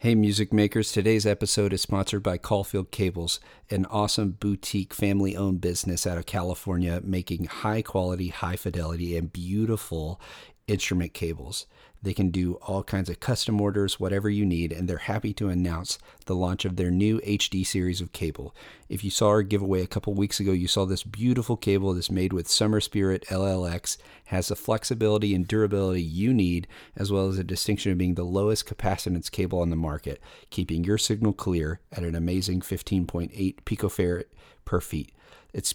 Hey, 0.00 0.14
music 0.14 0.52
makers. 0.52 0.92
Today's 0.92 1.26
episode 1.26 1.72
is 1.72 1.82
sponsored 1.82 2.22
by 2.22 2.38
Caulfield 2.38 2.92
Cables, 2.92 3.40
an 3.68 3.84
awesome 3.86 4.30
boutique 4.30 4.94
family 4.94 5.36
owned 5.36 5.60
business 5.60 6.06
out 6.06 6.16
of 6.16 6.24
California 6.24 7.00
making 7.02 7.46
high 7.46 7.82
quality, 7.82 8.28
high 8.28 8.54
fidelity, 8.54 9.16
and 9.16 9.32
beautiful 9.32 10.20
instrument 10.68 11.14
cables. 11.14 11.66
They 12.02 12.14
can 12.14 12.30
do 12.30 12.54
all 12.62 12.84
kinds 12.84 13.10
of 13.10 13.18
custom 13.18 13.60
orders, 13.60 13.98
whatever 13.98 14.30
you 14.30 14.46
need, 14.46 14.72
and 14.72 14.88
they're 14.88 14.98
happy 14.98 15.32
to 15.34 15.48
announce 15.48 15.98
the 16.26 16.34
launch 16.36 16.64
of 16.64 16.76
their 16.76 16.90
new 16.90 17.20
HD 17.20 17.66
series 17.66 18.00
of 18.00 18.12
cable. 18.12 18.54
If 18.88 19.02
you 19.02 19.10
saw 19.10 19.28
our 19.28 19.42
giveaway 19.42 19.82
a 19.82 19.88
couple 19.88 20.14
weeks 20.14 20.38
ago, 20.38 20.52
you 20.52 20.68
saw 20.68 20.84
this 20.84 21.02
beautiful 21.02 21.56
cable 21.56 21.94
that's 21.94 22.10
made 22.10 22.32
with 22.32 22.48
Sommer 22.48 22.80
Spirit 22.80 23.24
LLX, 23.28 23.98
has 24.26 24.48
the 24.48 24.56
flexibility 24.56 25.34
and 25.34 25.46
durability 25.46 26.02
you 26.02 26.32
need, 26.32 26.68
as 26.94 27.10
well 27.10 27.28
as 27.28 27.38
a 27.38 27.44
distinction 27.44 27.90
of 27.90 27.98
being 27.98 28.14
the 28.14 28.22
lowest 28.22 28.66
capacitance 28.66 29.30
cable 29.30 29.60
on 29.60 29.70
the 29.70 29.76
market, 29.76 30.20
keeping 30.50 30.84
your 30.84 30.98
signal 30.98 31.32
clear 31.32 31.80
at 31.92 32.04
an 32.04 32.14
amazing 32.14 32.60
15.8 32.60 33.56
picofarad 33.64 34.24
per 34.64 34.80
feet. 34.80 35.12
It's 35.52 35.74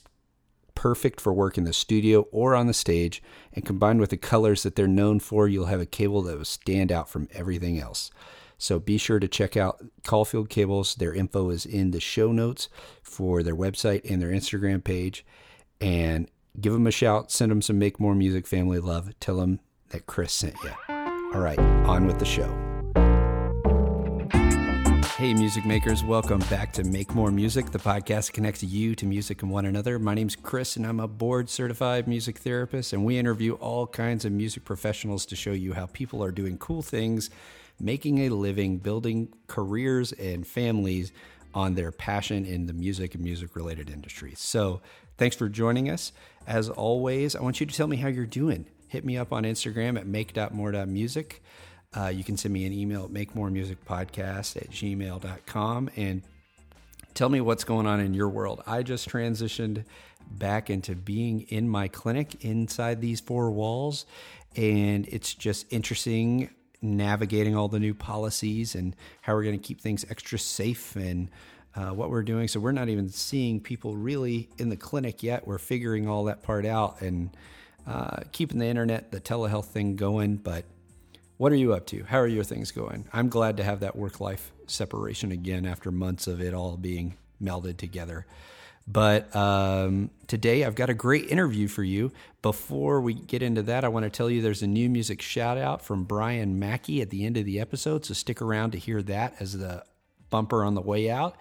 perfect 0.75 1.21
for 1.21 1.33
work 1.33 1.57
in 1.57 1.63
the 1.63 1.73
studio 1.73 2.27
or 2.31 2.55
on 2.55 2.67
the 2.67 2.73
stage, 2.73 3.21
and 3.53 3.65
combined 3.65 3.99
with 3.99 4.09
the 4.09 4.17
colors 4.17 4.63
that 4.63 4.75
they're 4.75 4.87
known 4.87 5.19
for, 5.19 5.47
you'll 5.47 5.65
have 5.65 5.81
a 5.81 5.85
cable 5.85 6.21
that 6.23 6.37
will 6.37 6.45
stand 6.45 6.91
out 6.91 7.09
from 7.09 7.27
everything 7.33 7.79
else. 7.79 8.11
So 8.57 8.79
be 8.79 8.97
sure 8.97 9.19
to 9.19 9.27
check 9.27 9.57
out 9.57 9.83
Caulfield 10.05 10.49
Cables. 10.49 10.95
Their 10.95 11.13
info 11.13 11.49
is 11.49 11.65
in 11.65 11.91
the 11.91 11.99
show 11.99 12.31
notes 12.31 12.69
for 13.01 13.43
their 13.43 13.55
website 13.55 14.09
and 14.09 14.21
their 14.21 14.29
Instagram 14.29 14.83
page. 14.83 15.25
And 15.81 16.29
give 16.61 16.71
them 16.71 16.87
a 16.87 16.91
shout, 16.91 17.31
send 17.31 17.51
them 17.51 17.61
some 17.61 17.77
Make 17.77 17.99
More 17.99 18.15
Music 18.15 18.47
family 18.47 18.79
love. 18.79 19.19
Tell 19.19 19.37
them 19.37 19.59
that 19.89 20.05
Chris 20.05 20.33
sent 20.33 20.55
you. 20.63 20.71
All 20.89 21.41
right, 21.41 21.59
on 21.59 22.07
with 22.07 22.19
the 22.19 22.25
show. 22.25 22.72
Hey, 25.23 25.33
music 25.33 25.63
makers, 25.65 26.03
welcome 26.03 26.41
back 26.49 26.73
to 26.73 26.83
Make 26.83 27.15
More 27.15 27.31
Music, 27.31 27.71
the 27.71 27.79
podcast 27.79 28.25
that 28.25 28.33
connects 28.33 28.61
you 28.61 28.93
to 28.95 29.05
music 29.05 29.41
and 29.41 29.49
one 29.49 29.65
another. 29.65 29.97
My 29.97 30.13
name's 30.13 30.35
Chris, 30.35 30.75
and 30.75 30.85
I'm 30.85 30.99
a 30.99 31.07
board 31.07 31.49
certified 31.49 32.09
music 32.09 32.39
therapist, 32.39 32.91
and 32.91 33.05
we 33.05 33.17
interview 33.17 33.53
all 33.53 33.87
kinds 33.87 34.25
of 34.25 34.33
music 34.33 34.65
professionals 34.65 35.25
to 35.27 35.37
show 35.37 35.53
you 35.53 35.71
how 35.71 35.85
people 35.85 36.21
are 36.25 36.31
doing 36.33 36.57
cool 36.57 36.81
things, 36.81 37.29
making 37.79 38.19
a 38.19 38.29
living, 38.31 38.79
building 38.79 39.29
careers 39.47 40.11
and 40.11 40.45
families 40.45 41.13
on 41.53 41.75
their 41.75 41.93
passion 41.93 42.45
in 42.45 42.65
the 42.65 42.73
music 42.73 43.15
and 43.15 43.23
music 43.23 43.55
related 43.55 43.89
industries. 43.89 44.41
So, 44.41 44.81
thanks 45.17 45.37
for 45.37 45.47
joining 45.47 45.89
us. 45.89 46.11
As 46.45 46.67
always, 46.67 47.33
I 47.33 47.41
want 47.41 47.61
you 47.61 47.65
to 47.65 47.73
tell 47.73 47.87
me 47.87 47.95
how 47.95 48.09
you're 48.09 48.25
doing. 48.25 48.65
Hit 48.89 49.05
me 49.05 49.15
up 49.15 49.31
on 49.31 49.43
Instagram 49.43 49.97
at 49.97 50.05
make.more.music. 50.05 51.41
Uh, 51.95 52.07
you 52.07 52.23
can 52.23 52.37
send 52.37 52.53
me 52.53 52.65
an 52.65 52.73
email 52.73 53.05
at 53.05 53.11
makemoremusicpodcast 53.11 54.57
at 54.57 54.69
gmail.com 54.69 55.89
and 55.95 56.21
tell 57.13 57.29
me 57.29 57.41
what's 57.41 57.63
going 57.63 57.85
on 57.85 57.99
in 57.99 58.13
your 58.13 58.29
world. 58.29 58.63
I 58.65 58.83
just 58.83 59.07
transitioned 59.07 59.85
back 60.31 60.69
into 60.69 60.95
being 60.95 61.41
in 61.41 61.69
my 61.69 61.87
clinic 61.87 62.43
inside 62.43 63.01
these 63.01 63.19
four 63.19 63.51
walls, 63.51 64.05
and 64.55 65.07
it's 65.07 65.33
just 65.33 65.71
interesting 65.71 66.49
navigating 66.81 67.55
all 67.55 67.67
the 67.67 67.79
new 67.79 67.93
policies 67.93 68.75
and 68.75 68.95
how 69.21 69.33
we're 69.33 69.43
going 69.43 69.57
to 69.57 69.63
keep 69.65 69.79
things 69.79 70.05
extra 70.09 70.37
safe 70.37 70.95
and 70.95 71.29
uh, 71.75 71.89
what 71.89 72.09
we're 72.09 72.23
doing. 72.23 72.47
So 72.47 72.59
we're 72.59 72.71
not 72.71 72.89
even 72.89 73.09
seeing 73.09 73.59
people 73.59 73.95
really 73.95 74.49
in 74.57 74.69
the 74.69 74.75
clinic 74.75 75.23
yet. 75.23 75.47
We're 75.47 75.59
figuring 75.59 76.07
all 76.07 76.25
that 76.25 76.43
part 76.43 76.65
out 76.65 77.01
and 77.01 77.29
uh, 77.87 78.21
keeping 78.31 78.59
the 78.59 78.65
internet, 78.67 79.11
the 79.11 79.19
telehealth 79.19 79.65
thing 79.65 79.95
going, 79.95 80.37
but 80.37 80.65
what 81.43 81.51
are 81.51 81.55
you 81.55 81.73
up 81.73 81.85
to? 81.85 82.05
How 82.05 82.19
are 82.19 82.27
your 82.27 82.45
things 82.45 82.71
going? 82.71 83.03
I'm 83.11 83.27
glad 83.27 83.57
to 83.57 83.65
have 83.65 83.81
that 83.81 83.97
work 83.97 84.21
life 84.21 84.53
separation 84.67 85.33
again 85.33 85.65
after 85.65 85.91
months 85.91 86.25
of 86.25 86.39
it 86.39 86.53
all 86.53 86.77
being 86.77 87.17
melded 87.41 87.75
together. 87.75 88.25
But 88.87 89.35
um, 89.35 90.09
today 90.27 90.63
I've 90.63 90.75
got 90.75 90.89
a 90.89 90.93
great 90.93 91.27
interview 91.27 91.67
for 91.67 91.83
you. 91.83 92.13
Before 92.41 93.01
we 93.01 93.13
get 93.13 93.43
into 93.43 93.61
that, 93.63 93.83
I 93.83 93.89
want 93.89 94.05
to 94.05 94.09
tell 94.09 94.29
you 94.29 94.41
there's 94.41 94.61
a 94.61 94.67
new 94.67 94.89
music 94.89 95.21
shout 95.21 95.57
out 95.57 95.81
from 95.81 96.05
Brian 96.05 96.59
Mackey 96.59 97.01
at 97.01 97.09
the 97.09 97.25
end 97.25 97.35
of 97.35 97.43
the 97.43 97.59
episode. 97.59 98.05
So 98.05 98.13
stick 98.13 98.41
around 98.41 98.71
to 98.71 98.77
hear 98.77 99.01
that 99.01 99.35
as 99.41 99.57
the 99.57 99.83
bumper 100.29 100.63
on 100.63 100.75
the 100.75 100.81
way 100.81 101.09
out. 101.09 101.35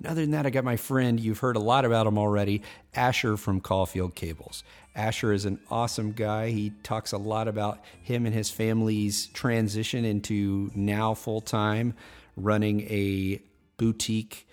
And 0.00 0.08
other 0.08 0.22
than 0.22 0.30
that, 0.30 0.46
I 0.46 0.50
got 0.50 0.64
my 0.64 0.76
friend, 0.76 1.20
you've 1.20 1.40
heard 1.40 1.56
a 1.56 1.60
lot 1.60 1.84
about 1.84 2.06
him 2.06 2.16
already, 2.16 2.62
Asher 2.94 3.36
from 3.36 3.60
Caulfield 3.60 4.14
Cables. 4.14 4.64
Asher 4.96 5.32
is 5.34 5.44
an 5.44 5.60
awesome 5.70 6.12
guy. 6.12 6.48
He 6.48 6.72
talks 6.82 7.12
a 7.12 7.18
lot 7.18 7.48
about 7.48 7.84
him 8.02 8.24
and 8.24 8.34
his 8.34 8.50
family's 8.50 9.26
transition 9.26 10.06
into 10.06 10.70
now 10.74 11.12
full 11.12 11.42
time 11.42 11.94
running 12.34 12.80
a 12.82 13.42
boutique 13.76 14.48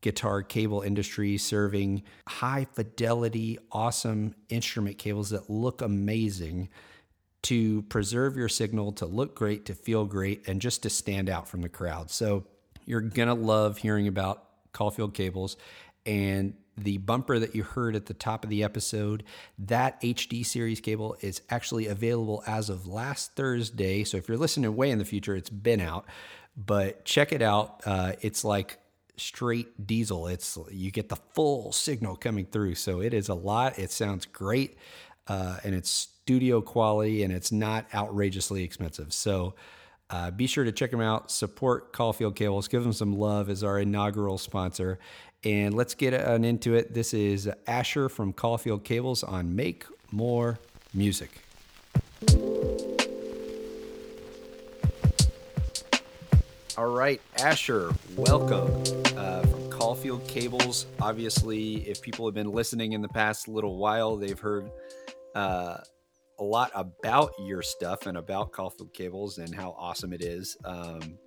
guitar 0.00 0.42
cable 0.42 0.82
industry 0.82 1.38
serving 1.38 2.02
high 2.26 2.66
fidelity, 2.72 3.58
awesome 3.70 4.34
instrument 4.48 4.98
cables 4.98 5.30
that 5.30 5.48
look 5.48 5.82
amazing 5.82 6.68
to 7.42 7.82
preserve 7.82 8.36
your 8.36 8.48
signal, 8.48 8.90
to 8.90 9.06
look 9.06 9.36
great, 9.36 9.66
to 9.66 9.74
feel 9.74 10.04
great, 10.04 10.48
and 10.48 10.60
just 10.60 10.82
to 10.82 10.90
stand 10.90 11.28
out 11.28 11.46
from 11.46 11.62
the 11.62 11.68
crowd. 11.68 12.10
So 12.10 12.44
you're 12.86 13.00
going 13.00 13.28
to 13.28 13.34
love 13.34 13.78
hearing 13.78 14.08
about 14.08 14.49
Caulfield 14.72 15.14
Cables. 15.14 15.56
And 16.06 16.54
the 16.76 16.98
bumper 16.98 17.38
that 17.38 17.54
you 17.54 17.62
heard 17.62 17.94
at 17.94 18.06
the 18.06 18.14
top 18.14 18.44
of 18.44 18.50
the 18.50 18.64
episode, 18.64 19.24
that 19.58 20.00
HD 20.00 20.44
series 20.44 20.80
cable 20.80 21.16
is 21.20 21.42
actually 21.50 21.86
available 21.86 22.42
as 22.46 22.70
of 22.70 22.86
last 22.86 23.36
Thursday. 23.36 24.04
So 24.04 24.16
if 24.16 24.28
you're 24.28 24.38
listening 24.38 24.74
way 24.74 24.90
in 24.90 24.98
the 24.98 25.04
future, 25.04 25.36
it's 25.36 25.50
been 25.50 25.80
out. 25.80 26.06
But 26.56 27.04
check 27.04 27.32
it 27.32 27.42
out. 27.42 27.82
Uh, 27.84 28.12
it's 28.22 28.44
like 28.44 28.78
straight 29.16 29.86
diesel. 29.86 30.26
It's 30.26 30.58
you 30.70 30.90
get 30.90 31.08
the 31.08 31.16
full 31.34 31.72
signal 31.72 32.16
coming 32.16 32.46
through. 32.46 32.74
So 32.76 33.00
it 33.00 33.14
is 33.14 33.28
a 33.28 33.34
lot. 33.34 33.78
It 33.78 33.90
sounds 33.92 34.26
great, 34.26 34.76
uh, 35.28 35.58
and 35.62 35.74
it's 35.74 35.90
studio 35.90 36.60
quality, 36.60 37.22
and 37.22 37.32
it's 37.32 37.52
not 37.52 37.86
outrageously 37.94 38.64
expensive. 38.64 39.12
So 39.12 39.54
uh, 40.10 40.30
be 40.32 40.46
sure 40.46 40.64
to 40.64 40.72
check 40.72 40.90
them 40.90 41.00
out. 41.00 41.30
Support 41.30 41.92
Caulfield 41.92 42.34
Cables. 42.34 42.66
Give 42.68 42.82
them 42.82 42.92
some 42.92 43.16
love 43.16 43.48
as 43.48 43.62
our 43.62 43.78
inaugural 43.78 44.38
sponsor. 44.38 44.98
And 45.44 45.72
let's 45.72 45.94
get 45.94 46.12
on 46.12 46.44
into 46.44 46.74
it. 46.74 46.92
This 46.92 47.14
is 47.14 47.48
Asher 47.66 48.08
from 48.08 48.32
Caulfield 48.32 48.84
Cables 48.84 49.22
on 49.22 49.54
Make 49.54 49.84
More 50.10 50.58
Music. 50.92 51.30
All 56.76 56.92
right, 56.94 57.20
Asher, 57.38 57.92
welcome 58.16 58.82
uh, 59.16 59.42
from 59.42 59.70
Caulfield 59.70 60.26
Cables. 60.26 60.86
Obviously, 61.00 61.88
if 61.88 62.00
people 62.00 62.26
have 62.26 62.34
been 62.34 62.50
listening 62.50 62.92
in 62.92 63.02
the 63.02 63.08
past 63.08 63.48
little 63.48 63.76
while, 63.76 64.16
they've 64.16 64.38
heard 64.38 64.70
uh, 65.34 65.78
a 66.40 66.44
lot 66.44 66.70
about 66.74 67.32
your 67.38 67.62
stuff 67.62 68.06
and 68.06 68.16
about 68.16 68.52
Caulfield 68.52 68.94
Cables 68.94 69.38
and 69.38 69.54
how 69.54 69.76
awesome 69.78 70.12
it 70.12 70.22
is, 70.22 70.56
um, 70.64 71.18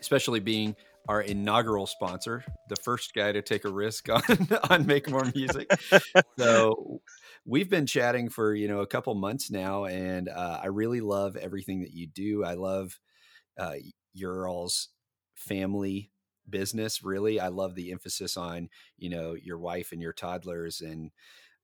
especially 0.00 0.40
being 0.40 0.76
our 1.08 1.20
inaugural 1.20 1.86
sponsor, 1.86 2.44
the 2.68 2.76
first 2.76 3.12
guy 3.14 3.32
to 3.32 3.42
take 3.42 3.64
a 3.64 3.70
risk 3.70 4.08
on 4.10 4.48
on 4.70 4.86
Make 4.86 5.10
More 5.10 5.30
Music. 5.34 5.68
so 6.38 7.00
we've 7.44 7.68
been 7.68 7.86
chatting 7.86 8.28
for 8.28 8.54
you 8.54 8.68
know 8.68 8.80
a 8.80 8.86
couple 8.86 9.14
months 9.14 9.50
now, 9.50 9.84
and 9.84 10.28
uh, 10.28 10.60
I 10.62 10.66
really 10.66 11.00
love 11.00 11.36
everything 11.36 11.80
that 11.80 11.92
you 11.92 12.06
do. 12.06 12.44
I 12.44 12.54
love 12.54 12.98
uh, 13.58 13.74
your 14.14 14.48
all's 14.48 14.88
family 15.34 16.12
business. 16.48 17.02
Really, 17.02 17.40
I 17.40 17.48
love 17.48 17.74
the 17.74 17.90
emphasis 17.90 18.36
on 18.36 18.68
you 18.96 19.10
know 19.10 19.34
your 19.34 19.58
wife 19.58 19.90
and 19.92 20.00
your 20.00 20.12
toddlers, 20.12 20.80
and 20.80 21.10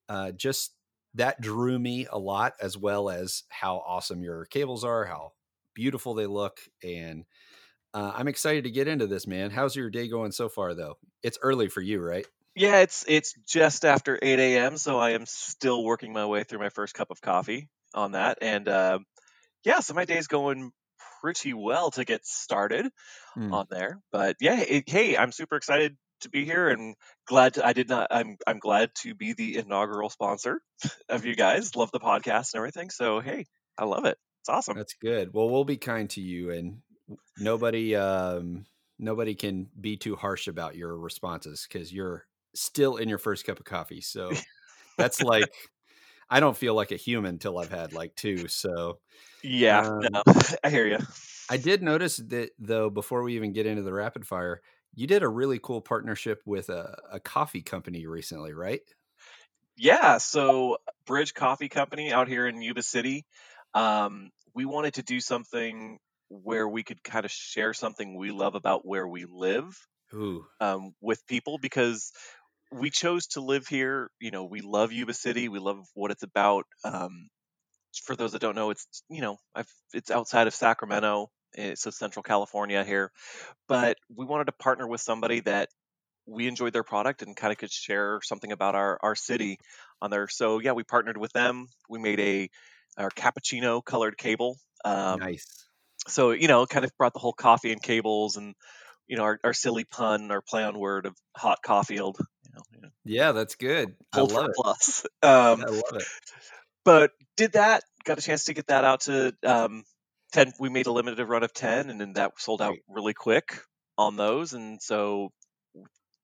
uh, 0.09 0.32
just 0.32 0.75
that 1.15 1.41
drew 1.41 1.78
me 1.78 2.06
a 2.11 2.19
lot, 2.19 2.55
as 2.61 2.77
well 2.77 3.11
as 3.11 3.45
how 3.49 3.83
awesome 3.87 4.23
your 4.23 4.45
cables 4.47 4.84
are, 4.84 5.05
how 5.05 5.33
beautiful 5.75 6.15
they 6.15 6.27
look, 6.27 6.59
and 6.83 7.25
uh, 7.95 8.12
I'm 8.15 8.28
excited 8.28 8.65
to 8.65 8.71
get 8.71 8.89
into 8.89 9.06
this, 9.06 9.27
man. 9.27 9.50
How's 9.50 9.76
your 9.76 9.91
day 9.91 10.09
going 10.09 10.32
so 10.32 10.49
far, 10.49 10.75
though? 10.75 10.97
It's 11.23 11.38
early 11.43 11.69
for 11.69 11.82
you, 11.82 12.00
right? 12.00 12.26
Yeah, 12.55 12.81
it's 12.81 13.05
it's 13.09 13.35
just 13.47 13.85
after 13.85 14.19
8 14.20 14.38
a.m., 14.38 14.76
so 14.76 14.99
I 14.99 15.11
am 15.11 15.26
still 15.26 15.82
working 15.85 16.12
my 16.12 16.26
way 16.26 16.44
through 16.44 16.59
my 16.59 16.69
first 16.69 16.94
cup 16.94 17.11
of 17.11 17.20
coffee 17.20 17.69
on 17.94 18.12
that, 18.12 18.38
and 18.41 18.69
uh, 18.69 18.99
yeah, 19.64 19.81
so 19.81 19.94
my 19.94 20.05
day's 20.05 20.26
going 20.26 20.73
pretty 21.23 21.55
well 21.55 21.91
to 21.93 22.05
get 22.05 22.26
started 22.26 22.88
mm. 23.37 23.53
on 23.53 23.67
there. 23.70 24.00
But 24.11 24.37
yeah, 24.41 24.61
it, 24.61 24.88
hey, 24.88 25.17
I'm 25.17 25.32
super 25.32 25.56
excited 25.56 25.97
to 26.23 26.31
be 26.31 26.45
here 26.45 26.69
and 26.69 26.95
glad 27.27 27.55
to, 27.55 27.67
I 27.67 27.73
did 27.73 27.89
not 27.89 28.09
I'm 28.11 28.37
I'm 28.47 28.59
glad 28.59 28.91
to 29.03 29.15
be 29.15 29.33
the 29.33 29.57
inaugural 29.57 30.11
sponsor 30.11 30.61
of 31.09 31.25
you 31.25 31.35
guys. 31.35 31.77
Love 31.77 31.91
the 31.93 32.01
podcast 32.01 32.55
and 32.55 32.59
everything. 32.59 32.91
So 32.91 33.21
hey, 33.21 33.47
I 33.79 33.85
love 33.85 34.05
it. 34.05 34.19
It's 34.41 34.49
awesome. 34.49 34.77
That's 34.77 34.95
good. 34.95 35.31
Well, 35.33 35.49
we'll 35.49 35.65
be 35.65 35.77
kind 35.77 36.11
to 36.11 36.21
you 36.21 36.51
and 36.51 36.79
nobody 37.39 37.95
um 37.97 38.67
nobody 38.99 39.35
can 39.35 39.69
be 39.81 39.97
too 39.97 40.17
harsh 40.17 40.49
about 40.49 40.77
your 40.77 40.97
responses 40.97 41.67
cuz 41.67 41.93
you're 41.93 42.27
still 42.55 42.97
in 42.97 43.09
your 43.09 43.19
first 43.19 43.45
cup 43.45 43.59
of 43.59 43.65
coffee. 43.65 44.01
So 44.01 44.31
that's 44.99 45.23
like 45.23 45.53
I 46.29 46.41
don't 46.41 46.57
feel 46.57 46.75
like 46.75 46.93
a 46.93 46.97
human 46.97 47.39
till 47.39 47.59
I've 47.59 47.71
had 47.71 47.93
like 47.93 48.15
two. 48.17 48.49
So 48.49 49.01
yeah, 49.43 49.81
um, 49.81 50.01
no, 50.11 50.23
I 50.65 50.71
hear 50.71 50.87
you. 50.87 50.99
I 51.51 51.59
did 51.59 51.83
notice 51.83 52.17
that 52.29 52.51
though 52.59 52.89
before 52.89 53.23
we 53.23 53.37
even 53.37 53.53
get 53.53 53.67
into 53.67 53.83
the 53.83 53.93
rapid 53.93 54.27
fire, 54.27 54.63
you 54.94 55.06
did 55.06 55.23
a 55.23 55.29
really 55.29 55.59
cool 55.59 55.81
partnership 55.81 56.43
with 56.44 56.69
a, 56.69 56.99
a 57.11 57.21
coffee 57.21 57.62
company 57.62 58.06
recently, 58.06 58.53
right? 58.53 58.83
Yeah, 59.77 60.19
so 60.19 60.79
Bridge 61.06 61.35
Coffee 61.35 61.69
Company 61.69 62.12
out 62.12 62.29
here 62.29 62.47
in 62.47 62.61
Yuba 62.61 62.83
City. 62.83 63.25
Um, 63.75 64.31
we 64.55 64.65
wanted 64.67 64.94
to 64.94 65.03
do 65.03 65.21
something 65.21 65.99
where 66.29 66.69
we 66.69 66.83
could 66.83 67.03
kind 67.03 67.25
of 67.25 67.31
share 67.31 67.73
something 67.75 68.17
we 68.17 68.31
love 68.31 68.55
about 68.55 68.87
where 68.87 69.06
we 69.06 69.25
live 69.25 69.75
um, 70.61 70.95
with 71.00 71.27
people 71.27 71.59
because 71.59 72.12
we 72.71 72.91
chose 72.91 73.27
to 73.29 73.41
live 73.41 73.67
here. 73.67 74.11
You 74.21 74.31
know, 74.31 74.45
we 74.45 74.61
love 74.61 74.93
Yuba 74.93 75.15
City. 75.15 75.49
We 75.49 75.59
love 75.59 75.87
what 75.95 76.11
it's 76.11 76.23
about. 76.23 76.67
Um, 76.85 77.29
for 78.05 78.17
those 78.17 78.33
that 78.33 78.41
don't 78.41 78.55
know, 78.56 78.71
it's 78.71 78.87
you 79.11 79.21
know, 79.21 79.38
I've, 79.55 79.69
it's 79.93 80.11
outside 80.11 80.47
of 80.47 80.55
Sacramento. 80.55 81.31
It's 81.54 81.87
a 81.87 81.93
Central 81.93 82.22
California 82.22 82.82
here, 82.84 83.12
but 83.69 83.99
we 84.14 84.25
wanted 84.25 84.46
to 84.46 84.52
partner 84.52 84.87
with 84.87 85.00
somebody 85.00 85.40
that 85.40 85.69
we 86.26 86.46
enjoyed 86.46 86.72
their 86.72 86.84
product 86.84 87.22
and 87.22 87.37
kind 87.37 87.52
of 87.52 87.58
could 87.58 87.70
share 87.70 88.20
something 88.22 88.52
about 88.52 88.75
our 88.75 88.99
our 89.02 89.14
city 89.14 89.58
on 90.00 90.10
there. 90.10 90.28
So 90.28 90.60
yeah, 90.60 90.72
we 90.72 90.84
partnered 90.84 91.16
with 91.16 91.32
them. 91.32 91.69
We 91.88 91.99
made 91.99 92.20
a 92.20 92.50
our 92.96 93.10
cappuccino 93.10 93.84
colored 93.84 94.16
cable. 94.16 94.58
Um, 94.84 95.20
nice. 95.20 95.66
so 96.06 96.31
you 96.32 96.49
know, 96.49 96.66
kind 96.66 96.84
of 96.84 96.96
brought 96.96 97.12
the 97.12 97.20
whole 97.20 97.32
coffee 97.32 97.72
and 97.72 97.82
cables 97.82 98.37
and 98.37 98.54
you 99.06 99.16
know 99.16 99.25
our, 99.25 99.40
our 99.44 99.52
silly 99.52 99.84
pun, 99.84 100.31
our 100.31 100.43
play 100.43 100.64
on 100.64 100.78
word 100.78 101.06
of 101.06 101.16
hot 101.37 101.58
coffee. 101.62 101.94
You 101.94 102.00
know, 102.00 102.62
you 102.72 102.82
know, 102.82 102.88
Yeah, 103.04 103.32
that's 103.32 103.56
good. 103.56 103.94
I 104.12 104.20
love 104.20 104.50
it. 104.50 104.56
plus. 104.56 105.06
Um, 105.22 105.64
I 105.66 105.70
love 105.70 105.94
it. 105.94 106.04
but 106.84 107.12
did 107.37 107.52
that 107.52 107.82
got 108.04 108.19
a 108.19 108.22
chance 108.22 108.44
to 108.44 108.54
get 108.54 108.66
that 108.69 108.84
out 108.84 109.02
to 109.02 109.34
um, 109.44 109.84
10 110.32 110.52
we 110.58 110.69
made 110.69 110.87
a 110.87 110.93
limited 110.93 111.25
run 111.26 111.43
of 111.43 111.52
10 111.52 111.90
and 111.90 112.00
then 112.00 112.14
that 112.14 112.32
sold 112.38 112.62
out 112.62 112.76
really 112.88 113.14
quick 113.14 113.61
on 113.99 114.17
those 114.17 114.52
and 114.55 114.81
so 114.82 115.31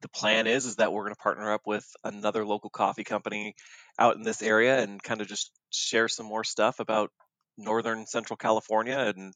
the 0.01 0.09
plan 0.09 0.47
is 0.47 0.65
is 0.67 0.77
that 0.77 0.93
we're 0.93 1.03
going 1.05 1.15
to 1.15 1.21
partner 1.23 1.53
up 1.53 1.63
with 1.67 1.87
another 2.05 2.47
local 2.47 2.71
coffee 2.71 3.05
company 3.05 3.55
out 3.99 4.17
in 4.17 4.23
this 4.23 4.43
area 4.43 4.81
and 4.81 5.03
kind 5.03 5.21
of 5.21 5.29
just 5.29 5.53
share 5.73 6.09
some 6.09 6.27
more 6.27 6.45
stuff 6.45 6.81
about 6.81 7.11
northern 7.57 8.07
central 8.07 8.37
california 8.37 8.99
and 9.17 9.35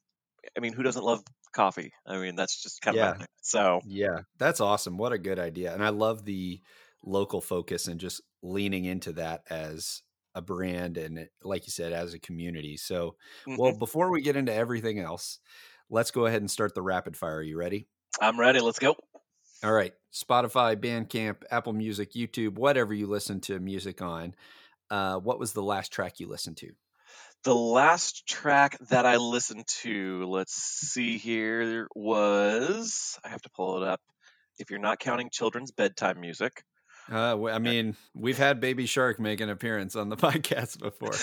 i 0.57 0.61
mean 0.61 0.73
who 0.75 0.83
doesn't 0.85 1.05
love 1.05 1.23
coffee 1.55 1.93
i 2.07 2.19
mean 2.19 2.37
that's 2.37 2.63
just 2.63 2.81
kind 2.83 2.97
of 2.97 3.01
Yeah. 3.01 3.15
my 3.19 3.27
so 3.43 3.83
Yeah, 3.83 4.23
that's 4.39 4.61
awesome. 4.61 4.99
What 4.99 5.13
a 5.13 5.19
good 5.19 5.39
idea. 5.39 5.75
And 5.75 5.85
I 5.85 5.91
love 5.91 6.25
the 6.27 6.63
local 7.03 7.41
focus 7.41 7.89
and 7.89 8.01
just 8.01 8.23
leaning 8.43 8.85
into 8.87 9.13
that 9.15 9.45
as 9.51 10.03
a 10.35 10.43
brand 10.43 10.97
and 10.99 11.29
like 11.43 11.67
you 11.67 11.71
said 11.73 11.93
as 11.93 12.15
a 12.15 12.19
community. 12.19 12.77
So, 12.77 13.17
mhm, 13.47 13.59
well, 13.59 13.73
before 13.73 14.11
we 14.11 14.23
get 14.23 14.37
into 14.37 14.53
everything 14.55 14.99
else, 14.99 15.39
let's 15.91 16.11
go 16.11 16.27
ahead 16.27 16.41
and 16.43 16.51
start 16.51 16.75
the 16.75 16.83
rapid 16.83 17.17
fire. 17.17 17.37
Are 17.37 17.43
you 17.43 17.59
ready? 17.59 17.89
i'm 18.21 18.39
ready 18.39 18.61
let's 18.61 18.79
go 18.79 18.95
All 19.65 19.73
right. 19.73 19.93
Spotify, 20.13 20.77
Bandcamp, 20.77 21.43
Apple 21.51 21.73
Music, 21.73 22.13
YouTube, 22.13 22.55
whatever 22.59 22.93
you 22.93 23.07
listen 23.07 23.41
to 23.43 23.59
music 23.61 24.03
on. 24.03 24.35
Uh, 24.91 25.19
what 25.19 25.39
was 25.39 25.53
the 25.53 25.63
last 25.63 25.93
track 25.93 26.21
you 26.21 26.29
listened 26.29 26.59
to? 26.59 26.73
the 27.45 27.55
last 27.55 28.27
track 28.27 28.79
that 28.89 29.05
I 29.07 29.17
listened 29.17 29.67
to, 29.83 30.25
let's 30.27 30.55
see 30.55 31.19
here, 31.19 31.89
was 31.95 33.19
I 33.25 33.31
have 33.31 33.43
to 33.43 33.51
pull 33.51 33.83
it 33.83 33.89
up. 33.89 34.01
If 34.59 34.71
you're 34.71 34.79
not 34.79 35.01
counting 35.01 35.29
children's 35.31 35.73
bedtime 35.73 36.21
music, 36.21 36.65
Uh, 37.11 37.45
I 37.47 37.59
mean, 37.59 37.97
we've 38.15 38.39
had 38.39 38.61
Baby 38.61 38.87
Shark 38.87 39.19
make 39.19 39.41
an 39.41 39.49
appearance 39.49 39.97
on 39.97 40.09
the 40.09 40.17
podcast 40.19 40.79
before. 40.79 41.15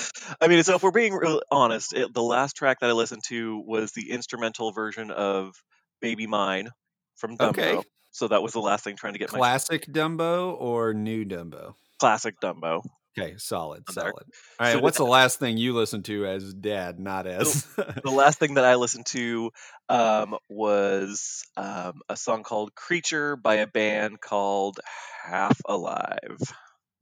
I 0.42 0.48
mean, 0.48 0.64
so 0.64 0.76
if 0.76 0.84
we're 0.84 0.92
being 0.92 1.14
real 1.14 1.42
honest, 1.52 1.94
it, 1.94 2.14
the 2.14 2.24
last 2.24 2.56
track 2.56 2.80
that 2.82 2.90
I 2.90 2.94
listened 2.94 3.24
to 3.30 3.64
was 3.66 3.92
the 3.92 4.12
instrumental 4.12 4.72
version 4.72 5.12
of 5.12 5.54
"Baby 6.02 6.28
Mine" 6.28 6.70
from 7.16 7.38
Dumbo. 7.38 7.50
Okay. 7.50 7.82
So 8.12 8.28
that 8.28 8.42
was 8.42 8.54
the 8.54 8.60
last 8.60 8.84
thing 8.84 8.96
trying 8.96 9.14
to 9.14 9.20
get 9.20 9.32
my 9.32 9.38
Classic 9.38 9.86
Dumbo 9.86 10.60
or 10.60 10.94
new 10.94 11.26
Dumbo? 11.26 11.76
classic 12.00 12.40
Dumbo. 12.42 12.84
Okay, 13.18 13.36
solid, 13.38 13.84
there. 13.88 13.94
solid. 13.94 14.24
All 14.60 14.66
right, 14.66 14.74
So 14.74 14.80
what's 14.80 14.98
the 14.98 15.06
last 15.06 15.40
thing 15.40 15.58
you 15.58 15.74
listened 15.74 16.06
to 16.06 16.26
as 16.26 16.54
dad, 16.54 17.00
not 17.00 17.28
as? 17.28 17.64
the 17.76 18.12
last 18.12 18.40
thing 18.40 18.56
that 18.56 18.66
I 18.66 18.76
listened 18.76 19.08
to 19.08 19.52
um, 19.90 20.38
was 20.50 21.44
um, 21.58 22.02
a 22.08 22.16
song 22.16 22.44
called 22.44 22.76
"Creature" 22.76 23.36
by 23.38 23.56
a 23.56 23.68
band 23.68 24.22
called 24.22 24.80
Half 25.26 25.60
Alive. 25.68 26.40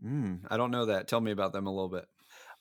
mm, 0.03 0.39
I 0.49 0.57
don't 0.57 0.71
know 0.71 0.85
that. 0.85 1.07
Tell 1.07 1.21
me 1.21 1.31
about 1.31 1.53
them 1.53 1.67
a 1.67 1.71
little 1.71 1.89
bit. 1.89 2.05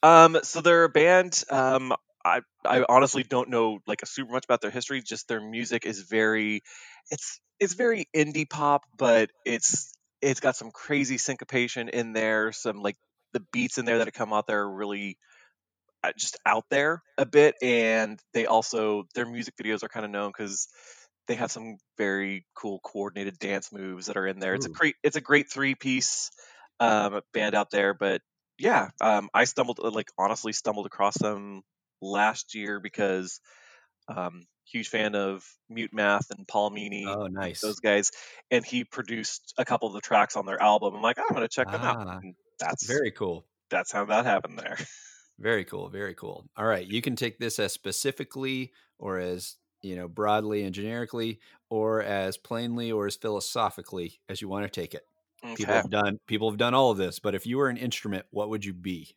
Um, 0.02 0.38
so 0.42 0.60
they're 0.60 0.84
a 0.84 0.88
band. 0.88 1.42
Um, 1.50 1.94
I 2.24 2.40
I 2.64 2.84
honestly 2.88 3.22
don't 3.22 3.50
know 3.50 3.78
like 3.86 4.02
a 4.02 4.06
super 4.06 4.32
much 4.32 4.44
about 4.44 4.60
their 4.60 4.70
history. 4.70 5.00
Just 5.02 5.28
their 5.28 5.40
music 5.40 5.86
is 5.86 6.02
very, 6.02 6.62
it's 7.10 7.40
it's 7.60 7.74
very 7.74 8.06
indie 8.14 8.48
pop, 8.48 8.82
but 8.96 9.30
it's 9.44 9.92
it's 10.20 10.40
got 10.40 10.56
some 10.56 10.70
crazy 10.72 11.18
syncopation 11.18 11.88
in 11.88 12.12
there. 12.12 12.52
Some 12.52 12.82
like 12.82 12.96
the 13.36 13.46
beats 13.52 13.78
in 13.78 13.84
there 13.84 13.98
that 13.98 14.12
come 14.14 14.32
out 14.32 14.46
there 14.46 14.62
are 14.62 14.74
really 14.74 15.18
uh, 16.02 16.12
just 16.16 16.38
out 16.46 16.64
there 16.70 17.02
a 17.18 17.26
bit, 17.26 17.54
and 17.62 18.20
they 18.32 18.46
also 18.46 19.04
their 19.14 19.26
music 19.26 19.54
videos 19.56 19.82
are 19.82 19.88
kind 19.88 20.04
of 20.04 20.12
known 20.12 20.30
because 20.30 20.68
they 21.28 21.34
have 21.34 21.50
some 21.50 21.76
very 21.98 22.46
cool 22.54 22.80
coordinated 22.80 23.38
dance 23.38 23.72
moves 23.72 24.06
that 24.06 24.16
are 24.16 24.26
in 24.26 24.38
there. 24.38 24.54
It's 24.54 24.66
a 24.66 24.70
great 24.70 24.96
it's 25.02 25.16
a 25.16 25.20
great 25.20 25.50
three 25.50 25.74
piece 25.74 26.30
um, 26.80 27.20
band 27.32 27.54
out 27.54 27.70
there, 27.70 27.94
but 27.94 28.22
yeah, 28.58 28.90
um, 29.00 29.28
I 29.34 29.44
stumbled 29.44 29.78
like 29.80 30.10
honestly 30.18 30.52
stumbled 30.52 30.86
across 30.86 31.18
them 31.18 31.62
last 32.00 32.54
year 32.54 32.80
because 32.80 33.40
um, 34.08 34.42
huge 34.70 34.88
fan 34.88 35.14
of 35.14 35.44
Mute 35.68 35.92
Math 35.92 36.30
and 36.30 36.46
Paul 36.46 36.70
Meany, 36.70 37.06
Oh, 37.06 37.26
nice. 37.26 37.60
those 37.62 37.80
guys, 37.80 38.10
and 38.50 38.64
he 38.64 38.84
produced 38.84 39.54
a 39.58 39.64
couple 39.64 39.88
of 39.88 39.94
the 39.94 40.00
tracks 40.00 40.36
on 40.36 40.46
their 40.46 40.60
album. 40.60 40.94
I'm 40.94 41.02
like, 41.02 41.18
I'm 41.18 41.34
gonna 41.34 41.48
check 41.48 41.70
them 41.70 41.84
out. 41.84 41.96
Ah, 41.96 42.20
And 42.22 42.34
that's 42.58 42.86
very 42.86 43.10
cool. 43.10 43.46
that's 43.70 43.92
how 43.92 44.04
that 44.06 44.24
happened 44.24 44.58
there. 44.58 44.76
Very 45.38 45.66
cool. 45.66 45.90
Very 45.90 46.14
cool. 46.14 46.48
All 46.56 46.64
right. 46.64 46.86
You 46.86 47.02
can 47.02 47.14
take 47.14 47.38
this 47.38 47.58
as 47.58 47.70
specifically 47.70 48.72
or 48.98 49.18
as, 49.18 49.56
you 49.82 49.94
know, 49.94 50.08
broadly 50.08 50.62
and 50.62 50.74
generically 50.74 51.40
or 51.68 52.02
as 52.02 52.38
plainly 52.38 52.90
or 52.90 53.06
as 53.06 53.16
philosophically 53.16 54.18
as 54.30 54.40
you 54.40 54.48
want 54.48 54.64
to 54.64 54.70
take 54.70 54.94
it. 54.94 55.02
People 55.54 55.74
have 55.74 55.90
done 55.90 56.18
people 56.26 56.50
have 56.50 56.56
done 56.58 56.72
all 56.72 56.90
of 56.90 56.96
this, 56.96 57.18
but 57.18 57.34
if 57.34 57.44
you 57.46 57.58
were 57.58 57.68
an 57.68 57.76
instrument, 57.76 58.24
what 58.30 58.48
would 58.48 58.64
you 58.64 58.72
be? 58.72 59.14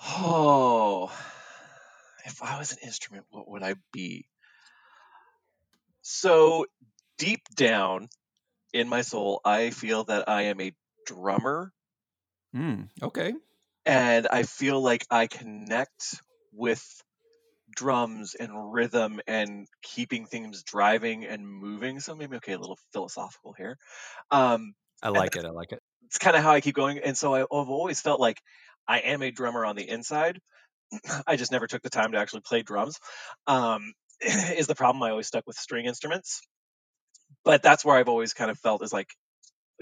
Oh, 0.00 1.12
if 2.24 2.40
I 2.42 2.56
was 2.58 2.70
an 2.70 2.78
instrument, 2.84 3.26
what 3.30 3.48
would 3.48 3.64
I 3.64 3.74
be? 3.92 4.28
So 6.02 6.66
deep 7.18 7.42
down 7.56 8.08
in 8.72 8.88
my 8.88 9.02
soul, 9.02 9.40
I 9.44 9.70
feel 9.70 10.04
that 10.04 10.28
I 10.28 10.42
am 10.42 10.60
a 10.60 10.72
drummer 11.06 11.72
Hmm. 12.52 12.84
okay. 13.02 13.34
and 13.84 14.26
I 14.28 14.42
feel 14.44 14.80
like 14.80 15.06
I 15.10 15.26
connect 15.26 16.20
with 16.52 16.84
drums 17.74 18.34
and 18.34 18.72
rhythm 18.74 19.20
and 19.26 19.66
keeping 19.82 20.26
things 20.26 20.62
driving 20.64 21.26
and 21.26 21.46
moving. 21.46 22.00
So 22.00 22.14
maybe 22.14 22.36
okay, 22.38 22.54
a 22.54 22.58
little 22.58 22.78
philosophical 22.92 23.54
here. 23.54 23.78
Um, 24.30 24.74
I 25.02 25.08
like 25.10 25.36
it. 25.36 25.44
I 25.44 25.50
like 25.50 25.72
it. 25.72 25.82
it's 26.06 26.18
kind 26.18 26.36
of 26.36 26.42
how 26.42 26.52
I 26.52 26.60
keep 26.60 26.74
going. 26.74 26.98
And 26.98 27.16
so 27.16 27.34
I've 27.34 27.46
always 27.50 28.00
felt 28.00 28.20
like 28.20 28.40
I 28.86 29.00
am 29.00 29.22
a 29.22 29.30
drummer 29.30 29.64
on 29.64 29.76
the 29.76 29.88
inside. 29.88 30.40
I 31.26 31.36
just 31.36 31.52
never 31.52 31.66
took 31.66 31.82
the 31.82 31.90
time 31.90 32.12
to 32.12 32.18
actually 32.18 32.42
play 32.42 32.62
drums. 32.62 32.98
Um, 33.46 33.92
is 34.20 34.66
the 34.68 34.74
problem 34.76 35.02
I 35.02 35.10
always 35.10 35.28
stuck 35.28 35.46
with 35.46 35.56
string 35.56 35.86
instruments. 35.86 36.42
But 37.44 37.62
that's 37.62 37.84
where 37.84 37.96
I've 37.96 38.08
always 38.08 38.34
kind 38.34 38.50
of 38.50 38.58
felt 38.58 38.82
is 38.82 38.92
like 38.92 39.14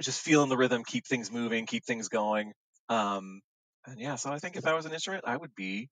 just 0.00 0.20
feeling 0.20 0.48
the 0.48 0.56
rhythm, 0.56 0.82
keep 0.84 1.06
things 1.06 1.30
moving, 1.30 1.66
keep 1.66 1.84
things 1.84 2.08
going. 2.08 2.52
Um, 2.88 3.40
and 3.86 3.98
yeah, 3.98 4.16
so 4.16 4.30
I 4.30 4.38
think 4.38 4.56
if 4.56 4.66
I 4.66 4.74
was 4.74 4.86
an 4.86 4.92
instrument, 4.92 5.24
I 5.26 5.36
would 5.36 5.54
be, 5.54 5.88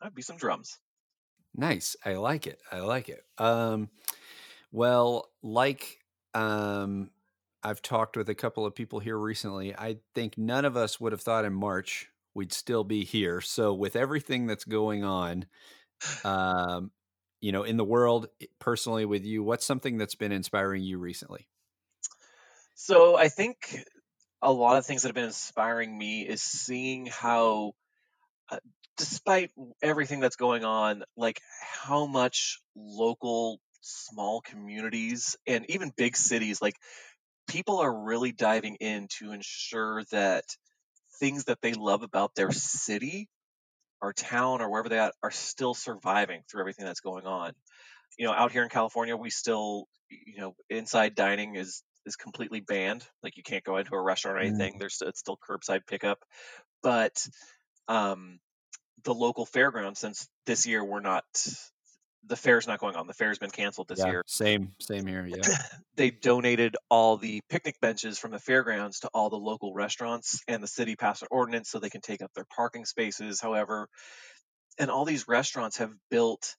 I'd 0.00 0.14
be 0.14 0.22
some 0.22 0.36
drums. 0.36 0.78
Nice. 1.54 1.96
I 2.04 2.14
like 2.14 2.46
it. 2.46 2.60
I 2.70 2.80
like 2.80 3.08
it. 3.08 3.22
Um, 3.38 3.88
well, 4.70 5.30
like 5.42 5.98
um, 6.34 7.10
I've 7.62 7.82
talked 7.82 8.16
with 8.16 8.28
a 8.28 8.34
couple 8.34 8.66
of 8.66 8.74
people 8.74 8.98
here 9.00 9.18
recently. 9.18 9.74
I 9.74 9.98
think 10.14 10.38
none 10.38 10.64
of 10.64 10.76
us 10.76 11.00
would 11.00 11.12
have 11.12 11.20
thought 11.20 11.44
in 11.44 11.52
March 11.52 12.08
we'd 12.34 12.52
still 12.52 12.84
be 12.84 13.04
here. 13.04 13.40
So 13.40 13.74
with 13.74 13.96
everything 13.96 14.46
that's 14.46 14.64
going 14.64 15.04
on, 15.04 15.46
um, 16.24 16.92
you 17.40 17.52
know, 17.52 17.62
in 17.62 17.76
the 17.76 17.84
world, 17.84 18.28
personally 18.60 19.04
with 19.04 19.24
you, 19.24 19.42
what's 19.42 19.66
something 19.66 19.98
that's 19.98 20.14
been 20.14 20.32
inspiring 20.32 20.82
you 20.82 20.98
recently? 20.98 21.48
So 22.78 23.16
I 23.16 23.28
think 23.28 23.84
a 24.42 24.52
lot 24.52 24.78
of 24.78 24.86
things 24.86 25.02
that 25.02 25.08
have 25.08 25.16
been 25.16 25.24
inspiring 25.24 25.96
me 25.96 26.22
is 26.22 26.42
seeing 26.42 27.06
how, 27.06 27.72
uh, 28.50 28.58
despite 28.96 29.52
everything 29.82 30.20
that's 30.20 30.36
going 30.36 30.64
on, 30.64 31.04
like 31.16 31.40
how 31.82 32.06
much 32.06 32.60
local 32.76 33.60
small 33.82 34.40
communities 34.42 35.36
and 35.46 35.66
even 35.70 35.92
big 35.96 36.16
cities, 36.16 36.62
like 36.62 36.76
people 37.48 37.78
are 37.80 38.04
really 38.04 38.32
diving 38.32 38.76
in 38.76 39.08
to 39.18 39.32
ensure 39.32 40.04
that 40.12 40.44
things 41.20 41.44
that 41.44 41.60
they 41.62 41.74
love 41.74 42.02
about 42.02 42.34
their 42.34 42.52
city 42.52 43.28
or 44.02 44.12
town 44.12 44.62
or 44.62 44.70
wherever 44.70 44.88
they 44.88 44.98
are 44.98 45.12
are 45.22 45.30
still 45.32 45.74
surviving 45.74 46.42
through 46.50 46.60
everything 46.60 46.86
that's 46.86 47.00
going 47.00 47.26
on. 47.26 47.52
you 48.18 48.26
know, 48.26 48.32
out 48.32 48.52
here 48.52 48.62
in 48.64 48.68
California, 48.68 49.16
we 49.16 49.30
still, 49.30 49.86
you 50.10 50.40
know, 50.40 50.54
inside 50.70 51.14
dining 51.14 51.56
is 51.56 51.82
is 52.08 52.16
completely 52.16 52.60
banned. 52.60 53.06
Like 53.22 53.36
you 53.36 53.44
can't 53.44 53.64
go 53.64 53.76
into 53.76 53.94
a 53.94 54.02
restaurant 54.02 54.38
or 54.38 54.40
Mm. 54.40 54.46
anything. 54.48 54.78
There's 54.78 55.00
it's 55.06 55.20
still 55.20 55.38
curbside 55.38 55.86
pickup, 55.86 56.24
but 56.82 57.26
um, 57.86 58.40
the 59.04 59.14
local 59.14 59.46
fairground, 59.46 59.96
since 59.96 60.28
this 60.46 60.66
year 60.66 60.84
we're 60.84 61.00
not, 61.00 61.24
the 62.26 62.36
fair's 62.36 62.66
not 62.66 62.80
going 62.80 62.96
on. 62.96 63.06
The 63.06 63.14
fair's 63.14 63.38
been 63.38 63.50
canceled 63.50 63.88
this 63.88 64.00
yeah, 64.00 64.06
year. 64.08 64.24
same, 64.26 64.72
same 64.80 65.06
here. 65.06 65.26
Yeah. 65.26 65.42
They 65.96 66.10
donated 66.12 66.76
all 66.88 67.16
the 67.16 67.40
picnic 67.48 67.80
benches 67.80 68.20
from 68.20 68.30
the 68.30 68.38
fairgrounds 68.38 69.00
to 69.00 69.08
all 69.12 69.30
the 69.30 69.36
local 69.36 69.74
restaurants, 69.74 70.42
and 70.46 70.62
the 70.62 70.68
city 70.68 70.94
passed 70.94 71.22
an 71.22 71.28
ordinance 71.32 71.70
so 71.70 71.80
they 71.80 71.90
can 71.90 72.00
take 72.02 72.22
up 72.22 72.32
their 72.34 72.46
parking 72.54 72.84
spaces. 72.84 73.40
However, 73.40 73.88
and 74.78 74.92
all 74.92 75.04
these 75.04 75.26
restaurants 75.26 75.78
have 75.78 75.92
built 76.08 76.54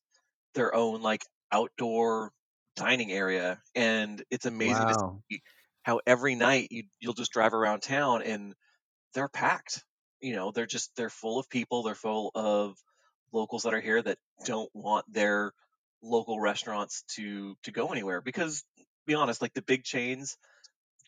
their 0.56 0.76
own 0.76 1.02
like 1.02 1.24
outdoor 1.54 2.32
dining 2.80 3.12
area, 3.12 3.62
and 3.76 4.24
it's 4.32 4.46
amazing 4.46 4.88
to 4.88 4.96
see 5.30 5.42
how 5.84 6.02
every 6.08 6.36
night 6.36 6.70
you 6.72 6.84
you'll 7.00 7.14
just 7.14 7.32
drive 7.34 7.54
around 7.54 7.82
town 7.82 8.24
and 8.24 8.56
they're 9.14 9.30
packed. 9.30 9.84
You 10.22 10.36
know, 10.36 10.52
they're 10.52 10.66
just 10.68 10.96
they're 10.96 11.10
full 11.10 11.40
of 11.40 11.50
people. 11.50 11.84
They're 11.84 11.96
full 11.96 12.32
of 12.36 12.78
locals 13.34 13.64
that 13.64 13.74
are 13.74 13.82
here 13.82 14.02
that 14.02 14.20
don't 14.46 14.72
want 14.74 15.06
their 15.12 15.54
local 16.02 16.40
restaurants 16.40 17.04
to 17.16 17.56
to 17.64 17.72
go 17.72 17.90
anywhere 17.92 18.22
because 18.22 18.64
be 19.06 19.16
honest 19.16 19.42
like 19.42 19.54
the 19.54 19.62
big 19.64 19.84
chains 19.84 20.38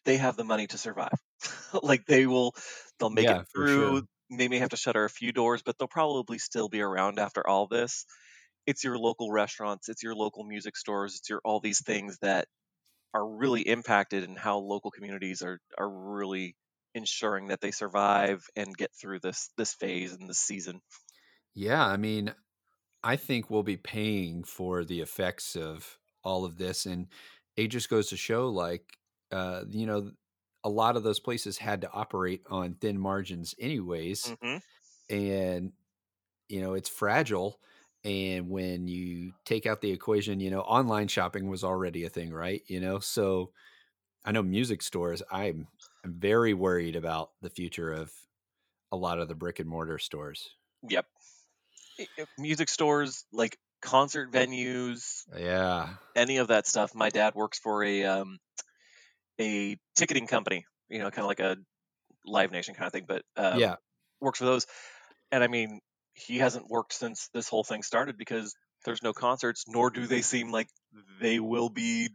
they 0.06 0.18
have 0.18 0.38
the 0.38 0.44
money 0.44 0.68
to 0.68 0.78
survive 0.78 1.14
like 1.84 2.06
they 2.06 2.26
will 2.28 2.54
they'll 3.00 3.10
make 3.10 3.30
Yeah, 3.30 3.42
it 3.42 3.44
through 3.54 3.68
sure. 3.68 4.04
they 4.32 4.48
may 4.48 4.60
have 4.60 4.70
to 4.70 4.78
shutter 4.78 5.06
a 5.06 5.10
few 5.10 5.32
doors 5.32 5.62
but 5.64 5.78
they'll 5.78 5.88
probably 5.88 6.38
still 6.38 6.70
be 6.70 6.82
around 6.82 7.20
after 7.20 7.46
all 7.48 7.68
this 7.68 8.06
it's 8.66 8.84
your 8.84 8.98
local 8.98 9.32
restaurants 9.32 9.90
it's 9.90 10.04
your 10.04 10.16
local 10.16 10.44
music 10.44 10.78
stores 10.78 11.18
it's 11.18 11.30
your 11.30 11.42
all 11.44 11.60
these 11.60 11.84
things 11.84 12.18
that 12.22 12.48
are 13.14 13.28
really 13.28 13.62
impacted 13.62 14.24
and 14.24 14.38
how 14.40 14.60
local 14.60 14.92
communities 14.92 15.42
are 15.44 15.60
are 15.78 15.90
really 15.90 16.56
ensuring 16.96 17.50
that 17.50 17.62
they 17.62 17.72
survive 17.72 18.46
and 18.56 18.78
get 18.78 18.92
through 19.00 19.20
this 19.20 19.52
this 19.58 19.74
phase 19.76 20.14
and 20.14 20.30
this 20.30 20.40
season 20.40 20.82
Yeah, 21.54 21.86
I 21.86 21.98
mean, 21.98 22.34
I 23.04 23.16
think 23.18 23.50
we'll 23.50 23.64
be 23.64 23.78
paying 23.78 24.44
for 24.46 24.86
the 24.86 25.02
effects 25.02 25.56
of 25.56 26.00
all 26.24 26.46
of 26.46 26.58
this, 26.58 26.86
and 26.86 27.10
it 27.58 27.68
just 27.70 27.90
goes 27.90 28.10
to 28.10 28.18
show, 28.18 28.50
like, 28.50 28.98
uh, 29.32 29.66
you 29.70 29.86
know, 29.88 30.12
a 30.64 30.70
lot 30.70 30.98
of 30.98 31.04
those 31.04 31.20
places 31.22 31.58
had 31.60 31.82
to 31.82 31.92
operate 31.92 32.44
on 32.50 32.76
thin 32.76 33.00
margins, 33.00 33.56
anyways, 33.60 34.36
hmm 34.42 34.62
and 35.10 35.74
you 36.50 36.62
know, 36.62 36.74
it's 36.76 36.90
fragile. 36.90 37.62
And 38.04 38.50
when 38.50 38.88
you 38.88 39.34
take 39.46 39.66
out 39.66 39.82
the 39.82 39.92
equation, 39.92 40.40
you 40.40 40.50
know, 40.50 40.62
online 40.62 41.08
shopping 41.08 41.50
was 41.50 41.64
already 41.64 42.04
a 42.06 42.10
thing, 42.10 42.32
right? 42.34 42.64
You 42.68 42.80
know, 42.80 43.00
so 43.00 43.52
I 44.26 44.32
know 44.32 44.44
music 44.44 44.82
stores. 44.82 45.24
I'm 45.32 45.68
I'm 46.04 46.14
very 46.20 46.54
worried 46.54 46.96
about 46.96 47.32
the 47.42 47.50
future 47.50 47.92
of 47.94 48.14
a 48.92 48.98
lot 48.98 49.20
of 49.20 49.28
the 49.28 49.36
brick 49.36 49.60
and 49.60 49.70
mortar 49.70 50.00
stores. 50.00 50.58
yep 50.88 51.06
music 52.38 52.70
stores, 52.70 53.26
like 53.32 53.58
concert 53.82 54.32
venues, 54.32 55.24
Yeah, 55.36 55.98
any 56.16 56.38
of 56.38 56.50
that 56.50 56.68
stuff. 56.68 56.96
My 56.96 57.10
dad 57.10 57.36
works 57.36 57.60
for 57.60 57.84
a 57.84 58.06
um, 58.06 58.40
a 59.40 59.78
ticketing 59.96 60.28
company, 60.28 60.66
you 60.90 61.00
know, 61.00 61.10
kind 61.10 61.22
of 61.24 61.28
like 61.28 61.40
a 61.40 61.58
Live 62.26 62.52
Nation 62.52 62.76
kind 62.76 62.88
of 62.88 62.94
thing, 62.94 63.06
but 63.08 63.24
um, 63.38 63.60
yeah, 63.60 63.76
works 64.22 64.40
for 64.40 64.46
those. 64.46 64.68
And 65.32 65.44
I 65.44 65.48
mean, 65.48 65.80
he 66.14 66.38
hasn't 66.38 66.70
worked 66.70 66.94
since 66.94 67.30
this 67.34 67.48
whole 67.50 67.64
thing 67.64 67.84
started 67.84 68.18
because 68.18 68.56
there's 68.86 69.04
no 69.04 69.14
concerts, 69.14 69.66
nor 69.68 69.90
do 69.90 70.08
they 70.08 70.22
seem 70.22 70.52
like 70.52 70.68
they 71.20 71.40
will 71.40 71.70
be 71.70 72.10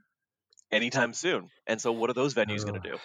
anytime 0.72 1.12
soon. 1.14 1.50
And 1.66 1.80
so, 1.80 1.92
what 1.92 2.10
are 2.10 2.14
those 2.14 2.34
venues 2.34 2.64
going 2.64 2.80
to 2.80 2.90
do? 2.90 2.98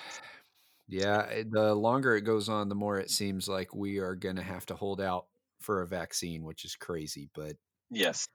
yeah. 0.88 1.25
eh, 1.29 1.43
The 1.50 1.74
longer 1.74 2.15
it 2.15 2.21
goes 2.21 2.50
on, 2.50 2.69
the 2.69 2.75
more 2.75 3.00
it 3.00 3.10
seems 3.10 3.48
like 3.48 3.74
we 3.74 4.00
are 4.00 4.15
going 4.15 4.36
to 4.38 4.43
have 4.43 4.65
to 4.67 4.75
hold 4.75 5.01
out 5.01 5.25
for 5.62 5.81
a 5.81 5.88
vaccine, 5.88 6.43
which 6.43 6.65
is 6.65 6.75
crazy. 6.75 7.29
But 7.33 7.55
Yes. 7.89 8.27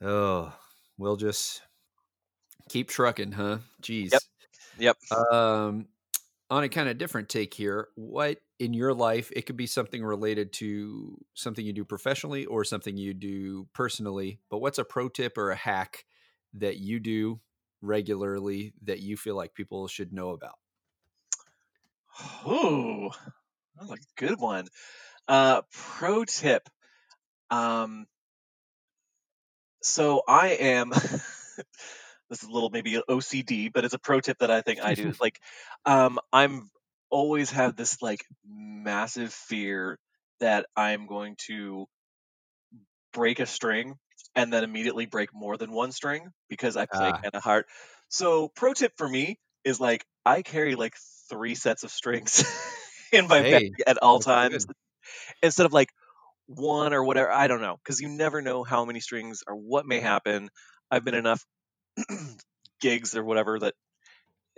oh, 0.00 0.54
we'll 0.98 1.16
just 1.16 1.62
keep 2.68 2.88
trucking, 2.88 3.32
huh? 3.32 3.58
Jeez. 3.82 4.12
Yep. 4.12 4.22
Yep. 4.78 4.96
Um, 5.32 5.88
on 6.52 6.64
a 6.64 6.68
kind 6.68 6.86
of 6.86 6.98
different 6.98 7.30
take 7.30 7.54
here, 7.54 7.88
what 7.94 8.36
in 8.58 8.74
your 8.74 8.92
life, 8.92 9.32
it 9.34 9.46
could 9.46 9.56
be 9.56 9.66
something 9.66 10.04
related 10.04 10.52
to 10.52 11.16
something 11.32 11.64
you 11.64 11.72
do 11.72 11.82
professionally 11.82 12.44
or 12.44 12.62
something 12.62 12.98
you 12.98 13.14
do 13.14 13.66
personally, 13.72 14.38
but 14.50 14.58
what's 14.58 14.76
a 14.76 14.84
pro 14.84 15.08
tip 15.08 15.38
or 15.38 15.50
a 15.50 15.56
hack 15.56 16.04
that 16.52 16.76
you 16.76 17.00
do 17.00 17.40
regularly 17.80 18.74
that 18.82 19.00
you 19.00 19.16
feel 19.16 19.34
like 19.34 19.54
people 19.54 19.88
should 19.88 20.12
know 20.12 20.28
about? 20.28 20.58
Ooh, 22.46 23.08
that's 23.80 23.90
a 23.90 23.96
good 24.18 24.38
one. 24.38 24.66
Uh, 25.26 25.62
pro 25.72 26.26
tip. 26.26 26.68
Um, 27.50 28.04
so 29.80 30.22
I 30.28 30.48
am. 30.48 30.92
this 32.32 32.42
is 32.44 32.50
a 32.50 32.52
little 32.52 32.70
maybe 32.70 33.00
OCD, 33.08 33.70
but 33.70 33.84
it's 33.84 33.94
a 33.94 34.00
pro 34.00 34.20
tip 34.20 34.38
that 34.40 34.50
I 34.52 34.62
think 34.62 34.80
I 34.82 34.94
do. 34.96 35.12
Like, 35.20 35.40
um, 35.86 36.20
I'm 36.32 36.70
always 37.10 37.50
have 37.52 37.76
this 37.76 38.02
like 38.02 38.24
massive 38.46 39.32
fear 39.34 39.98
that 40.40 40.66
I'm 40.76 41.06
going 41.06 41.36
to 41.46 41.86
break 43.12 43.40
a 43.40 43.46
string 43.46 43.96
and 44.34 44.52
then 44.52 44.64
immediately 44.64 45.06
break 45.06 45.34
more 45.34 45.56
than 45.56 45.72
one 45.72 45.92
string 45.92 46.28
because 46.48 46.76
I 46.76 46.86
play 46.86 47.12
Ah. 47.12 47.22
kind 47.22 47.34
of 47.34 47.42
hard. 47.42 47.66
So 48.08 48.48
pro 48.48 48.72
tip 48.72 48.92
for 48.96 49.08
me 49.08 49.38
is 49.64 49.80
like 49.80 50.04
I 50.24 50.42
carry 50.42 50.74
like 50.74 50.94
three 51.28 51.54
sets 51.54 51.82
of 51.84 51.90
strings 51.90 52.44
in 53.12 53.28
my 53.28 53.42
bag 53.44 53.62
at 53.86 53.98
all 53.98 54.20
times 54.20 54.64
good. 54.64 54.72
instead 55.42 55.66
of 55.66 55.72
like 55.72 55.90
one 56.46 56.94
or 56.94 57.04
whatever. 57.04 57.30
I 57.32 57.48
don't 57.48 57.62
know 57.62 57.78
because 57.78 58.00
you 58.00 58.08
never 58.08 58.42
know 58.42 58.64
how 58.64 58.84
many 58.84 59.00
strings 59.00 59.42
or 59.46 59.56
what 59.56 59.86
may 59.86 60.00
happen. 60.00 60.50
I've 60.90 61.04
been 61.04 61.14
enough 61.14 61.44
gigs 62.80 63.16
or 63.16 63.24
whatever 63.24 63.58
that 63.60 63.74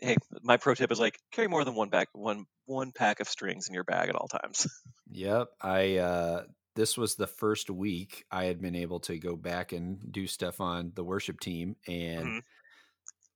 hey, 0.00 0.16
my 0.42 0.56
pro 0.58 0.74
tip 0.74 0.92
is 0.92 1.00
like 1.00 1.18
carry 1.32 1.48
more 1.48 1.64
than 1.64 1.74
one 1.76 1.90
bag, 1.90 2.08
one 2.12 2.46
one 2.66 2.92
pack 2.92 3.20
of 3.20 3.28
strings 3.28 3.68
in 3.68 3.74
your 3.74 3.84
bag 3.84 4.08
at 4.10 4.16
all 4.16 4.28
times. 4.28 4.66
Yep. 5.10 5.48
I 5.60 5.96
uh 5.98 6.44
this 6.76 6.96
was 6.98 7.14
the 7.14 7.26
first 7.26 7.70
week 7.70 8.24
I 8.30 8.44
had 8.46 8.60
been 8.60 8.74
able 8.74 8.98
to 9.00 9.18
go 9.18 9.36
back 9.36 9.72
and 9.72 10.10
do 10.12 10.26
stuff 10.26 10.60
on 10.60 10.92
the 10.94 11.04
worship 11.04 11.38
team 11.40 11.76
and 11.86 12.34
Mhm. 12.34 12.44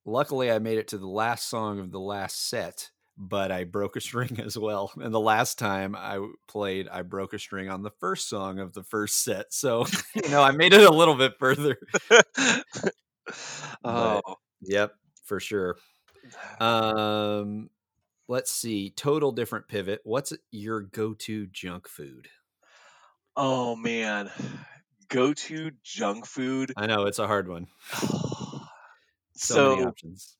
luckily 0.05 0.51
I 0.51 0.59
made 0.59 0.79
it 0.79 0.89
to 0.89 0.99
the 0.99 1.07
last 1.09 1.49
song 1.49 1.79
of 1.81 1.91
the 1.93 2.01
last 2.01 2.49
set, 2.49 2.91
but 3.17 3.51
I 3.53 3.65
broke 3.65 3.97
a 3.97 4.01
string 4.01 4.41
as 4.45 4.57
well. 4.59 4.93
And 5.01 5.13
the 5.13 5.21
last 5.21 5.59
time 5.59 5.95
I 5.97 6.27
played, 6.47 6.89
I 6.89 7.03
broke 7.03 7.33
a 7.35 7.39
string 7.39 7.69
on 7.69 7.83
the 7.83 7.91
first 7.91 8.29
song 8.29 8.59
of 8.59 8.73
the 8.73 8.83
first 8.85 9.23
set. 9.23 9.53
So, 9.53 9.87
you 10.15 10.29
know, 10.31 10.43
I 10.43 10.53
made 10.53 10.73
it 10.73 10.83
a 10.87 10.91
little 10.95 11.17
bit 11.17 11.35
further. 11.39 11.79
oh, 13.85 14.21
Yep, 14.63 14.95
for 15.25 15.41
sure. 15.41 15.77
Um 16.61 17.71
let's 18.27 18.51
see, 18.51 18.91
total 18.91 19.33
different 19.33 19.69
pivot. 19.69 20.01
What's 20.05 20.33
your 20.51 20.83
go-to 20.83 21.47
junk 21.47 21.89
food? 21.89 22.29
oh 23.39 23.77
man, 23.77 24.31
go 25.09 25.33
to 25.33 25.71
junk 25.83 26.27
food. 26.27 26.73
I 26.77 26.87
know 26.87 27.05
it's 27.05 27.21
a 27.21 27.27
hard 27.27 27.49
one. 27.49 27.67
So, 29.41 29.77
many 29.77 29.85
options. 29.85 30.37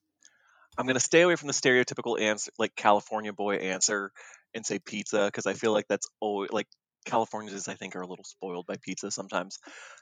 I'm 0.77 0.85
gonna 0.89 0.99
stay 0.99 1.21
away 1.21 1.37
from 1.37 1.47
the 1.47 1.53
stereotypical 1.53 2.21
answer, 2.21 2.51
like 2.59 2.75
California 2.75 3.33
boy 3.33 3.55
answer, 3.55 4.11
and 4.55 4.67
say 4.67 4.81
pizza 4.81 5.27
because 5.27 5.47
I 5.47 5.53
feel 5.53 5.73
like 5.73 5.87
that's 5.89 6.09
always 6.19 6.51
like 6.51 6.67
Californians 7.09 7.69
I 7.69 7.75
think 7.75 7.97
are 7.97 8.03
a 8.03 8.07
little 8.07 8.25
spoiled 8.25 8.67
by 8.67 8.77
pizza 8.83 9.11
sometimes 9.11 9.59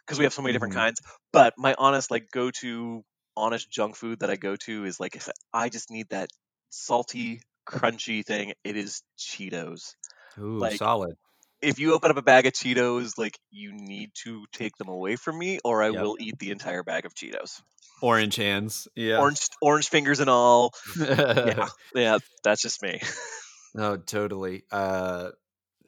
because 0.06 0.18
we 0.18 0.24
have 0.24 0.34
so 0.34 0.42
many 0.42 0.52
different 0.52 0.74
Mhm. 0.74 0.80
kinds. 0.82 1.00
But 1.32 1.54
my 1.58 1.74
honest 1.78 2.10
like 2.10 2.26
go 2.32 2.50
to 2.62 3.02
honest 3.36 3.70
junk 3.70 3.96
food 3.96 4.20
that 4.20 4.30
I 4.30 4.36
go 4.36 4.56
to 4.66 4.84
is 4.84 5.00
like 5.00 5.16
if 5.16 5.28
I 5.52 5.68
just 5.68 5.90
need 5.90 6.08
that 6.10 6.30
salty, 6.70 7.40
crunchy 7.68 8.24
thing. 8.24 8.54
It 8.64 8.76
is 8.76 9.02
Cheetos. 9.18 9.94
Ooh, 10.38 10.68
Like 10.68 10.80
solid. 10.80 11.18
if 11.62 11.78
you 11.78 11.94
open 11.94 12.10
up 12.10 12.16
a 12.16 12.22
bag 12.22 12.46
of 12.46 12.52
Cheetos, 12.54 13.18
like 13.18 13.38
you 13.50 13.72
need 13.74 14.10
to 14.24 14.46
take 14.52 14.76
them 14.76 14.88
away 14.88 15.16
from 15.16 15.38
me, 15.38 15.58
or 15.64 15.82
I 15.82 15.90
Yep. 15.90 16.02
will 16.02 16.16
eat 16.20 16.38
the 16.38 16.50
entire 16.50 16.82
bag 16.82 17.06
of 17.06 17.14
Cheetos. 17.14 17.60
Orange 18.02 18.36
hands. 18.36 18.88
Yeah. 18.94 19.20
Orange 19.20 19.48
orange 19.62 19.88
fingers 19.88 20.20
and 20.20 20.30
all. 20.30 20.72
Yeah, 21.42 21.68
yeah, 21.94 22.18
that's 22.44 22.62
just 22.62 22.82
me. 22.82 23.00
No, 23.74 23.96
totally. 23.96 24.64
Uh 24.70 25.30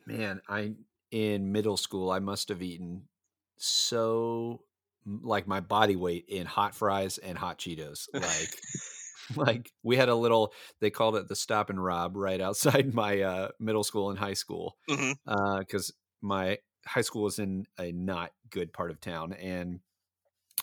man, 0.06 0.42
I 0.48 0.74
in 1.10 1.52
middle 1.52 1.76
school 1.76 2.10
I 2.10 2.18
must 2.18 2.48
have 2.48 2.62
eaten 2.62 3.08
so 3.56 4.62
like 5.06 5.46
my 5.46 5.60
body 5.60 5.96
weight 5.96 6.26
in 6.28 6.46
hot 6.46 6.74
fries 6.74 7.18
and 7.18 7.38
hot 7.38 7.58
Cheetos. 7.58 8.08
Like 8.14 8.64
like 9.36 9.72
we 9.82 9.96
had 9.96 10.08
a 10.08 10.14
little 10.14 10.52
they 10.80 10.90
called 10.90 11.16
it 11.16 11.28
the 11.28 11.36
stop 11.36 11.70
and 11.70 11.82
rob 11.82 12.16
right 12.16 12.40
outside 12.40 12.94
my 12.94 13.20
uh 13.22 13.48
middle 13.60 13.84
school 13.84 14.10
and 14.10 14.18
high 14.18 14.34
school. 14.34 14.76
hmm 14.88 15.12
Uh 15.26 15.64
cuz 15.64 15.92
my 16.22 16.58
high 16.86 17.02
school 17.02 17.22
was 17.24 17.38
in 17.38 17.66
a 17.78 17.92
not 17.92 18.32
good 18.50 18.72
part 18.72 18.90
of 18.90 19.00
town 19.00 19.32
and 19.34 19.80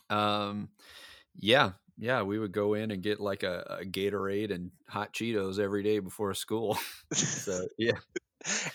Um, 0.09 0.69
yeah, 1.35 1.73
yeah, 1.97 2.21
we 2.23 2.39
would 2.39 2.51
go 2.51 2.73
in 2.75 2.91
and 2.91 3.03
get 3.03 3.19
like 3.19 3.43
a, 3.43 3.79
a 3.81 3.85
Gatorade 3.85 4.51
and 4.53 4.71
hot 4.89 5.13
Cheetos 5.13 5.59
every 5.59 5.83
day 5.83 5.99
before 5.99 6.33
school. 6.33 6.77
so 7.35 7.67
yeah, 7.77 7.99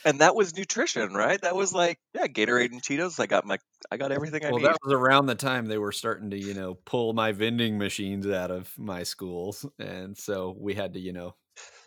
and 0.05 0.21
that 0.21 0.35
was 0.35 0.57
nutrition, 0.57 1.13
right? 1.15 1.41
That 1.41 1.57
was 1.57 1.73
like, 1.73 1.99
yeah, 2.15 2.27
Gatorade 2.27 2.73
and 2.73 2.83
Cheetos. 2.83 3.21
I 3.21 3.27
got 3.27 3.45
my, 3.47 3.59
I 3.91 3.97
got 3.97 4.13
everything 4.13 4.45
I 4.45 4.51
well, 4.51 4.61
need. 4.61 4.71
that 4.71 4.79
was 4.83 4.93
around 4.93 5.27
the 5.27 5.35
time 5.35 5.67
they 5.67 5.79
were 5.79 5.93
starting 5.93 6.31
to, 6.31 6.39
you 6.39 6.55
know, 6.55 6.75
pull 6.75 7.13
my 7.13 7.33
vending 7.33 7.79
machines 7.79 8.27
out 8.27 8.51
of 8.51 8.77
my 8.79 9.03
schools, 9.03 9.67
and 9.79 10.17
so 10.17 10.55
we 10.59 10.75
had 10.75 10.95
to, 10.95 11.01
you 11.01 11.13
know, 11.13 11.37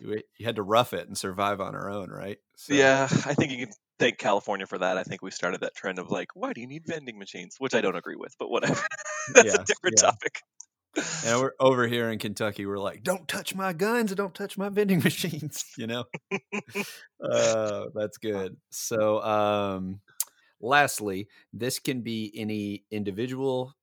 we, 0.00 0.22
you 0.38 0.46
had 0.46 0.56
to 0.56 0.62
rough 0.62 0.92
it 0.92 1.06
and 1.08 1.16
survive 1.16 1.60
on 1.60 1.74
our 1.74 1.90
own, 1.90 2.10
right? 2.10 2.38
So, 2.56 2.74
Yeah, 2.78 3.04
I 3.10 3.34
think 3.34 3.52
you 3.52 3.66
can 3.66 3.74
thank 3.98 4.18
California 4.18 4.66
for 4.66 4.78
that. 4.78 4.96
I 4.96 5.04
think 5.04 5.22
we 5.22 5.30
started 5.30 5.60
that 5.60 5.74
trend 5.76 5.98
of 5.98 6.10
like, 6.10 6.28
why 6.34 6.52
do 6.52 6.60
you 6.60 6.66
need 6.66 6.84
vending 6.86 7.18
machines? 7.18 7.56
Which 7.58 7.74
I 7.74 7.80
don't 7.80 7.96
agree 7.96 8.16
with, 8.16 8.34
but 8.38 8.50
whatever. 8.50 8.80
That's 9.34 9.54
Yeah, 9.54 9.54
a 9.54 9.64
different 9.66 9.96
yeah. 9.96 9.98
topic. 9.98 10.40
And 11.26 11.40
we're 11.40 11.52
over 11.58 11.86
here 11.86 12.10
in 12.10 12.18
Kentucky. 12.18 12.66
We're 12.66 12.78
like, 12.78 13.02
don't 13.02 13.26
touch 13.26 13.54
my 13.54 13.72
guns 13.72 14.10
and 14.10 14.18
don't 14.18 14.34
touch 14.34 14.58
my 14.58 14.68
vending 14.68 14.98
machines. 15.04 15.64
You 15.76 15.86
know, 15.86 16.04
uh, 17.22 17.86
that's 17.94 18.18
good. 18.18 18.56
So, 18.70 19.22
um, 19.22 20.00
lastly, 20.60 21.28
this 21.52 21.78
can 21.78 22.02
be 22.02 22.32
any 22.36 22.84
individual, 22.90 23.74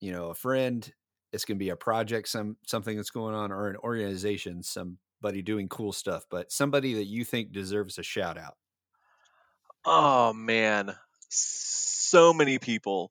you 0.00 0.12
know, 0.12 0.30
a 0.30 0.34
friend. 0.34 0.90
It's 1.32 1.44
going 1.44 1.56
to 1.56 1.64
be 1.64 1.70
a 1.70 1.76
project, 1.76 2.28
some 2.28 2.56
something 2.66 2.96
that's 2.96 3.10
going 3.10 3.34
on, 3.34 3.52
or 3.52 3.68
an 3.68 3.76
organization, 3.76 4.62
somebody 4.62 5.42
doing 5.42 5.68
cool 5.68 5.92
stuff. 5.92 6.24
But 6.30 6.52
somebody 6.52 6.94
that 6.94 7.06
you 7.06 7.24
think 7.24 7.52
deserves 7.52 7.98
a 7.98 8.02
shout 8.02 8.38
out. 8.38 8.56
Oh 9.84 10.32
man, 10.32 10.94
so 11.28 12.32
many 12.32 12.58
people 12.58 13.10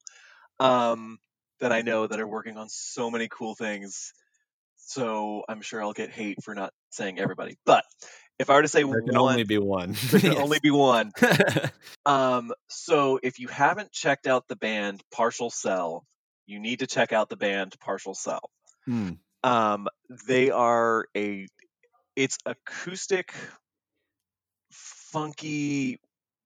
um, 0.60 1.20
that 1.60 1.72
I 1.72 1.82
know 1.82 2.08
that 2.08 2.20
are 2.20 2.28
working 2.28 2.58
on 2.58 2.70
so 2.70 3.10
many 3.12 3.28
cool 3.30 3.56
things. 3.56 4.14
So 4.78 5.44
I'm 5.48 5.62
sure 5.62 5.82
I'll 5.82 5.94
get 5.94 6.10
hate 6.10 6.44
for 6.44 6.56
not 6.56 6.74
saying 6.90 7.20
everybody. 7.20 7.58
But 7.66 7.86
if 8.40 8.50
I 8.50 8.56
were 8.56 8.62
to 8.62 8.68
say 8.68 8.84
There 8.84 9.02
can 9.02 9.20
one, 9.20 9.34
only 9.34 9.44
be 9.44 9.58
one. 9.58 9.96
there 10.10 10.22
can 10.22 10.38
only 10.38 10.60
be 10.60 10.72
one. 10.72 11.12
Um, 12.06 12.54
so 12.70 13.20
if 13.22 13.38
you 13.38 13.50
haven't 13.50 13.92
checked 13.92 14.26
out 14.26 14.48
the 14.48 14.56
band 14.56 15.04
Partial 15.12 15.52
Cell, 15.52 16.08
you 16.48 16.60
need 16.60 16.80
to 16.80 16.88
check 16.88 17.14
out 17.14 17.30
the 17.30 17.36
band 17.36 17.76
Partial 17.80 18.16
Cell. 18.16 18.50
Hmm. 18.86 19.12
Um, 19.44 19.88
they 20.28 20.50
are 20.50 21.06
a 21.16 21.46
it's 22.16 22.38
acoustic, 22.48 23.32
funky 24.72 26.00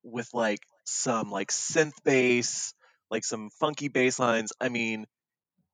with 0.04 0.28
like 0.34 0.60
some 0.84 1.32
like 1.32 1.52
synth 1.52 2.04
bass, 2.04 2.74
like 3.14 3.26
some 3.26 3.52
funky 3.62 3.90
bass 3.90 4.20
lines. 4.20 4.54
I 4.62 4.70
mean, 4.70 5.06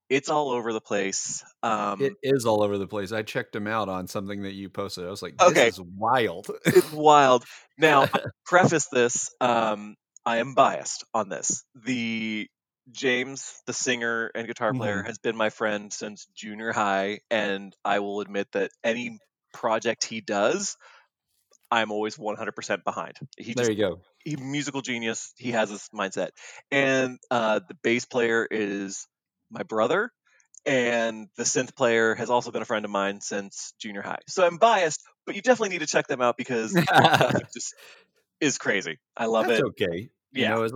it's 0.10 0.30
all 0.30 0.50
over 0.52 0.74
the 0.74 0.82
place. 0.82 1.44
Um, 1.64 2.00
It 2.02 2.14
is 2.24 2.46
all 2.46 2.64
over 2.64 2.78
the 2.78 2.88
place. 2.88 3.12
I 3.12 3.24
checked 3.24 3.56
him 3.56 3.68
out 3.68 3.90
on 3.90 4.08
something 4.08 4.44
that 4.44 4.54
you 4.54 4.70
posted. 4.70 5.06
I 5.06 5.10
was 5.10 5.22
like, 5.22 5.38
this 5.38 5.48
Okay. 5.50 5.68
is 5.68 5.80
wild. 5.82 6.48
it's 6.66 6.92
wild. 6.94 7.46
Now, 7.78 8.08
preface 8.46 8.88
this. 8.92 9.30
Um, 9.42 9.96
I 10.26 10.38
am 10.38 10.56
biased 10.56 11.04
on 11.14 11.30
this. 11.30 11.64
The 11.76 12.48
James, 12.92 13.62
the 13.68 13.74
singer 13.74 14.32
and 14.34 14.48
guitar 14.48 14.74
player, 14.74 15.04
Mhm. 15.04 15.06
has 15.06 15.18
been 15.20 15.36
my 15.38 15.50
friend 15.50 15.94
since 15.94 16.26
junior 16.36 16.72
high, 16.74 17.20
and 17.30 17.76
I 17.86 18.00
will 18.00 18.22
admit 18.22 18.52
that 18.54 18.72
any 18.84 19.20
project 19.54 20.04
he 20.06 20.22
does, 20.22 20.76
I'm 21.72 21.92
always 21.92 22.18
100% 22.18 22.84
behind. 22.84 23.18
He 23.38 23.54
there 23.54 23.70
just 23.70 23.72
you 23.72 23.76
go. 23.78 24.06
he 24.24 24.36
musical 24.36 24.82
genius. 24.82 25.34
He 25.38 25.52
has 25.52 25.70
this 25.70 25.90
mindset, 25.90 26.32
and 26.72 27.20
uh, 27.32 27.60
the 27.68 27.76
bass 27.76 28.06
player 28.06 28.48
is 28.50 29.08
my 29.52 29.64
brother, 29.64 30.12
and 30.66 31.30
the 31.38 31.44
synth 31.44 31.76
player 31.76 32.16
has 32.16 32.30
also 32.30 32.52
been 32.52 32.62
a 32.64 32.66
friend 32.66 32.86
of 32.86 32.92
mine 32.92 33.22
since 33.22 33.74
junior 33.80 34.02
high. 34.02 34.20
So 34.28 34.46
I'm 34.46 34.58
biased, 34.58 35.04
but 35.26 35.36
you 35.36 35.42
definitely 35.42 35.70
need 35.70 35.80
to 35.82 35.88
check 35.88 36.08
them 36.08 36.22
out 36.22 36.38
because 36.38 36.80
is 37.40 37.52
just 37.54 37.76
is 38.42 38.58
crazy. 38.58 39.00
I 39.18 39.28
love 39.28 39.48
That's 39.48 39.60
it. 39.60 39.66
okay. 39.70 40.10
You 40.34 40.46
Yeah. 40.46 40.48
know, 40.48 40.64
as- 40.64 40.74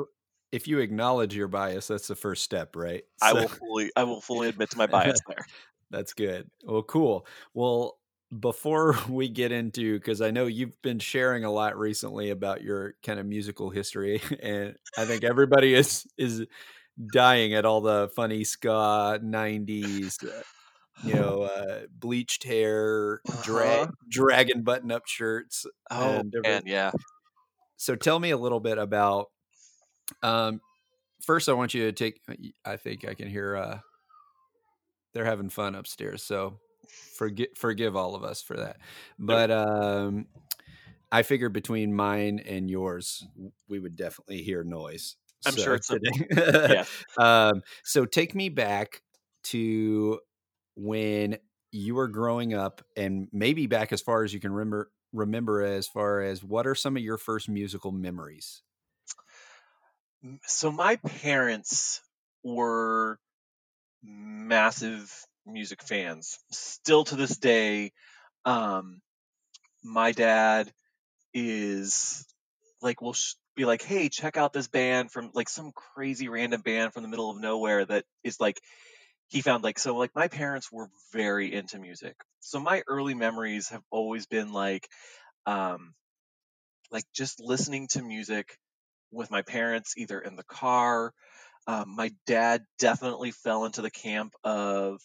if 0.51 0.67
you 0.67 0.79
acknowledge 0.79 1.35
your 1.35 1.47
bias, 1.47 1.87
that's 1.87 2.07
the 2.07 2.15
first 2.15 2.43
step, 2.43 2.75
right? 2.75 3.03
I 3.21 3.33
will 3.33 3.47
fully 3.47 3.91
I 3.95 4.03
will 4.03 4.21
fully 4.21 4.49
admit 4.49 4.69
to 4.71 4.77
my 4.77 4.85
bias 4.87 5.21
there. 5.27 5.45
That's 5.89 6.13
good. 6.13 6.49
Well, 6.63 6.83
cool. 6.83 7.27
Well, 7.53 7.99
before 8.39 8.95
we 9.09 9.29
get 9.29 9.51
into, 9.51 9.97
because 9.99 10.21
I 10.21 10.31
know 10.31 10.45
you've 10.47 10.81
been 10.81 10.99
sharing 10.99 11.43
a 11.45 11.51
lot 11.51 11.77
recently 11.77 12.29
about 12.29 12.61
your 12.63 12.95
kind 13.05 13.19
of 13.19 13.25
musical 13.25 13.69
history, 13.69 14.21
and 14.41 14.75
I 14.97 15.05
think 15.05 15.23
everybody 15.23 15.73
is 15.73 16.05
is 16.17 16.45
dying 17.13 17.53
at 17.53 17.65
all 17.65 17.81
the 17.81 18.09
funny 18.15 18.43
ska 18.43 19.19
'90s, 19.23 20.23
uh, 20.23 20.43
you 21.03 21.15
know, 21.19 21.43
uh, 21.43 21.81
bleached 21.91 22.43
hair, 22.43 23.21
dra- 23.41 23.83
Uh-huh. 23.83 23.91
dragon 24.09 24.63
button 24.63 24.91
up 24.91 25.07
shirts. 25.07 25.65
Oh 25.91 26.19
and 26.19 26.33
man, 26.43 26.63
yeah. 26.65 26.91
So 27.77 27.95
tell 27.95 28.19
me 28.19 28.31
a 28.31 28.37
little 28.37 28.59
bit 28.59 28.77
about. 28.77 29.27
Um, 30.21 30.61
first, 31.21 31.49
I 31.49 31.53
want 31.53 31.73
you 31.73 31.85
to 31.85 31.91
take. 31.91 32.21
I 32.65 32.77
think 32.77 33.05
I 33.07 33.13
can 33.15 33.29
hear. 33.29 33.55
Uh, 33.57 33.79
they're 35.13 35.25
having 35.25 35.49
fun 35.49 35.75
upstairs, 35.75 36.23
so 36.23 36.59
forgive 36.87 37.49
forgive 37.55 37.95
all 37.95 38.15
of 38.15 38.23
us 38.23 38.41
for 38.41 38.57
that. 38.57 38.77
But 39.19 39.51
um, 39.51 40.27
I 41.11 41.23
figured 41.23 41.53
between 41.53 41.93
mine 41.93 42.39
and 42.39 42.69
yours, 42.69 43.25
we 43.67 43.79
would 43.79 43.95
definitely 43.95 44.41
hear 44.43 44.63
noise. 44.63 45.15
I'm 45.45 45.55
sure 45.55 45.75
it's 45.75 45.87
today- 45.87 46.11
Yes. 46.69 46.89
um, 47.17 47.61
so 47.83 48.05
take 48.05 48.33
me 48.35 48.49
back 48.49 49.01
to 49.45 50.19
when 50.75 51.37
you 51.71 51.95
were 51.95 52.07
growing 52.07 52.53
up, 52.53 52.81
and 52.95 53.27
maybe 53.31 53.67
back 53.67 53.91
as 53.91 54.01
far 54.01 54.23
as 54.23 54.33
you 54.33 54.39
can 54.39 54.51
remember. 54.53 54.91
Remember, 55.11 55.61
as 55.61 55.87
far 55.87 56.21
as 56.21 56.43
what 56.43 56.65
are 56.65 56.73
some 56.73 56.97
of 56.97 57.03
your 57.03 57.17
first 57.19 57.47
musical 57.47 57.91
memories? 57.91 58.63
So 60.47 60.71
my 60.71 60.95
parents 60.95 62.01
were 62.43 63.19
massive 64.01 65.13
music 65.45 65.83
fans. 65.83 66.39
Still 66.51 67.03
to 67.05 67.15
this 67.15 67.37
day, 67.37 67.91
um, 68.45 69.01
my 69.83 70.11
dad 70.11 70.71
is 71.33 72.25
like 72.81 73.01
will 73.01 73.13
sh- 73.13 73.35
be 73.55 73.65
like, 73.65 73.81
"Hey, 73.81 74.09
check 74.09 74.37
out 74.37 74.53
this 74.53 74.67
band 74.67 75.11
from 75.11 75.31
like 75.33 75.49
some 75.49 75.71
crazy 75.73 76.29
random 76.29 76.61
band 76.61 76.93
from 76.93 77.03
the 77.03 77.09
middle 77.09 77.29
of 77.31 77.39
nowhere 77.39 77.85
that 77.85 78.05
is 78.23 78.39
like 78.39 78.59
he 79.29 79.41
found 79.41 79.63
like 79.63 79.79
so 79.79 79.95
like 79.97 80.15
my 80.15 80.27
parents 80.27 80.71
were 80.71 80.89
very 81.13 81.53
into 81.53 81.79
music. 81.79 82.15
So 82.41 82.59
my 82.59 82.83
early 82.87 83.15
memories 83.15 83.69
have 83.69 83.83
always 83.91 84.25
been 84.27 84.53
like 84.53 84.87
um 85.45 85.93
like 86.91 87.05
just 87.13 87.39
listening 87.39 87.87
to 87.89 88.01
music 88.01 88.57
with 89.11 89.31
my 89.31 89.41
parents 89.41 89.93
either 89.97 90.19
in 90.19 90.35
the 90.35 90.43
car 90.43 91.13
um, 91.67 91.95
my 91.95 92.11
dad 92.27 92.63
definitely 92.79 93.31
fell 93.31 93.65
into 93.65 93.81
the 93.81 93.91
camp 93.91 94.33
of 94.43 95.01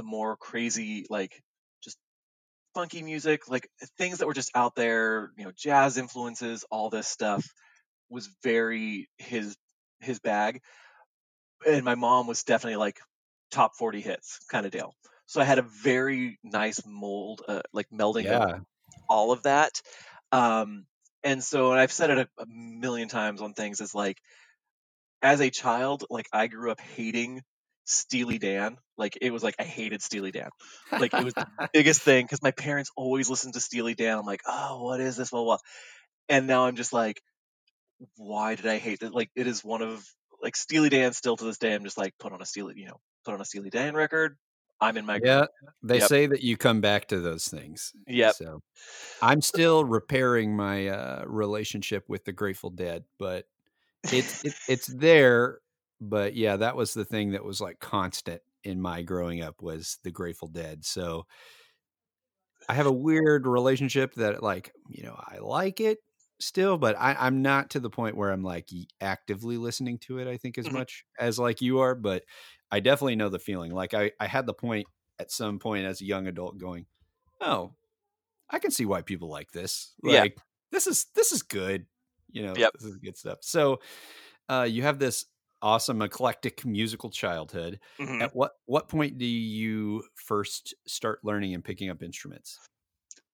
the 0.00 0.06
more 0.06 0.36
crazy 0.36 1.06
like 1.10 1.42
just 1.82 1.98
funky 2.74 3.02
music 3.02 3.48
like 3.48 3.68
things 3.98 4.18
that 4.18 4.26
were 4.26 4.34
just 4.34 4.50
out 4.54 4.74
there 4.74 5.30
you 5.36 5.44
know 5.44 5.52
jazz 5.56 5.98
influences 5.98 6.64
all 6.70 6.90
this 6.90 7.06
stuff 7.06 7.44
was 8.10 8.28
very 8.42 9.08
his 9.18 9.56
his 10.00 10.18
bag. 10.18 10.60
And 11.66 11.84
my 11.84 11.94
mom 11.94 12.26
was 12.26 12.42
definitely 12.42 12.76
like 12.76 12.98
top 13.50 13.76
40 13.76 14.00
hits 14.00 14.40
kind 14.50 14.66
of 14.66 14.72
deal. 14.72 14.94
So 15.26 15.40
i 15.40 15.44
had 15.44 15.58
a 15.58 15.66
very 15.82 16.38
nice 16.42 16.84
mold 16.84 17.42
uh, 17.46 17.60
like 17.72 17.88
melding 17.90 18.24
of 18.26 18.62
all 19.08 19.30
of 19.30 19.44
that. 19.44 19.80
Um, 20.32 20.86
and 21.22 21.44
so, 21.44 21.70
and 21.70 21.80
I've 21.80 21.92
said 21.92 22.10
it 22.10 22.18
a, 22.18 22.42
a 22.42 22.46
million 22.46 23.08
times 23.08 23.42
on 23.42 23.52
things, 23.52 23.80
is 23.80 23.94
like, 23.94 24.18
as 25.22 25.40
a 25.40 25.50
child, 25.50 26.04
like 26.08 26.28
I 26.32 26.46
grew 26.46 26.70
up 26.70 26.80
hating 26.80 27.42
Steely 27.90 28.38
Dan. 28.38 28.78
Like 28.96 29.18
it 29.20 29.30
was 29.30 29.42
like 29.42 29.56
I 29.58 29.64
hated 29.64 30.02
Steely 30.02 30.30
Dan. 30.30 30.50
Like 30.98 31.12
it 31.14 31.22
was 31.24 31.34
the 31.34 31.46
biggest 31.72 32.02
thing 32.02 32.24
because 32.24 32.42
my 32.42 32.50
parents 32.52 32.90
always 32.96 33.28
listened 33.30 33.54
to 33.54 33.60
Steely 33.60 33.94
Dan. 33.94 34.18
I'm 34.18 34.26
like, 34.26 34.42
oh, 34.46 34.82
what 34.82 35.00
is 35.00 35.16
this? 35.16 35.30
Blah, 35.30 35.44
blah. 35.44 35.58
And 36.28 36.46
now 36.46 36.66
I'm 36.66 36.76
just 36.76 36.92
like, 36.92 37.20
why 38.16 38.54
did 38.54 38.66
I 38.66 38.78
hate 38.78 39.02
it? 39.02 39.12
Like 39.12 39.30
it 39.34 39.46
is 39.46 39.64
one 39.64 39.82
of 39.82 40.06
like 40.42 40.56
Steely 40.56 40.88
Dan 40.88 41.12
still 41.12 41.36
to 41.36 41.44
this 41.44 41.58
day. 41.58 41.74
I'm 41.74 41.84
just 41.84 41.98
like, 41.98 42.14
put 42.18 42.32
on 42.32 42.40
a 42.40 42.46
Steely, 42.46 42.74
you 42.76 42.86
know, 42.86 43.00
put 43.24 43.34
on 43.34 43.40
a 43.40 43.44
Steely 43.44 43.70
Dan 43.70 43.94
record. 43.94 44.36
I'm 44.80 44.96
in 44.96 45.04
my 45.04 45.20
yeah. 45.22 45.46
They 45.82 45.98
Yep. 45.98 46.08
say 46.08 46.26
that 46.26 46.42
you 46.42 46.56
come 46.56 46.80
back 46.80 47.08
to 47.08 47.20
those 47.20 47.48
things. 47.48 47.92
Yeah. 48.06 48.32
So 48.32 48.62
I'm 49.20 49.42
still 49.42 49.84
repairing 49.84 50.56
my 50.56 50.88
uh, 50.88 51.24
relationship 51.26 52.08
with 52.08 52.24
the 52.24 52.32
Grateful 52.32 52.70
Dead, 52.70 53.04
but 53.18 53.46
it's 54.04 54.42
it, 54.44 54.54
it's 54.68 54.86
there. 54.86 55.60
But 56.00 56.34
yeah, 56.34 56.56
that 56.56 56.76
was 56.76 56.94
the 56.94 57.04
thing 57.04 57.32
that 57.32 57.44
was 57.44 57.60
like 57.60 57.80
constant 57.80 58.42
in 58.64 58.80
my 58.80 59.02
growing 59.02 59.42
up 59.42 59.62
was 59.62 59.98
the 60.04 60.10
Grateful 60.10 60.48
Dead. 60.48 60.84
So 60.84 61.26
I 62.68 62.74
have 62.74 62.86
a 62.86 62.92
weird 62.92 63.46
relationship 63.46 64.14
that 64.14 64.42
like 64.42 64.72
you 64.88 65.02
know 65.02 65.14
I 65.18 65.38
like 65.38 65.80
it 65.80 65.98
still, 66.40 66.78
but 66.78 66.96
I, 66.98 67.14
I'm 67.18 67.42
not 67.42 67.70
to 67.70 67.80
the 67.80 67.90
point 67.90 68.16
where 68.16 68.30
I'm 68.30 68.42
like 68.42 68.68
actively 69.00 69.56
listening 69.56 69.98
to 70.00 70.18
it. 70.18 70.28
I 70.28 70.36
think 70.36 70.56
as 70.58 70.66
Mhm. 70.66 70.72
much 70.72 71.04
as 71.18 71.38
like 71.38 71.60
you 71.60 71.80
are, 71.80 71.94
but 71.94 72.24
I 72.70 72.80
definitely 72.80 73.16
know 73.16 73.28
the 73.28 73.38
feeling. 73.38 73.72
Like 73.72 73.92
I, 73.94 74.12
I 74.20 74.26
had 74.26 74.46
the 74.46 74.54
point 74.54 74.86
at 75.18 75.30
some 75.30 75.58
point 75.58 75.84
as 75.86 76.00
a 76.00 76.04
young 76.06 76.26
adult 76.28 76.56
going, 76.58 76.86
oh, 77.40 77.74
I 78.50 78.58
can 78.58 78.70
see 78.70 78.86
why 78.86 79.02
people 79.02 79.28
like 79.28 79.52
this. 79.52 79.94
Yeah. 80.02 80.20
Like 80.20 80.38
this 80.72 80.86
is 80.86 81.06
this 81.14 81.32
is 81.32 81.42
good. 81.42 81.86
You 82.30 82.42
know, 82.44 82.54
Yep. 82.54 82.72
this 82.74 82.84
is 82.84 82.96
good 82.98 83.16
stuff. 83.18 83.38
So 83.42 83.80
uh, 84.48 84.66
you 84.70 84.82
have 84.82 84.98
this 84.98 85.26
awesome 85.62 86.02
eclectic 86.02 86.64
musical 86.64 87.10
childhood. 87.10 87.80
Mhm. 87.98 88.22
At 88.22 88.34
what 88.34 88.52
what 88.66 88.88
point 88.88 89.18
do 89.18 89.26
you 89.26 90.04
first 90.14 90.74
start 90.86 91.20
learning 91.24 91.54
and 91.54 91.64
picking 91.64 91.90
up 91.90 92.02
instruments? 92.02 92.58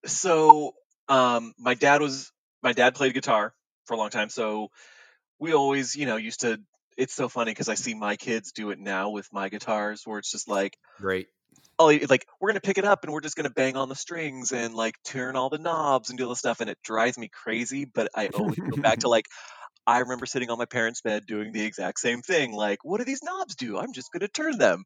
So, 0.05 0.73
um, 1.09 1.53
my 1.57 1.73
dad 1.73 2.01
was 2.01 2.31
my 2.63 2.73
dad 2.73 2.95
played 2.95 3.13
guitar 3.13 3.53
for 3.85 3.93
a 3.93 3.97
long 3.97 4.09
time, 4.09 4.29
so 4.29 4.69
we 5.39 5.53
always, 5.53 5.95
you 5.95 6.05
know, 6.05 6.17
used 6.17 6.41
to. 6.41 6.59
It's 6.97 7.13
so 7.13 7.29
funny 7.29 7.51
because 7.51 7.69
I 7.69 7.75
see 7.75 7.93
my 7.93 8.15
kids 8.15 8.53
do 8.53 8.71
it 8.71 8.79
now 8.79 9.11
with 9.11 9.27
my 9.31 9.49
guitars, 9.49 10.01
where 10.05 10.17
it's 10.17 10.31
just 10.31 10.47
like, 10.47 10.77
Great. 10.97 11.27
oh, 11.77 11.95
like 12.09 12.25
we're 12.41 12.49
gonna 12.49 12.59
pick 12.59 12.79
it 12.79 12.85
up 12.85 13.03
and 13.03 13.13
we're 13.13 13.21
just 13.21 13.35
gonna 13.35 13.51
bang 13.51 13.77
on 13.77 13.87
the 13.87 13.95
strings 13.95 14.51
and 14.51 14.73
like 14.73 14.95
turn 15.03 15.35
all 15.35 15.49
the 15.49 15.59
knobs 15.59 16.09
and 16.09 16.17
do 16.17 16.23
all 16.23 16.31
the 16.31 16.35
stuff, 16.35 16.59
and 16.59 16.69
it 16.69 16.79
drives 16.83 17.17
me 17.17 17.27
crazy. 17.27 17.85
But 17.85 18.09
I 18.15 18.27
always 18.29 18.57
go 18.57 18.81
back 18.81 18.99
to 18.99 19.09
like. 19.09 19.25
I 19.87 19.99
remember 19.99 20.25
sitting 20.25 20.49
on 20.49 20.57
my 20.57 20.65
parents' 20.65 21.01
bed 21.01 21.25
doing 21.25 21.53
the 21.53 21.65
exact 21.65 21.99
same 21.99 22.21
thing. 22.21 22.51
Like, 22.51 22.79
what 22.83 22.97
do 22.99 23.05
these 23.05 23.23
knobs 23.23 23.55
do? 23.55 23.77
I'm 23.77 23.93
just 23.93 24.11
gonna 24.11 24.27
turn 24.27 24.57
them. 24.57 24.83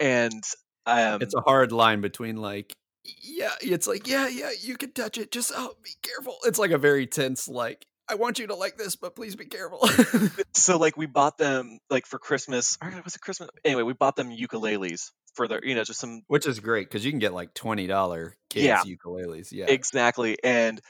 And 0.00 0.42
um, 0.86 1.20
it's 1.20 1.34
a 1.34 1.40
hard 1.40 1.72
line 1.72 2.00
between 2.00 2.36
like 2.36 2.72
yeah 3.04 3.50
it's 3.60 3.88
like 3.88 4.06
yeah 4.06 4.28
yeah 4.28 4.50
you 4.60 4.76
can 4.76 4.92
touch 4.92 5.18
it 5.18 5.32
just 5.32 5.50
oh 5.56 5.74
be 5.82 5.90
careful 6.02 6.36
it's 6.44 6.58
like 6.58 6.70
a 6.70 6.78
very 6.78 7.04
tense 7.04 7.48
like 7.48 7.84
i 8.08 8.14
want 8.14 8.38
you 8.38 8.46
to 8.46 8.54
like 8.54 8.76
this 8.78 8.94
but 8.94 9.16
please 9.16 9.34
be 9.34 9.44
careful 9.44 9.80
so 10.54 10.78
like 10.78 10.96
we 10.96 11.06
bought 11.06 11.36
them 11.36 11.78
like 11.90 12.06
for 12.06 12.18
Christmas. 12.18 12.78
Or 12.82 12.92
was 13.04 13.14
it 13.14 13.20
Christmas? 13.20 13.50
Anyway, 13.64 13.82
we 13.82 13.92
bought 13.92 14.16
them 14.16 14.30
ukuleles 14.30 15.10
for 15.34 15.48
their, 15.48 15.64
you 15.64 15.74
know, 15.74 15.84
just 15.84 16.00
some 16.00 16.22
which 16.28 16.46
is 16.46 16.60
great 16.60 16.88
because 16.88 17.04
you 17.04 17.10
can 17.10 17.18
get 17.18 17.32
like 17.34 17.54
$20 17.54 18.32
kids 18.50 18.64
Yeah. 18.64 18.82
ukuleles 18.84 19.48
yeah 19.50 19.66
exactly. 19.68 20.36
And 20.44 20.80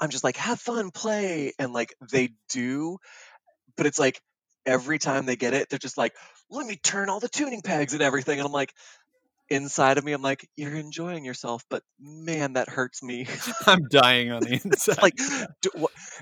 I'm 0.00 0.10
just 0.10 0.24
like, 0.24 0.36
have 0.36 0.60
fun, 0.60 0.90
play, 0.90 1.52
and 1.58 1.72
like 1.72 1.94
they 2.12 2.30
do, 2.50 2.98
but 3.76 3.86
it's 3.86 3.98
like 3.98 4.20
every 4.66 4.98
time 4.98 5.26
they 5.26 5.36
get 5.36 5.54
it, 5.54 5.68
they're 5.70 5.78
just 5.78 5.98
like, 5.98 6.14
let 6.50 6.66
me 6.66 6.76
turn 6.76 7.08
all 7.08 7.20
the 7.20 7.28
tuning 7.28 7.62
pegs 7.62 7.92
and 7.94 8.02
everything, 8.02 8.38
and 8.38 8.46
I'm 8.46 8.52
like. 8.52 8.72
Inside 9.50 9.96
of 9.96 10.04
me, 10.04 10.12
I'm 10.12 10.20
like, 10.20 10.46
you're 10.56 10.74
enjoying 10.74 11.24
yourself, 11.24 11.64
but 11.70 11.82
man, 11.98 12.52
that 12.52 12.68
hurts 12.68 13.02
me. 13.02 13.26
i'm 13.66 13.88
dying 13.88 14.30
on 14.30 14.42
the 14.42 14.52
inside 14.62 14.98
it's 14.98 15.02
like, 15.02 15.18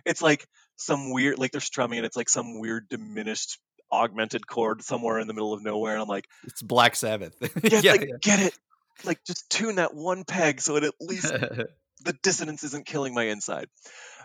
it's 0.05 0.23
like 0.23 0.47
some 0.77 1.11
weird, 1.11 1.37
like 1.37 1.51
they're 1.51 1.61
strumming, 1.61 1.99
and 1.99 2.07
it's 2.07 2.17
like 2.17 2.29
some 2.29 2.61
weird 2.61 2.89
diminished, 2.89 3.59
augmented 3.91 4.47
chord 4.47 4.81
somewhere 4.81 5.19
in 5.19 5.27
the 5.27 5.35
middle 5.35 5.53
of 5.53 5.61
nowhere, 5.61 5.95
and 5.95 6.03
I'm 6.03 6.07
like. 6.09 6.29
it's 6.45 6.63
black 6.63 6.95
sabbath 6.95 7.35
Yeah, 7.41 7.49
it's 7.79 7.85
like 7.85 8.09
get 8.23 8.39
it. 8.39 8.57
Like 9.03 9.25
just 9.25 9.51
tune 9.51 9.75
that 9.75 9.93
one 9.93 10.23
peg 10.23 10.61
so 10.61 10.77
it 10.77 10.85
at 10.85 10.95
least 11.01 11.33
yeah 11.33 11.65
the 12.07 12.19
dissonance 12.23 12.65
isn't 12.65 12.87
killing 12.87 13.15
my 13.15 13.25
inside. 13.25 13.69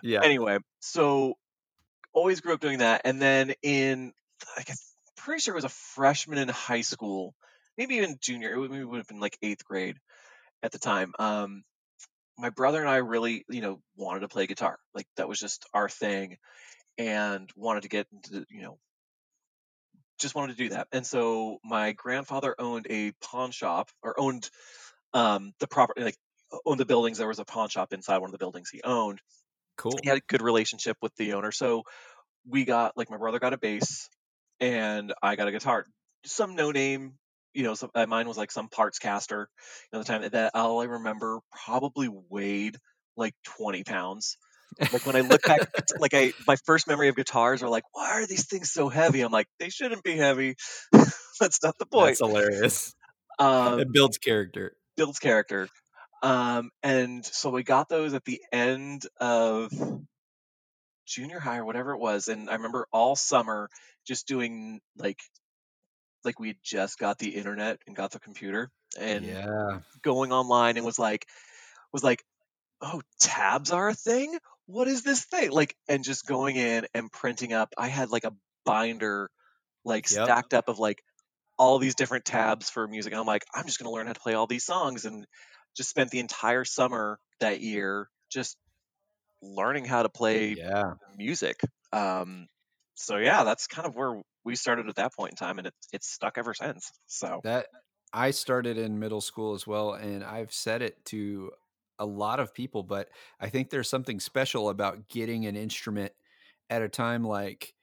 yeah 0.01 0.21
Anyway, 0.23 0.59
so 0.79 1.35
always 2.13 2.41
grew 2.41 2.53
up 2.53 2.59
doing 2.59 2.79
that, 2.79 3.01
and 3.05 3.21
then 3.21 3.53
in 3.61 4.13
I 4.57 4.63
guess 4.63 4.93
pretty 5.17 5.41
sure 5.41 5.53
it 5.53 5.55
was 5.55 5.65
a 5.65 5.69
freshman 5.69 6.37
in 6.37 6.47
high 6.49 6.81
school, 6.81 7.35
maybe 7.77 7.95
even 7.95 8.17
junior. 8.19 8.51
It 8.51 8.59
would, 8.59 8.71
maybe 8.71 8.83
would 8.83 8.97
have 8.97 9.07
been 9.07 9.19
like 9.19 9.37
eighth 9.41 9.63
grade 9.63 9.97
at 10.63 10.71
the 10.71 10.79
time. 10.79 11.13
Um, 11.19 11.63
my 12.37 12.49
brother 12.49 12.79
and 12.79 12.89
I 12.89 12.97
really, 12.97 13.45
you 13.49 13.61
know, 13.61 13.81
wanted 13.95 14.21
to 14.21 14.27
play 14.27 14.47
guitar. 14.47 14.79
Like 14.95 15.07
that 15.17 15.27
was 15.27 15.39
just 15.39 15.65
our 15.73 15.89
thing, 15.89 16.37
and 16.97 17.49
wanted 17.55 17.83
to 17.83 17.89
get 17.89 18.07
into, 18.11 18.45
you 18.49 18.61
know, 18.61 18.77
just 20.19 20.35
wanted 20.35 20.57
to 20.57 20.63
do 20.63 20.69
that. 20.69 20.87
And 20.91 21.05
so 21.05 21.57
my 21.63 21.91
grandfather 21.93 22.55
owned 22.57 22.87
a 22.89 23.11
pawn 23.23 23.51
shop 23.51 23.89
or 24.03 24.19
owned 24.19 24.49
um, 25.13 25.53
the 25.59 25.67
property, 25.67 26.03
like 26.03 26.17
owned 26.65 26.79
the 26.79 26.85
buildings. 26.85 27.17
There 27.17 27.27
was 27.27 27.39
a 27.39 27.45
pawn 27.45 27.69
shop 27.69 27.93
inside 27.93 28.19
one 28.19 28.29
of 28.29 28.31
the 28.31 28.37
buildings 28.37 28.69
he 28.69 28.81
owned. 28.83 29.19
cool 29.77 29.97
He 30.01 30.09
had 30.09 30.17
a 30.17 30.21
good 30.27 30.41
relationship 30.41 30.97
with 31.01 31.15
the 31.15 31.33
owner. 31.33 31.51
So 31.51 31.83
we 32.47 32.65
got, 32.65 32.97
like, 32.97 33.09
my 33.09 33.17
brother 33.17 33.39
got 33.39 33.53
a 33.53 33.57
bass 33.57 34.09
and 34.59 35.13
I 35.21 35.35
got 35.35 35.47
a 35.47 35.51
guitar. 35.51 35.85
Some 36.25 36.55
no 36.55 36.71
name, 36.71 37.13
you 37.53 37.63
know, 37.63 37.73
some, 37.73 37.89
uh, 37.95 38.05
mine 38.05 38.27
was 38.27 38.37
like 38.37 38.51
some 38.51 38.69
partscaster. 38.69 39.39
You 39.39 39.47
know, 39.93 39.99
the 39.99 40.05
time 40.05 40.29
that 40.29 40.51
all 40.55 40.81
I 40.81 40.85
remember 40.85 41.39
probably 41.65 42.09
weighed 42.29 42.77
like 43.17 43.33
20 43.57 43.83
pounds. 43.83 44.37
Like 44.79 45.05
when 45.05 45.15
I 45.15 45.21
look 45.21 45.41
back, 45.43 45.59
like 45.99 46.13
I, 46.13 46.33
my 46.47 46.55
first 46.65 46.87
memory 46.87 47.09
of 47.09 47.15
guitars 47.15 47.61
are 47.61 47.69
like, 47.69 47.83
why 47.91 48.11
are 48.11 48.25
these 48.25 48.47
things 48.47 48.71
so 48.71 48.89
heavy? 48.89 49.21
I'm 49.21 49.31
like, 49.31 49.47
they 49.59 49.69
shouldn't 49.69 50.03
be 50.03 50.15
heavy. 50.15 50.55
That's 51.39 51.61
not 51.63 51.77
the 51.79 51.87
point. 51.87 52.19
that's 52.19 52.19
hilarious 52.19 52.93
Um, 53.39 53.79
it 53.79 53.91
builds 53.91 54.19
character 54.19 54.75
builds 55.01 55.19
character. 55.19 55.67
Um, 56.21 56.71
and 56.83 57.25
so 57.25 57.49
we 57.49 57.63
got 57.63 57.89
those 57.89 58.13
at 58.13 58.25
the 58.25 58.41
end 58.51 59.07
of 59.19 59.71
junior 61.05 61.39
high 61.39 61.57
or 61.57 61.65
whatever 61.65 61.91
it 61.91 61.99
was. 61.99 62.27
And 62.27 62.49
I 62.49 62.53
remember 62.53 62.87
all 62.91 63.15
summer 63.15 63.69
just 64.05 64.27
doing 64.27 64.81
like, 64.97 65.19
like 66.23 66.39
we 66.39 66.57
just 66.63 66.99
got 66.99 67.17
the 67.17 67.35
internet 67.35 67.79
and 67.87 67.95
got 67.95 68.11
the 68.11 68.19
computer 68.19 68.69
and 68.99 69.25
yeah 69.25 69.79
going 70.03 70.31
online 70.31 70.77
and 70.77 70.85
was 70.85 70.99
like, 70.99 71.25
was 71.93 72.03
like, 72.03 72.23
oh, 72.81 73.01
tabs 73.19 73.71
are 73.71 73.89
a 73.89 73.95
thing. 73.95 74.37
What 74.67 74.87
is 74.87 75.03
this 75.03 75.25
thing? 75.25 75.51
Like, 75.51 75.75
and 75.89 76.03
just 76.03 76.25
going 76.27 76.55
in 76.55 76.87
and 76.93 77.11
printing 77.11 77.53
up. 77.53 77.73
I 77.77 77.87
had 77.87 78.09
like 78.11 78.25
a 78.25 78.33
binder, 78.65 79.29
like 79.85 80.07
Yep. 80.09 80.17
stacked 80.23 80.53
up 80.53 80.69
of 80.69 80.79
like 80.79 81.03
all 81.57 81.79
these 81.79 81.95
different 81.95 82.25
tabs 82.25 82.69
for 82.69 82.87
music. 82.87 83.13
And 83.13 83.19
I'm 83.19 83.27
like, 83.27 83.45
I'm 83.53 83.65
just 83.65 83.79
gonna 83.79 83.91
learn 83.91 84.07
how 84.07 84.13
to 84.13 84.19
play 84.19 84.33
all 84.33 84.47
these 84.47 84.65
songs, 84.65 85.05
and 85.05 85.25
just 85.75 85.89
spent 85.89 86.11
the 86.11 86.19
entire 86.19 86.65
summer 86.65 87.19
that 87.39 87.61
year 87.61 88.09
just 88.29 88.57
learning 89.41 89.85
how 89.85 90.03
to 90.03 90.09
play 90.09 90.57
yeah 90.57 90.93
music. 91.17 91.61
Um, 91.91 92.47
so 92.95 93.17
yeah, 93.17 93.43
that's 93.43 93.67
kind 93.67 93.87
of 93.87 93.95
where 93.95 94.21
we 94.45 94.55
started 94.55 94.89
at 94.89 94.95
that 94.97 95.13
point 95.15 95.31
in 95.33 95.37
time, 95.37 95.57
and 95.59 95.67
it, 95.67 95.75
it's 95.93 96.09
stuck 96.09 96.37
ever 96.37 96.53
since. 96.53 96.91
So 97.07 97.43
That 97.43 97.67
I 98.13 98.31
started 98.31 98.77
in 98.77 98.99
middle 98.99 99.21
school 99.21 99.53
as 99.53 99.65
well, 99.65 99.93
and 99.93 100.23
I've 100.23 100.53
said 100.53 100.81
it 100.81 101.03
to 101.05 101.51
a 101.97 102.05
lot 102.05 102.39
of 102.39 102.53
people, 102.53 102.83
but 102.83 103.09
I 103.39 103.49
think 103.49 103.69
there's 103.69 103.89
something 103.89 104.19
special 104.19 104.69
about 104.69 105.07
getting 105.07 105.45
an 105.45 105.55
instrument 105.55 106.13
at 106.69 106.81
a 106.81 106.89
time 106.89 107.23
like 107.23 107.75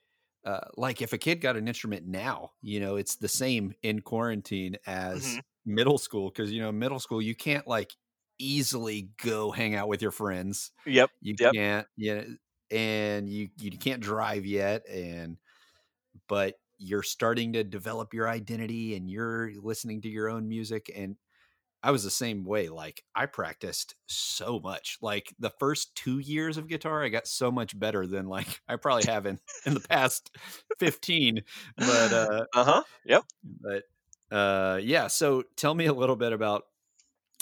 uh, 0.44 0.60
like 0.76 1.02
if 1.02 1.12
a 1.12 1.18
kid 1.18 1.40
got 1.40 1.56
an 1.56 1.66
instrument 1.68 2.06
now, 2.06 2.52
you 2.62 2.78
know, 2.80 2.96
it's 2.96 3.16
the 3.16 3.28
same 3.28 3.74
in 3.82 4.00
quarantine 4.00 4.76
as 4.86 5.38
Mhm. 5.38 5.42
Middle 5.68 5.98
school 5.98 6.30
because 6.30 6.52
you 6.52 6.60
know 6.62 6.72
middle 6.72 7.00
school 7.00 7.22
you 7.22 7.34
can't 7.36 7.66
like 7.66 7.92
easily 8.38 9.10
go 9.22 9.50
hang 9.52 9.74
out 9.74 9.88
with 9.88 10.02
your 10.02 10.12
friends. 10.12 10.72
yep, 10.84 11.10
You 11.20 11.36
Yep. 11.38 11.54
can't, 11.54 11.88
yeah, 11.96 12.24
and 12.70 13.28
you 13.30 13.50
you 13.58 13.72
can't 13.78 14.02
drive 14.02 14.46
yet, 14.46 14.86
and 14.88 15.38
but 16.28 16.56
you're 16.78 17.02
starting 17.02 17.52
to 17.54 17.64
develop 17.64 18.14
your 18.14 18.28
identity 18.28 18.94
and 18.96 19.10
you're 19.10 19.52
listening 19.60 20.00
to 20.02 20.08
your 20.08 20.28
own 20.28 20.48
music 20.48 20.90
and 20.94 21.16
I 21.82 21.92
was 21.92 22.04
the 22.04 22.10
same 22.10 22.44
way 22.44 22.68
like 22.70 23.04
I 23.14 23.26
practiced 23.26 23.96
so 24.08 24.60
much 24.60 24.98
like 25.02 25.34
the 25.38 25.50
first 25.60 25.94
2 25.96 26.18
years 26.20 26.56
of 26.58 26.68
guitar 26.68 27.04
I 27.04 27.08
got 27.10 27.26
so 27.28 27.52
much 27.52 27.78
better 27.78 28.06
than 28.06 28.26
like 28.28 28.60
I 28.68 28.76
probably 28.76 29.04
have 29.06 29.26
in 29.26 29.40
in 29.66 29.74
the 29.74 29.80
past 29.80 30.36
15 30.78 31.44
but 31.78 32.12
uh 32.12 32.46
uh 32.54 32.64
huh, 32.64 32.84
yep. 33.04 33.24
but 33.42 33.84
uh 34.30 34.78
yeah 34.82 35.06
so 35.06 35.42
tell 35.56 35.74
me 35.74 35.86
a 35.86 35.92
little 35.92 36.16
bit 36.16 36.32
about 36.32 36.64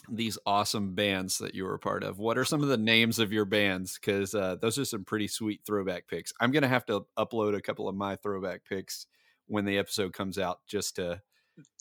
these 0.09 0.39
awesome 0.47 0.95
bands 0.95 1.39
that 1.39 1.55
you 1.55 1.65
were 1.65 1.75
a 1.75 1.81
part 1.81 2.05
of. 2.05 2.21
What 2.21 2.39
are 2.39 2.45
some 2.45 2.63
of 2.63 2.69
the 2.69 2.77
names 2.77 3.19
of 3.19 3.33
your 3.33 3.45
bands? 3.45 3.99
Because 3.99 4.37
uh, 4.37 4.55
those 4.61 4.79
are 4.79 4.85
some 4.85 5.05
pretty 5.05 5.27
sweet 5.27 5.63
throwback 5.67 6.07
picks. 6.07 6.33
I'm 6.41 6.53
gonna 6.53 6.69
have 6.69 6.87
to 6.87 7.07
upload 7.19 7.57
a 7.57 7.61
couple 7.61 7.89
of 7.89 7.97
my 7.97 8.15
throwback 8.15 8.65
picks 8.69 9.07
when 9.49 9.65
the 9.65 9.79
episode 9.79 10.13
comes 10.13 10.39
out 10.39 10.61
just 10.69 10.97
to 10.97 11.23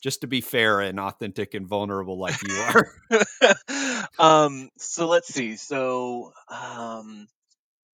just 0.02 0.22
to 0.22 0.26
be 0.26 0.40
fair 0.40 0.80
and 0.80 0.98
authentic 0.98 1.54
and 1.54 1.68
vulnerable 1.68 2.18
like 2.18 2.36
you 2.42 2.54
are. 2.56 2.92
Um, 4.18 4.70
so 4.78 5.08
let's 5.08 5.28
see. 5.28 5.56
So, 5.56 6.32
um, 6.48 7.28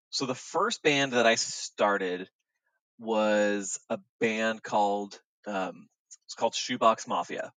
so 0.09 0.25
the 0.25 0.35
first 0.35 0.83
band 0.83 1.13
that 1.13 1.25
I 1.25 1.35
started 1.35 2.29
was 2.99 3.79
a 3.89 3.99
band 4.19 4.61
called 4.61 5.19
um, 5.47 5.87
it's 6.31 6.35
called 6.35 6.55
Shoebox 6.55 7.07
Mafia. 7.09 7.51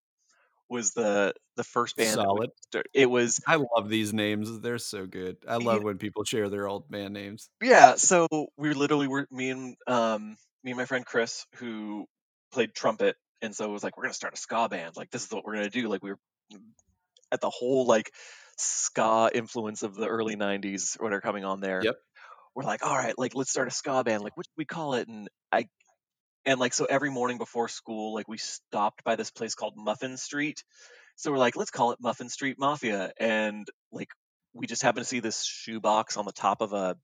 Was 0.69 0.93
the 0.95 1.33
the 1.57 1.63
first 1.63 1.95
band? 1.97 2.15
solid 2.15 2.51
start- 2.67 2.89
It 2.93 3.09
was 3.09 3.41
i 3.47 3.57
love 3.57 3.89
these 3.89 4.13
names 4.13 4.59
they're 4.61 4.79
so 4.79 5.07
good 5.07 5.37
i 5.47 5.57
love 5.57 5.85
when 5.85 5.99
people 5.99 6.25
share 6.25 6.49
their 6.49 6.67
old 6.67 6.89
band 6.91 7.15
names 7.15 7.49
yeah. 7.63 7.95
So 7.95 8.27
we 8.57 8.73
literally 8.73 9.07
were 9.07 9.29
me 9.31 9.51
and 9.51 9.77
um, 9.87 10.37
me 10.65 10.73
and 10.73 10.79
my 10.79 10.87
friend 10.87 11.05
Chris 11.07 11.47
who 11.57 12.07
played 12.53 12.75
trumpet, 12.75 13.15
and 13.43 13.55
so 13.55 13.67
it 13.67 13.71
was 13.73 13.85
like 13.85 13.97
we're 13.97 14.05
gonna 14.05 14.15
start 14.15 14.35
a 14.35 14.37
ska 14.37 14.69
band. 14.69 14.97
Like 14.97 15.11
this 15.11 15.25
is 15.25 15.31
what 15.31 15.45
we're 15.45 15.55
gonna 15.55 15.71
do. 15.71 15.87
Like 15.87 16.03
we 16.03 16.11
were 16.11 16.19
at 17.31 17.41
the 17.41 17.51
whole 17.51 17.87
like 17.87 18.11
ska 18.57 19.31
influence 19.33 19.83
of 19.85 19.95
the 19.95 20.09
early 20.09 20.35
'90s 20.35 21.01
when 21.01 21.11
they're 21.13 21.21
coming 21.21 21.45
on 21.45 21.61
there. 21.61 21.83
Yep. 21.85 21.95
We're 22.57 22.65
like, 22.65 22.85
all 22.85 22.97
right, 22.97 23.17
like 23.19 23.35
let's 23.37 23.51
start 23.51 23.69
a 23.69 23.71
ska 23.71 24.03
band. 24.03 24.25
Like 24.25 24.37
what 24.37 24.47
should 24.47 24.57
we 24.59 24.65
call 24.65 24.95
it? 24.95 25.07
And 25.09 25.29
I 25.53 25.67
and 26.47 26.61
like 26.61 26.75
so 26.75 26.85
every 26.85 27.11
morning 27.11 27.39
before 27.39 27.69
school, 27.69 28.15
like 28.15 28.29
we 28.29 28.39
stopped 28.39 29.05
by 29.05 29.17
this 29.17 29.31
place 29.31 29.55
called 29.55 29.75
Muffin 29.77 30.17
Street. 30.17 30.63
So 31.17 31.31
we're 31.31 31.39
like, 31.39 31.57
let's 31.57 31.71
call 31.71 31.93
it 31.93 32.01
Muffin 32.01 32.29
Street 32.29 32.57
Mafia, 32.59 33.13
and 33.19 33.67
like 33.93 34.09
we 34.53 34.67
just 34.67 34.83
happened 34.83 35.05
to 35.05 35.09
see 35.09 35.21
this 35.21 35.45
shoebox 35.45 36.17
on 36.17 36.25
the 36.25 36.33
top 36.33 36.61
of 36.61 36.73
a 36.73 36.97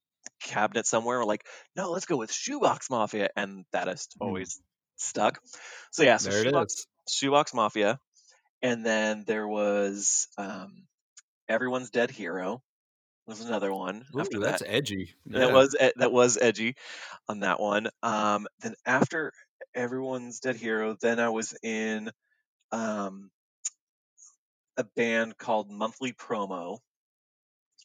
cabinet 0.42 0.86
somewhere. 0.86 1.18
We're 1.18 1.24
like, 1.24 1.44
no, 1.76 1.90
let's 1.90 2.06
go 2.06 2.16
with 2.16 2.32
Shoebox 2.32 2.90
Mafia, 2.90 3.30
and 3.36 3.64
that 3.72 3.88
has 3.88 4.08
Hmm. 4.18 4.26
always 4.26 4.60
stuck. 4.96 5.40
So 5.92 6.02
yeah, 6.02 6.16
so 6.18 6.30
Shoebox. 6.30 6.86
Shoebox 7.08 7.54
Mafia, 7.54 7.98
and 8.62 8.84
then 8.84 9.24
there 9.26 9.46
was 9.48 10.28
um, 10.38 10.84
Everyone's 11.48 11.90
Dead 11.90 12.10
Hero 12.10 12.62
was 13.26 13.40
another 13.40 13.72
one 13.72 14.04
after 14.18 14.38
Ooh, 14.38 14.40
that. 14.40 14.58
that's 14.58 14.62
edgy. 14.66 15.14
That 15.26 15.52
was 15.52 15.76
that 15.96 16.12
was 16.12 16.38
edgy 16.40 16.74
on 17.28 17.40
that 17.40 17.60
one. 17.60 17.88
Um, 18.02 18.46
then 18.60 18.74
after 18.84 19.32
Everyone's 19.74 20.40
Dead 20.40 20.56
Hero, 20.56 20.96
then 21.00 21.20
I 21.20 21.28
was 21.28 21.54
in 21.62 22.10
um, 22.72 23.30
a 24.76 24.84
band 24.96 25.38
called 25.38 25.70
Monthly 25.70 26.12
Promo. 26.12 26.78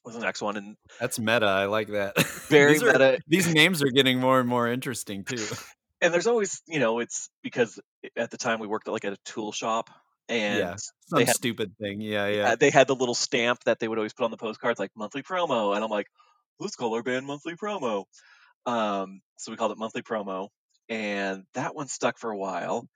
Was 0.03 0.13
the 0.15 0.21
next 0.21 0.41
one, 0.41 0.55
and 0.55 0.75
That's 0.99 1.17
meta. 1.17 1.47
I 1.47 1.65
like 1.65 1.87
that. 1.89 2.15
very 2.47 2.73
these, 2.73 2.83
are- 2.83 2.91
meta. 2.91 3.19
these 3.27 3.51
names 3.51 3.81
are 3.81 3.89
getting 3.89 4.19
more 4.19 4.39
and 4.39 4.47
more 4.47 4.67
interesting 4.67 5.23
too. 5.23 5.45
And 6.01 6.13
there's 6.13 6.27
always, 6.27 6.61
you 6.67 6.79
know, 6.79 6.99
it's 6.99 7.29
because 7.41 7.79
at 8.17 8.29
the 8.29 8.37
time 8.37 8.59
we 8.59 8.67
worked 8.67 8.87
at 8.87 8.91
like 8.91 9.05
at 9.05 9.13
a 9.13 9.17
tool 9.23 9.53
shop, 9.53 9.89
and 10.29 10.59
Yeah. 10.59 10.75
Some 11.07 11.19
had 11.19 11.35
stupid 11.35 11.77
thing. 11.77 12.01
Yeah, 12.01 12.27
yeah. 12.27 12.55
they 12.55 12.69
had 12.69 12.87
the 12.87 12.95
little 12.95 13.15
stamp 13.15 13.63
that 13.65 13.79
they 13.79 13.87
would 13.87 13.97
always 13.97 14.13
put 14.13 14.25
on 14.25 14.31
the 14.31 14.37
postcards, 14.37 14.79
like 14.79 14.91
monthly 14.95 15.21
promo, 15.21 15.75
and 15.75 15.83
I'm 15.83 15.89
like, 15.89 16.07
let's 16.59 16.75
call 16.75 16.93
our 16.95 17.03
band 17.03 17.25
monthly 17.25 17.55
promo. 17.55 18.05
Um, 18.65 19.21
so 19.37 19.51
we 19.51 19.57
called 19.57 19.71
it 19.71 19.77
monthly 19.77 20.01
promo, 20.01 20.49
and 20.89 21.43
that 21.53 21.75
one 21.75 21.87
stuck 21.87 22.17
for 22.17 22.31
a 22.31 22.37
while. 22.37 22.87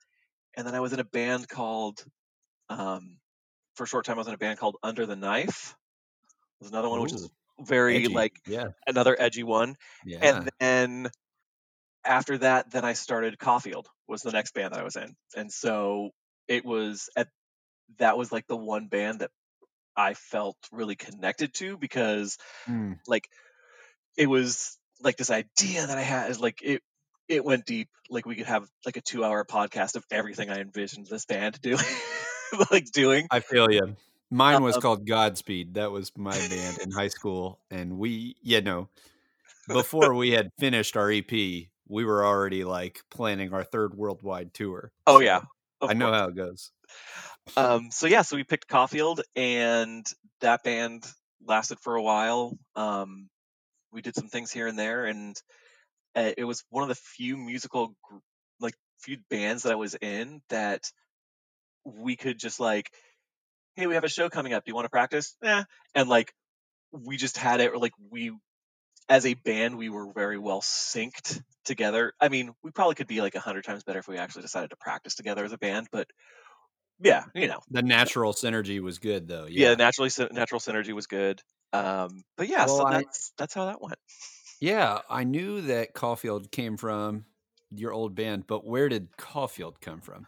And 0.56 0.66
then 0.66 0.74
I 0.74 0.80
was 0.80 0.92
in 0.92 1.00
a 1.00 1.04
band 1.04 1.48
called, 1.48 2.04
um, 2.68 3.18
for 3.74 3.84
a 3.84 3.86
short 3.86 4.04
time, 4.04 4.16
I 4.16 4.18
was 4.18 4.28
in 4.28 4.34
a 4.34 4.38
band 4.38 4.58
called 4.58 4.76
Under 4.82 5.06
the 5.06 5.16
Knife. 5.16 5.76
Was 6.60 6.70
another 6.70 6.88
one 6.88 7.00
which 7.00 7.12
is 7.12 7.30
very 7.60 7.96
edgy. 7.96 8.08
like 8.08 8.34
yeah, 8.46 8.68
another 8.86 9.16
edgy 9.18 9.44
one. 9.44 9.76
yeah. 10.04 10.18
And 10.22 10.50
then 10.58 11.10
after 12.04 12.38
that, 12.38 12.70
then 12.70 12.84
I 12.84 12.94
started 12.94 13.38
Caulfield 13.38 13.88
was 14.08 14.22
the 14.22 14.32
next 14.32 14.52
band 14.52 14.74
that 14.74 14.80
I 14.80 14.84
was 14.84 14.96
in, 14.96 15.14
and 15.36 15.52
so 15.52 16.10
it 16.50 16.64
was 16.66 17.08
at 17.16 17.28
that 17.98 18.18
was 18.18 18.32
like 18.32 18.46
the 18.48 18.56
one 18.56 18.88
band 18.88 19.20
that 19.20 19.30
I 19.96 20.14
felt 20.14 20.56
really 20.72 20.96
connected 20.96 21.54
to 21.54 21.78
because 21.78 22.38
Mm. 22.68 22.98
like 23.06 23.28
it 24.16 24.26
was 24.28 24.78
like 25.02 25.16
this 25.16 25.30
idea 25.30 25.86
that 25.86 25.98
I 25.98 26.02
had 26.02 26.30
is 26.30 26.40
like 26.40 26.60
it 26.62 26.82
it 27.28 27.44
went 27.44 27.64
deep. 27.66 27.88
Like 28.10 28.26
we 28.26 28.34
could 28.36 28.46
have 28.46 28.68
like 28.84 28.96
a 28.96 29.00
two 29.00 29.24
hour 29.24 29.44
podcast 29.44 29.96
of 29.96 30.04
everything 30.10 30.50
I 30.50 30.60
envisioned 30.60 31.06
this 31.06 31.26
band 31.26 31.60
doing, 31.62 31.84
like 32.70 32.90
doing. 32.92 33.28
I 33.30 33.40
feel 33.40 33.70
you. 33.70 33.96
Mine 34.30 34.62
was 34.62 34.76
Um, 34.76 34.82
called 34.82 35.06
Godspeed. 35.06 35.74
That 35.74 35.90
was 35.90 36.16
my 36.16 36.32
band 36.32 36.78
in 36.82 36.90
high 36.92 37.08
school, 37.08 37.58
and 37.70 37.98
we, 37.98 38.36
you 38.42 38.60
know, 38.60 38.88
before 39.68 40.14
we 40.14 40.30
had 40.32 40.50
finished 40.58 40.96
our 40.96 41.10
EP, 41.10 41.70
we 41.88 42.04
were 42.04 42.24
already 42.24 42.64
like 42.64 43.02
planning 43.10 43.52
our 43.52 43.64
third 43.64 43.94
worldwide 43.94 44.54
tour. 44.54 44.92
Oh 45.06 45.20
yeah, 45.20 45.42
I 45.82 45.94
know 45.94 46.06
course. 46.06 46.18
how 46.18 46.28
it 46.28 46.36
goes. 46.36 46.70
Um, 47.56 47.90
so 47.90 48.06
yeah, 48.06 48.22
so 48.22 48.36
we 48.36 48.44
picked 48.44 48.68
Caulfield, 48.68 49.22
and 49.34 50.06
that 50.40 50.62
band 50.62 51.04
lasted 51.46 51.78
for 51.80 51.96
a 51.96 52.02
while. 52.02 52.56
Um, 52.76 53.28
we 53.92 54.02
did 54.02 54.14
some 54.14 54.28
things 54.28 54.52
here 54.52 54.66
and 54.66 54.78
there, 54.78 55.06
and 55.06 55.36
uh, 56.14 56.32
it 56.36 56.44
was 56.44 56.62
one 56.70 56.82
of 56.82 56.88
the 56.88 56.94
few 56.94 57.36
musical, 57.36 57.94
like 58.60 58.74
few 59.00 59.18
bands 59.30 59.62
that 59.62 59.72
I 59.72 59.76
was 59.76 59.96
in 60.00 60.42
that 60.50 60.82
we 61.84 62.16
could 62.16 62.38
just 62.38 62.60
like, 62.60 62.90
hey, 63.74 63.86
we 63.86 63.94
have 63.94 64.04
a 64.04 64.08
show 64.08 64.28
coming 64.28 64.52
up. 64.52 64.64
Do 64.64 64.70
you 64.70 64.74
want 64.74 64.84
to 64.84 64.90
practice? 64.90 65.36
Yeah, 65.42 65.64
and 65.94 66.08
like 66.08 66.32
we 66.92 67.16
just 67.16 67.36
had 67.36 67.60
it. 67.60 67.72
or 67.72 67.78
Like 67.78 67.92
we, 68.10 68.32
as 69.10 69.26
a 69.26 69.34
band, 69.34 69.78
we 69.78 69.90
were 69.90 70.12
very 70.14 70.38
well 70.38 70.62
synced 70.62 71.42
together. 71.66 72.14
I 72.20 72.30
mean, 72.30 72.54
we 72.64 72.72
probably 72.72 72.96
could 72.96 73.08
be 73.08 73.22
like 73.22 73.36
a 73.36 73.40
hundred 73.40 73.64
times 73.64 73.84
better 73.84 74.00
if 74.00 74.08
we 74.08 74.18
actually 74.18 74.42
decided 74.44 74.70
to 74.70 74.76
practice 74.78 75.16
together 75.16 75.44
as 75.44 75.52
a 75.52 75.58
band, 75.58 75.88
but 75.92 76.08
yeah, 77.00 77.24
you 77.34 77.48
know, 77.48 77.60
The 77.70 77.82
natural 77.82 78.32
synergy 78.32 78.80
was 78.80 78.98
good, 78.98 79.28
though. 79.28 79.46
yeah, 79.46 79.70
Yeah, 79.70 79.74
naturally 79.74 80.10
natural 80.32 80.60
synergy 80.60 80.92
was 80.92 81.06
good. 81.06 81.40
Um, 81.72 82.22
but 82.36 82.48
yeah, 82.48 82.66
Well, 82.66 82.66
so 82.66 82.86
I- 82.86 83.04
that's 83.04 83.32
that's 83.36 83.54
how 83.54 83.66
that 83.66 83.80
went. 83.80 83.98
yeah. 84.60 85.00
I 85.08 85.24
knew 85.24 85.62
that 85.62 85.94
Caulfield 85.94 86.50
came 86.50 86.76
from 86.76 87.26
your 87.70 87.92
old 87.92 88.14
band, 88.14 88.46
but 88.46 88.64
where 88.66 88.88
did 88.88 89.16
Caulfield 89.16 89.80
come 89.80 90.00
from? 90.00 90.26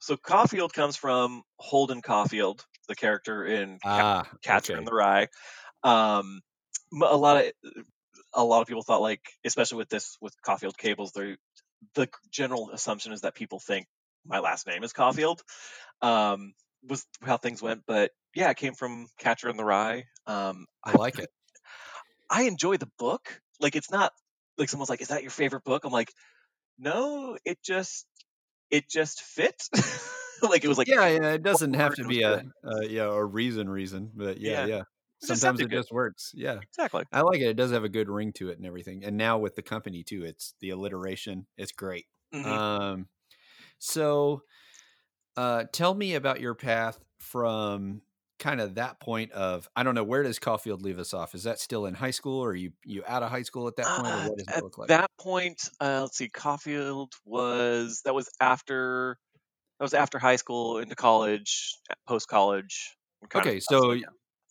So 0.00 0.16
Caulfield 0.16 0.72
comes 0.72 0.96
from 0.96 1.42
Holden 1.58 2.02
Caulfield, 2.02 2.66
the 2.88 2.94
character 2.94 3.44
in 3.44 3.78
Ah, 3.84 4.24
Catcher 4.42 4.76
okay. 4.76 4.78
in 4.78 4.84
the 4.84 4.92
Rye. 4.92 5.28
Um, 5.82 6.40
m- 6.94 7.02
a 7.02 7.16
lot 7.16 7.44
of 7.44 7.52
a 8.34 8.44
lot 8.44 8.62
of 8.62 8.68
people 8.68 8.82
thought 8.82 9.00
like, 9.00 9.22
especially 9.44 9.78
with 9.78 9.88
this 9.88 10.16
with 10.20 10.34
Caulfield 10.42 10.76
Cables, 10.78 11.12
they 11.12 11.36
the 11.94 12.08
general 12.30 12.70
assumption 12.70 13.12
is 13.12 13.22
that 13.22 13.34
people 13.34 13.58
think 13.60 13.86
my 14.24 14.38
last 14.38 14.66
name 14.66 14.84
is 14.84 14.92
Caulfield. 14.92 15.42
Um, 16.00 16.54
was 16.82 17.06
how 17.22 17.36
things 17.36 17.62
went, 17.62 17.82
but 17.86 18.10
yeah, 18.34 18.50
it 18.50 18.56
came 18.56 18.74
from 18.74 19.06
Catcher 19.18 19.48
in 19.48 19.56
the 19.56 19.64
Rye. 19.64 20.04
Um, 20.26 20.66
I 20.84 20.92
like 20.92 21.18
it. 21.18 21.30
I 22.30 22.44
enjoy 22.44 22.76
the 22.76 22.90
book. 22.98 23.40
Like 23.60 23.76
it's 23.76 23.90
not 23.90 24.12
like 24.58 24.68
someone's 24.68 24.90
like, 24.90 25.02
"Is 25.02 25.08
that 25.08 25.22
your 25.22 25.30
favorite 25.30 25.64
book?" 25.64 25.84
I'm 25.84 25.92
like, 25.92 26.12
"No, 26.78 27.38
it 27.44 27.58
just 27.62 28.06
it 28.70 28.88
just 28.90 29.22
fit." 29.22 29.68
like 30.42 30.64
it 30.64 30.68
was 30.68 30.78
like 30.78 30.88
yeah, 30.88 31.08
yeah. 31.08 31.32
It 31.32 31.42
doesn't 31.42 31.74
have 31.74 31.94
to 31.96 32.04
be 32.04 32.22
a 32.22 32.42
uh, 32.64 32.80
yeah 32.82 33.04
a 33.04 33.24
reason 33.24 33.68
reason, 33.68 34.10
but 34.14 34.38
yeah, 34.40 34.52
Yeah. 34.52 34.66
yeah. 34.66 34.82
Sometimes 35.22 35.60
it 35.60 35.70
just 35.70 35.92
works. 35.92 36.32
Yeah. 36.34 36.60
exactly. 36.60 37.04
I 37.12 37.20
like 37.20 37.40
it. 37.40 37.48
It 37.48 37.56
does 37.56 37.70
have 37.72 37.84
a 37.84 37.88
good 37.88 38.08
ring 38.08 38.32
to 38.34 38.48
it 38.50 38.58
and 38.58 38.66
everything. 38.66 39.04
And 39.04 39.16
now 39.16 39.38
with 39.38 39.54
the 39.54 39.62
company 39.62 40.02
too, 40.02 40.24
it's 40.24 40.54
the 40.60 40.70
alliteration. 40.70 41.46
It's 41.56 41.72
great. 41.72 42.06
Mhm. 42.32 42.58
Um, 42.58 43.08
so, 43.78 44.44
uh, 45.36 45.64
tell 45.72 45.94
me 45.94 46.14
about 46.14 46.40
your 46.40 46.54
path 46.54 46.98
from 47.18 48.02
kind 48.38 48.60
of 48.60 48.74
that 48.76 49.00
point 49.00 49.32
of 49.32 49.68
I 49.76 49.82
don't 49.84 49.94
know 49.94 50.04
where 50.04 50.22
does 50.24 50.38
Caulfield 50.38 50.82
leave 50.82 50.98
us 50.98 51.14
off? 51.14 51.34
Is 51.34 51.44
that 51.44 51.60
still 51.60 51.86
in 51.86 51.94
high 51.94 52.10
school, 52.12 52.40
or 52.40 52.50
are 52.50 52.54
you 52.54 52.72
you 52.84 53.04
out 53.06 53.22
of 53.22 53.30
high 53.30 53.42
school 53.42 53.68
at 53.68 53.76
that 53.76 53.94
point, 53.94 54.14
or 54.14 54.20
Uh, 54.20 54.28
what 54.28 54.38
does 54.38 54.48
at 54.48 54.54
that 54.54 54.64
look 54.64 54.78
like? 54.78 54.94
that 54.98 55.10
point, 55.20 55.68
uh, 55.80 56.02
let's 56.02 56.16
see, 56.16 56.28
Caulfield 56.28 57.14
was 57.24 58.02
that 58.04 58.14
was 58.14 58.28
after 58.40 59.18
that 59.78 59.84
was 59.84 59.94
after 59.94 60.18
high 60.18 60.36
school 60.36 60.78
into 60.78 60.96
college, 60.96 61.74
post 62.08 62.28
college. 62.28 62.96
Okay, 63.34 63.60
so 63.60 63.94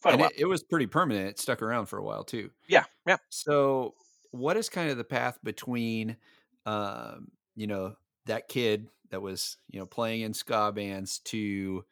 quite 0.02 0.16
a 0.16 0.18
and 0.18 0.20
while. 0.20 0.30
it, 0.30 0.34
it 0.38 0.46
was 0.46 0.64
pretty 0.64 0.88
permanent. 0.88 1.30
It 1.30 1.40
stuck 1.40 1.62
around 1.62 1.86
for 1.88 1.98
a 2.00 2.04
while 2.04 2.24
too. 2.24 2.52
yeah, 2.68 2.86
yeah. 3.06 3.18
So, 3.30 3.96
what 4.32 4.58
is 4.58 4.70
kind 4.70 4.92
of 4.92 4.98
the 4.98 5.04
path 5.06 5.40
between, 5.44 6.18
um, 6.66 7.32
you 7.56 7.68
know, 7.68 7.96
that 8.26 8.48
kid 8.50 8.90
that 9.12 9.22
was, 9.22 9.58
you 9.70 9.80
know, 9.80 9.86
playing 9.86 10.22
in 10.22 10.34
ska 10.34 10.72
bands 10.74 11.20
to 11.22 11.86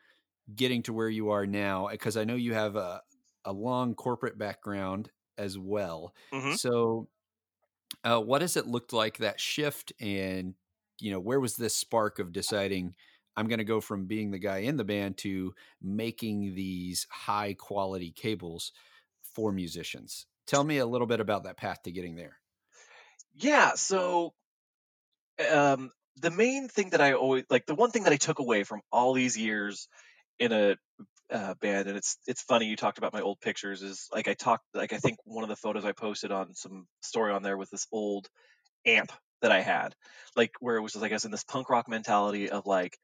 getting 0.55 0.83
to 0.83 0.93
where 0.93 1.09
you 1.09 1.31
are 1.31 1.47
now? 1.47 1.89
Because 1.89 2.17
I 2.17 2.25
know 2.25 2.35
you 2.35 2.53
have 2.53 2.75
a, 2.77 3.03
a 3.45 3.53
long 3.53 3.95
corporate 3.95 4.37
background 4.37 5.11
as 5.37 5.57
well. 5.59 6.15
Mhm. 6.31 6.57
So, 6.57 7.09
uh, 8.03 8.21
what 8.21 8.41
has 8.41 8.57
it 8.57 8.67
looked 8.67 8.93
like 8.93 9.17
that 9.17 9.39
shift? 9.39 9.93
And, 9.99 10.55
you 10.99 11.11
know, 11.11 11.19
where 11.19 11.39
was 11.39 11.55
this 11.55 11.75
spark 11.75 12.19
of 12.19 12.31
deciding 12.31 12.95
I'm 13.39 13.47
going 13.47 13.59
to 13.59 13.63
go 13.63 13.79
from 13.79 14.05
being 14.05 14.31
the 14.31 14.37
guy 14.37 14.57
in 14.57 14.75
the 14.75 14.83
band 14.83 15.15
to 15.19 15.53
making 15.81 16.55
these 16.55 17.07
high 17.09 17.53
quality 17.53 18.11
cables 18.11 18.73
for 19.33 19.53
musicians? 19.53 20.25
Tell 20.45 20.61
me 20.61 20.79
a 20.79 20.85
little 20.85 21.07
bit 21.07 21.21
about 21.21 21.45
that 21.45 21.55
path 21.55 21.83
to 21.83 21.91
getting 21.91 22.17
there. 22.17 22.37
Yeah, 23.33 23.75
so 23.75 24.33
um, 25.49 25.91
the 26.17 26.31
main 26.31 26.67
thing 26.67 26.89
that 26.89 26.99
I 26.99 27.13
always 27.13 27.45
like, 27.49 27.65
the 27.65 27.75
one 27.75 27.91
thing 27.91 28.03
that 28.03 28.11
I 28.11 28.17
took 28.17 28.39
away 28.39 28.65
from 28.65 28.81
all 28.91 29.13
these 29.13 29.37
years 29.37 29.87
in 30.37 30.51
a 30.51 30.75
uh, 31.31 31.53
band, 31.61 31.87
and 31.87 31.95
it's 31.95 32.17
it's 32.27 32.41
funny 32.41 32.65
you 32.65 32.75
talked 32.75 32.97
about 32.97 33.13
my 33.13 33.21
old 33.21 33.39
pictures, 33.39 33.81
is 33.81 34.09
like 34.13 34.27
I 34.27 34.33
talked, 34.33 34.65
like 34.73 34.91
I 34.91 34.97
think 34.97 35.17
one 35.23 35.45
of 35.45 35.49
the 35.49 35.55
photos 35.55 35.85
I 35.85 35.93
posted 35.93 36.33
on 36.33 36.55
some 36.55 36.87
story 37.01 37.31
on 37.31 37.41
there 37.41 37.55
with 37.57 37.69
this 37.69 37.87
old 37.89 38.27
amp 38.85 39.13
that 39.41 39.53
I 39.53 39.61
had, 39.61 39.95
like 40.35 40.51
where 40.59 40.75
it 40.75 40.81
was 40.81 40.91
just, 40.91 41.05
I 41.05 41.07
guess 41.07 41.23
in 41.23 41.31
this 41.31 41.45
punk 41.45 41.69
rock 41.69 41.87
mentality 41.87 42.49
of 42.49 42.65
like. 42.65 42.97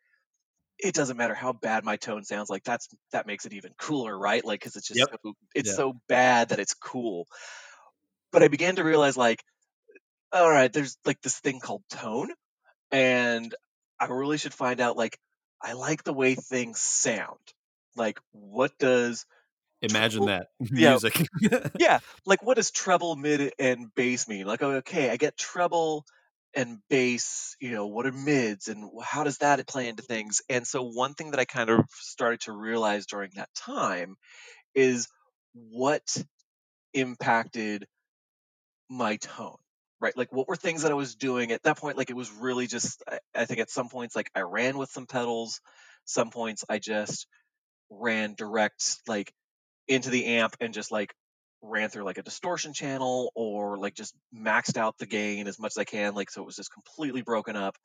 It 0.79 0.93
doesn't 0.93 1.17
matter 1.17 1.33
how 1.33 1.53
bad 1.53 1.85
my 1.85 1.95
tone 1.97 2.23
sounds. 2.23 2.49
Like 2.49 2.63
that's 2.63 2.88
that 3.11 3.27
makes 3.27 3.45
it 3.45 3.53
even 3.53 3.73
cooler, 3.77 4.17
right? 4.17 4.43
Like 4.43 4.59
because 4.59 4.75
it's 4.75 4.88
just 4.88 4.99
Yep. 4.99 5.21
so, 5.23 5.33
it's 5.55 5.69
Yeah. 5.69 5.75
so 5.75 5.93
bad 6.07 6.49
that 6.49 6.59
it's 6.59 6.73
cool. 6.73 7.27
But 8.31 8.43
I 8.43 8.47
began 8.49 8.75
to 8.75 8.83
realize 8.83 9.17
like 9.17 9.43
all 10.31 10.49
right, 10.49 10.71
there's 10.73 10.97
like 11.05 11.21
this 11.21 11.39
thing 11.39 11.59
called 11.59 11.83
tone, 11.89 12.31
and 12.91 13.53
I 13.99 14.07
really 14.07 14.38
should 14.38 14.53
find 14.53 14.81
out 14.81 14.97
like 14.97 15.19
I 15.61 15.73
like 15.73 16.03
the 16.03 16.13
way 16.13 16.35
things 16.35 16.81
sound. 16.81 17.39
Like 17.95 18.19
what 18.31 18.77
does 18.79 19.25
Imagine 19.81 20.25
that 20.25 20.47
yeah. 20.75 20.99
music. 20.99 21.27
yeah, 21.79 21.99
like 22.25 22.43
what 22.43 22.55
does 22.57 22.71
treble, 22.71 23.15
mid, 23.15 23.53
and 23.59 23.93
bass 23.95 24.27
mean? 24.27 24.45
Like 24.45 24.63
okay, 24.63 25.09
I 25.09 25.17
get 25.17 25.38
treble 25.38 26.05
and 26.55 26.79
bass, 26.89 27.55
you 27.59 27.71
know, 27.71 27.87
what 27.87 28.05
are 28.05 28.11
mids 28.11 28.67
and 28.67 28.89
how 29.03 29.23
does 29.23 29.39
that 29.39 29.65
play 29.67 29.87
into 29.87 30.03
things? 30.03 30.41
And 30.49 30.65
so 30.65 30.83
one 30.83 31.13
thing 31.13 31.31
that 31.31 31.39
I 31.39 31.45
kind 31.45 31.69
of 31.69 31.85
started 31.91 32.41
to 32.41 32.53
realize 32.53 33.05
during 33.05 33.31
that 33.35 33.49
time 33.55 34.15
is 34.73 35.07
what 35.53 36.03
impacted 36.93 37.85
my 38.89 39.17
tone 39.17 39.57
right? 40.01 40.15
Like 40.17 40.31
what 40.31 40.47
were 40.47 40.55
things 40.55 40.83
that 40.83 40.91
i 40.91 40.95
was 40.95 41.15
doing 41.15 41.51
at 41.51 41.63
that 41.63 41.77
point? 41.77 41.97
Like 41.97 42.09
it 42.09 42.15
was 42.15 42.31
really 42.31 42.67
just 42.67 43.01
I, 43.07 43.19
I, 43.33 43.45
think 43.45 43.59
at 43.59 43.69
some 43.69 43.89
points 43.89 44.15
like 44.15 44.29
i 44.35 44.41
ran 44.41 44.77
with 44.77 44.89
some 44.89 45.07
pedals. 45.07 45.61
Some 46.05 46.29
points 46.29 46.63
i 46.69 46.77
just 46.79 47.27
ran 47.89 48.35
direct 48.35 48.97
like 49.07 49.33
into 49.87 50.09
the 50.09 50.25
amp 50.25 50.55
and 50.59 50.73
just 50.73 50.91
like 50.91 51.13
ran 51.65 51.89
through 51.89 52.04
like 52.04 52.17
a 52.17 52.23
distortion 52.23 52.73
channel 52.73 53.32
or 53.36 53.78
like 53.78 53.93
just 53.93 54.13
maxed 54.36 54.78
out 54.78 54.97
the 54.97 55.06
gain 55.06 55.47
as 55.47 55.60
much 55.60 55.73
as 55.73 55.78
i 55.78 55.84
can 55.84 56.13
like 56.13 56.30
so 56.30 56.41
it 56.41 56.45
was 56.45 56.56
just 56.56 56.73
completely 56.73 57.21
broken 57.21 57.56
up 57.56 57.75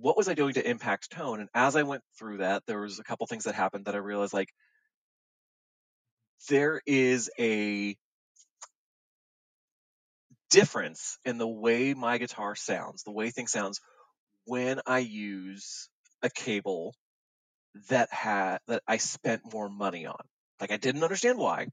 what 0.00 0.16
was 0.16 0.28
i 0.28 0.34
doing 0.34 0.54
to 0.54 0.68
impact 0.68 1.10
tone 1.10 1.40
and 1.40 1.48
as 1.54 1.76
i 1.76 1.82
went 1.82 2.02
through 2.18 2.38
that 2.38 2.62
there 2.66 2.80
was 2.80 2.98
a 2.98 3.04
couple 3.04 3.26
things 3.26 3.44
that 3.44 3.54
happened 3.54 3.84
that 3.86 3.94
i 3.94 3.98
realized 3.98 4.32
like 4.32 4.50
there 6.48 6.80
is 6.86 7.30
a 7.38 7.96
difference 10.50 11.18
in 11.24 11.38
the 11.38 11.48
way 11.48 11.94
my 11.94 12.18
guitar 12.18 12.54
sounds, 12.54 13.04
the 13.04 13.12
way 13.12 13.30
things 13.30 13.52
sounds 13.52 13.80
when 14.44 14.80
I 14.86 14.98
use 14.98 15.88
a 16.22 16.30
cable 16.30 16.94
that 17.88 18.12
had 18.12 18.58
that 18.66 18.82
I 18.86 18.96
spent 18.96 19.52
more 19.52 19.68
money 19.68 20.06
on. 20.06 20.20
Like 20.60 20.72
I 20.72 20.76
didn't 20.76 21.04
understand 21.04 21.38
why. 21.38 21.68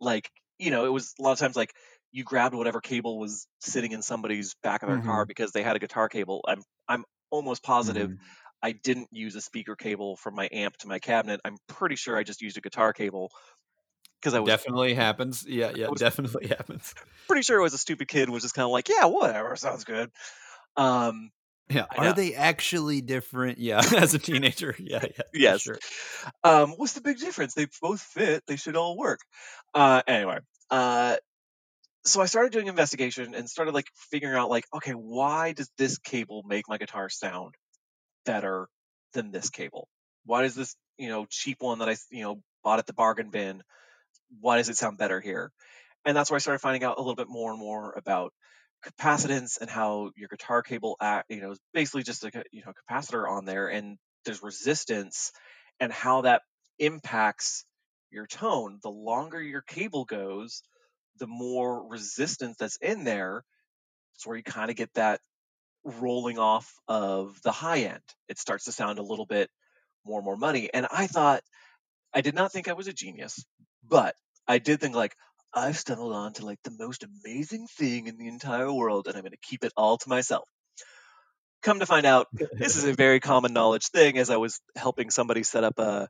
Like, 0.00 0.30
you 0.58 0.70
know, 0.70 0.84
it 0.84 0.92
was 0.92 1.14
a 1.18 1.22
lot 1.22 1.32
of 1.32 1.38
times 1.38 1.56
like 1.56 1.72
you 2.12 2.24
grabbed 2.24 2.54
whatever 2.54 2.80
cable 2.80 3.18
was 3.18 3.46
sitting 3.60 3.92
in 3.92 4.02
somebody's 4.02 4.54
back 4.62 4.82
of 4.82 4.88
their 4.88 4.98
mm-hmm. 4.98 5.08
car 5.08 5.26
because 5.26 5.52
they 5.52 5.62
had 5.62 5.76
a 5.76 5.78
guitar 5.78 6.08
cable. 6.08 6.44
I'm 6.46 6.62
I'm 6.88 7.04
almost 7.30 7.62
positive 7.62 8.10
mm-hmm. 8.10 8.22
I 8.62 8.72
didn't 8.72 9.08
use 9.12 9.36
a 9.36 9.40
speaker 9.40 9.76
cable 9.76 10.16
from 10.16 10.34
my 10.34 10.48
amp 10.50 10.76
to 10.78 10.88
my 10.88 10.98
cabinet. 10.98 11.40
I'm 11.44 11.56
pretty 11.68 11.96
sure 11.96 12.16
I 12.16 12.24
just 12.24 12.42
used 12.42 12.56
a 12.56 12.60
guitar 12.60 12.92
cable 12.92 13.30
because 14.20 14.34
I 14.34 14.40
was 14.40 14.48
definitely 14.48 14.94
happens. 14.94 15.44
Yeah, 15.46 15.72
yeah, 15.74 15.88
definitely 15.96 16.48
happens. 16.48 16.94
Pretty 17.28 17.42
sure 17.42 17.58
it 17.58 17.62
was 17.62 17.74
a 17.74 17.78
stupid 17.78 18.08
kid 18.08 18.28
was 18.28 18.42
just 18.42 18.54
kind 18.54 18.64
of 18.64 18.72
like, 18.72 18.88
yeah, 18.88 19.04
whatever, 19.04 19.54
sounds 19.56 19.84
good. 19.84 20.10
Um, 20.76 21.30
yeah, 21.70 21.86
are 21.96 22.12
they 22.12 22.34
actually 22.34 23.00
different? 23.00 23.58
Yeah, 23.58 23.82
as 23.96 24.14
a 24.14 24.18
teenager, 24.18 24.74
yeah, 24.78 25.04
yeah, 25.04 25.22
yes. 25.34 25.62
Sure. 25.62 25.78
Um, 26.44 26.72
what's 26.72 26.94
the 26.94 27.00
big 27.00 27.18
difference? 27.18 27.54
They 27.54 27.66
both 27.80 28.00
fit. 28.00 28.44
They 28.46 28.56
should 28.56 28.76
all 28.76 28.96
work. 28.96 29.20
Uh, 29.74 30.02
anyway, 30.06 30.38
uh, 30.70 31.16
so 32.04 32.20
I 32.20 32.26
started 32.26 32.52
doing 32.52 32.68
investigation 32.68 33.34
and 33.34 33.48
started 33.48 33.74
like 33.74 33.86
figuring 34.10 34.36
out 34.36 34.50
like, 34.50 34.66
okay, 34.74 34.92
why 34.92 35.52
does 35.52 35.70
this 35.76 35.98
cable 35.98 36.42
make 36.46 36.68
my 36.68 36.78
guitar 36.78 37.08
sound 37.08 37.54
better 38.24 38.68
than 39.12 39.30
this 39.30 39.50
cable? 39.50 39.88
Why 40.24 40.42
does 40.42 40.54
this, 40.54 40.74
you 40.96 41.08
know, 41.08 41.26
cheap 41.28 41.58
one 41.60 41.80
that 41.80 41.88
I, 41.88 41.96
you 42.10 42.22
know, 42.22 42.42
bought 42.64 42.78
at 42.78 42.86
the 42.86 42.92
bargain 42.92 43.30
bin 43.30 43.62
why 44.40 44.56
does 44.56 44.68
it 44.68 44.76
sound 44.76 44.98
better 44.98 45.20
here? 45.20 45.52
And 46.04 46.16
that's 46.16 46.30
where 46.30 46.36
I 46.36 46.40
started 46.40 46.60
finding 46.60 46.84
out 46.84 46.98
a 46.98 47.00
little 47.00 47.14
bit 47.14 47.28
more 47.28 47.50
and 47.50 47.60
more 47.60 47.92
about 47.96 48.32
capacitance 48.84 49.60
and 49.60 49.70
how 49.70 50.10
your 50.16 50.28
guitar 50.28 50.62
cable 50.62 50.96
act, 51.00 51.30
you 51.30 51.40
know, 51.40 51.52
is 51.52 51.60
basically 51.74 52.02
just 52.02 52.24
a 52.24 52.44
you 52.52 52.62
know 52.64 52.72
capacitor 52.90 53.28
on 53.28 53.44
there, 53.44 53.68
and 53.68 53.98
there's 54.24 54.42
resistance 54.42 55.32
and 55.80 55.92
how 55.92 56.22
that 56.22 56.42
impacts 56.78 57.64
your 58.10 58.26
tone. 58.26 58.78
The 58.82 58.90
longer 58.90 59.40
your 59.42 59.62
cable 59.62 60.04
goes, 60.04 60.62
the 61.18 61.26
more 61.26 61.88
resistance 61.88 62.56
that's 62.58 62.78
in 62.80 63.04
there. 63.04 63.44
It's 64.14 64.26
where 64.26 64.36
you 64.36 64.42
kind 64.42 64.70
of 64.70 64.76
get 64.76 64.92
that 64.94 65.20
rolling 65.84 66.38
off 66.38 66.72
of 66.88 67.40
the 67.42 67.52
high 67.52 67.80
end. 67.80 68.02
It 68.28 68.38
starts 68.38 68.64
to 68.64 68.72
sound 68.72 68.98
a 68.98 69.02
little 69.02 69.26
bit 69.26 69.50
more 70.04 70.18
and 70.18 70.24
more 70.24 70.36
money. 70.36 70.70
And 70.72 70.86
I 70.92 71.06
thought 71.06 71.42
I 72.14 72.20
did 72.20 72.34
not 72.34 72.52
think 72.52 72.68
I 72.68 72.74
was 72.74 72.88
a 72.88 72.92
genius, 72.92 73.44
but 73.84 74.14
I 74.46 74.58
did 74.58 74.80
think 74.80 74.94
like 74.94 75.14
I've 75.54 75.78
stumbled 75.78 76.12
on 76.12 76.34
to 76.34 76.46
like 76.46 76.58
the 76.62 76.76
most 76.78 77.04
amazing 77.04 77.66
thing 77.66 78.06
in 78.06 78.16
the 78.16 78.28
entire 78.28 78.72
world, 78.72 79.06
and 79.06 79.16
I'm 79.16 79.22
going 79.22 79.32
to 79.32 79.38
keep 79.42 79.64
it 79.64 79.72
all 79.76 79.96
to 79.98 80.08
myself. 80.08 80.48
Come 81.62 81.80
to 81.80 81.86
find 81.86 82.06
out, 82.06 82.28
this 82.32 82.76
is 82.76 82.84
a 82.84 82.92
very 82.94 83.20
common 83.20 83.52
knowledge 83.52 83.88
thing. 83.88 84.18
As 84.18 84.30
I 84.30 84.36
was 84.36 84.60
helping 84.76 85.10
somebody 85.10 85.42
set 85.42 85.64
up 85.64 85.78
a, 85.78 86.08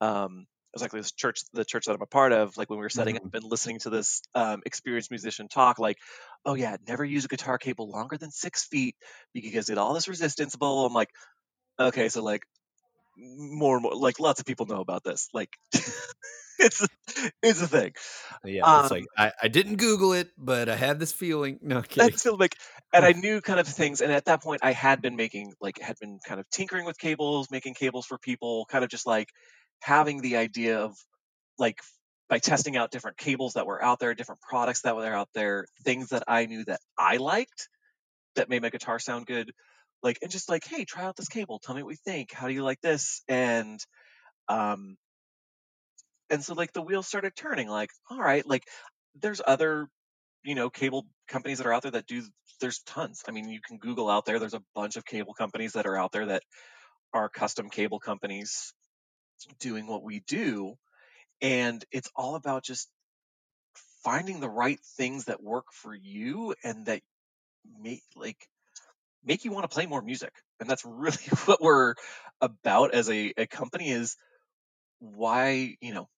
um, 0.00 0.46
it 0.72 0.76
was 0.76 0.82
like 0.82 0.92
this 0.92 1.12
church, 1.12 1.40
the 1.52 1.64
church 1.64 1.86
that 1.86 1.94
I'm 1.94 2.02
a 2.02 2.06
part 2.06 2.32
of. 2.32 2.56
Like 2.56 2.68
when 2.68 2.78
we 2.78 2.84
were 2.84 2.90
setting 2.90 3.16
mm-hmm. 3.16 3.26
up 3.26 3.34
and 3.34 3.44
listening 3.44 3.78
to 3.80 3.90
this 3.90 4.22
um, 4.34 4.62
experienced 4.66 5.10
musician 5.10 5.48
talk, 5.48 5.78
like, 5.78 5.98
oh 6.44 6.54
yeah, 6.54 6.76
never 6.86 7.04
use 7.04 7.24
a 7.24 7.28
guitar 7.28 7.58
cable 7.58 7.90
longer 7.90 8.18
than 8.18 8.30
six 8.30 8.64
feet 8.64 8.96
because 9.32 9.70
it 9.70 9.78
all 9.78 9.94
this 9.94 10.08
resistance. 10.08 10.54
Blah, 10.56 10.86
I'm 10.86 10.92
like, 10.92 11.10
okay, 11.80 12.08
so 12.08 12.22
like 12.22 12.42
more 13.16 13.76
and 13.76 13.82
more, 13.82 13.94
like 13.94 14.20
lots 14.20 14.40
of 14.40 14.46
people 14.46 14.66
know 14.66 14.80
about 14.80 15.04
this. 15.04 15.28
Like 15.32 15.50
it's 16.64 16.82
a, 16.82 16.88
it's 17.42 17.62
a 17.62 17.68
thing. 17.68 17.92
Yeah, 18.44 18.62
um, 18.62 18.82
it's 18.82 18.90
like 18.90 19.04
I, 19.16 19.32
I 19.42 19.48
didn't 19.48 19.76
Google 19.76 20.12
it, 20.12 20.30
but 20.36 20.68
I 20.68 20.76
had 20.76 20.98
this 20.98 21.12
feeling. 21.12 21.58
No, 21.62 21.82
kidding. 21.82 22.16
Feel 22.16 22.36
like, 22.36 22.56
and 22.92 23.04
I 23.04 23.12
knew 23.12 23.40
kind 23.40 23.60
of 23.60 23.68
things. 23.68 24.00
And 24.00 24.10
at 24.10 24.24
that 24.26 24.42
point, 24.42 24.60
I 24.64 24.72
had 24.72 25.02
been 25.02 25.16
making 25.16 25.52
like 25.60 25.80
had 25.80 25.96
been 26.00 26.18
kind 26.26 26.40
of 26.40 26.48
tinkering 26.50 26.84
with 26.84 26.98
cables, 26.98 27.50
making 27.50 27.74
cables 27.74 28.06
for 28.06 28.18
people, 28.18 28.66
kind 28.70 28.84
of 28.84 28.90
just 28.90 29.06
like 29.06 29.28
having 29.80 30.20
the 30.20 30.36
idea 30.36 30.80
of 30.80 30.96
like 31.58 31.78
by 32.28 32.38
testing 32.38 32.76
out 32.76 32.90
different 32.90 33.16
cables 33.16 33.54
that 33.54 33.66
were 33.66 33.82
out 33.82 34.00
there, 34.00 34.14
different 34.14 34.40
products 34.40 34.82
that 34.82 34.96
were 34.96 35.06
out 35.06 35.28
there, 35.34 35.66
things 35.84 36.08
that 36.08 36.24
I 36.26 36.46
knew 36.46 36.64
that 36.64 36.80
I 36.98 37.18
liked 37.18 37.68
that 38.36 38.48
made 38.48 38.62
my 38.62 38.70
guitar 38.70 38.98
sound 38.98 39.26
good. 39.26 39.52
Like 40.02 40.18
and 40.22 40.30
just 40.30 40.48
like, 40.48 40.64
hey, 40.64 40.84
try 40.84 41.04
out 41.04 41.16
this 41.16 41.28
cable. 41.28 41.58
Tell 41.58 41.74
me 41.74 41.82
what 41.82 41.90
you 41.90 41.98
think. 42.04 42.32
How 42.32 42.48
do 42.48 42.54
you 42.54 42.62
like 42.62 42.80
this? 42.80 43.22
And 43.28 43.80
um, 44.48 44.96
and 46.30 46.44
so 46.44 46.54
like 46.54 46.72
the 46.72 46.82
wheels 46.82 47.06
started 47.06 47.34
turning 47.36 47.68
like 47.68 47.90
all 48.10 48.18
right 48.18 48.46
like 48.46 48.64
there's 49.20 49.40
other 49.46 49.88
you 50.44 50.54
know 50.54 50.70
cable 50.70 51.06
companies 51.28 51.58
that 51.58 51.66
are 51.66 51.72
out 51.72 51.82
there 51.82 51.92
that 51.92 52.06
do 52.06 52.22
there's 52.60 52.80
tons. 52.80 53.22
I 53.26 53.32
mean 53.32 53.48
you 53.48 53.60
can 53.66 53.78
google 53.78 54.08
out 54.08 54.24
there 54.26 54.38
there's 54.38 54.54
a 54.54 54.62
bunch 54.74 54.96
of 54.96 55.04
cable 55.04 55.34
companies 55.34 55.72
that 55.72 55.86
are 55.86 55.98
out 55.98 56.12
there 56.12 56.26
that 56.26 56.42
are 57.12 57.28
custom 57.28 57.70
cable 57.70 58.00
companies 58.00 58.72
doing 59.60 59.86
what 59.86 60.02
we 60.02 60.20
do 60.26 60.74
and 61.42 61.84
it's 61.90 62.10
all 62.16 62.34
about 62.36 62.64
just 62.64 62.88
finding 64.02 64.40
the 64.40 64.48
right 64.48 64.78
things 64.96 65.26
that 65.26 65.42
work 65.42 65.66
for 65.72 65.94
you 65.94 66.54
and 66.62 66.86
that 66.86 67.00
make 67.80 68.02
like 68.16 68.36
make 69.24 69.44
you 69.44 69.50
want 69.50 69.64
to 69.68 69.74
play 69.74 69.86
more 69.86 70.02
music 70.02 70.32
and 70.60 70.68
that's 70.68 70.84
really 70.86 71.16
what 71.46 71.60
we're 71.60 71.94
about 72.40 72.94
as 72.94 73.08
a, 73.10 73.32
a 73.36 73.46
company 73.46 73.90
is 73.90 74.16
why 75.00 75.76
you 75.80 75.92
know 75.92 76.08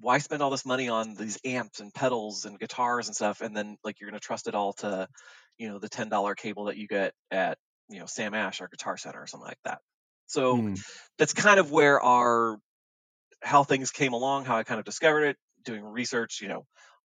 why 0.00 0.18
spend 0.18 0.42
all 0.42 0.50
this 0.50 0.66
money 0.66 0.88
on 0.88 1.14
these 1.14 1.38
amps 1.44 1.80
and 1.80 1.92
pedals 1.92 2.44
and 2.44 2.58
guitars 2.58 3.08
and 3.08 3.16
stuff 3.16 3.40
and 3.40 3.56
then 3.56 3.76
like 3.84 4.00
you're 4.00 4.10
going 4.10 4.18
to 4.18 4.24
trust 4.24 4.48
it 4.48 4.54
all 4.54 4.72
to 4.74 5.08
you 5.58 5.68
know 5.68 5.78
the 5.78 5.88
$10 5.88 6.36
cable 6.36 6.66
that 6.66 6.76
you 6.76 6.86
get 6.86 7.12
at 7.30 7.58
you 7.88 7.98
know 7.98 8.06
sam 8.06 8.34
ash 8.34 8.60
or 8.60 8.68
guitar 8.68 8.96
center 8.96 9.20
or 9.20 9.26
something 9.26 9.48
like 9.48 9.58
that. 9.64 9.78
So 10.26 10.56
mm. 10.56 10.80
that's 11.18 11.32
kind 11.32 11.58
of 11.58 11.70
where 11.70 12.00
our 12.00 12.58
how 13.42 13.62
things 13.62 13.92
came 13.92 14.14
along 14.14 14.44
how 14.44 14.56
i 14.56 14.64
kind 14.64 14.80
of 14.80 14.84
discovered 14.84 15.22
it 15.22 15.36
doing 15.64 15.84
research 15.84 16.40
you 16.42 16.48
know 16.48 16.64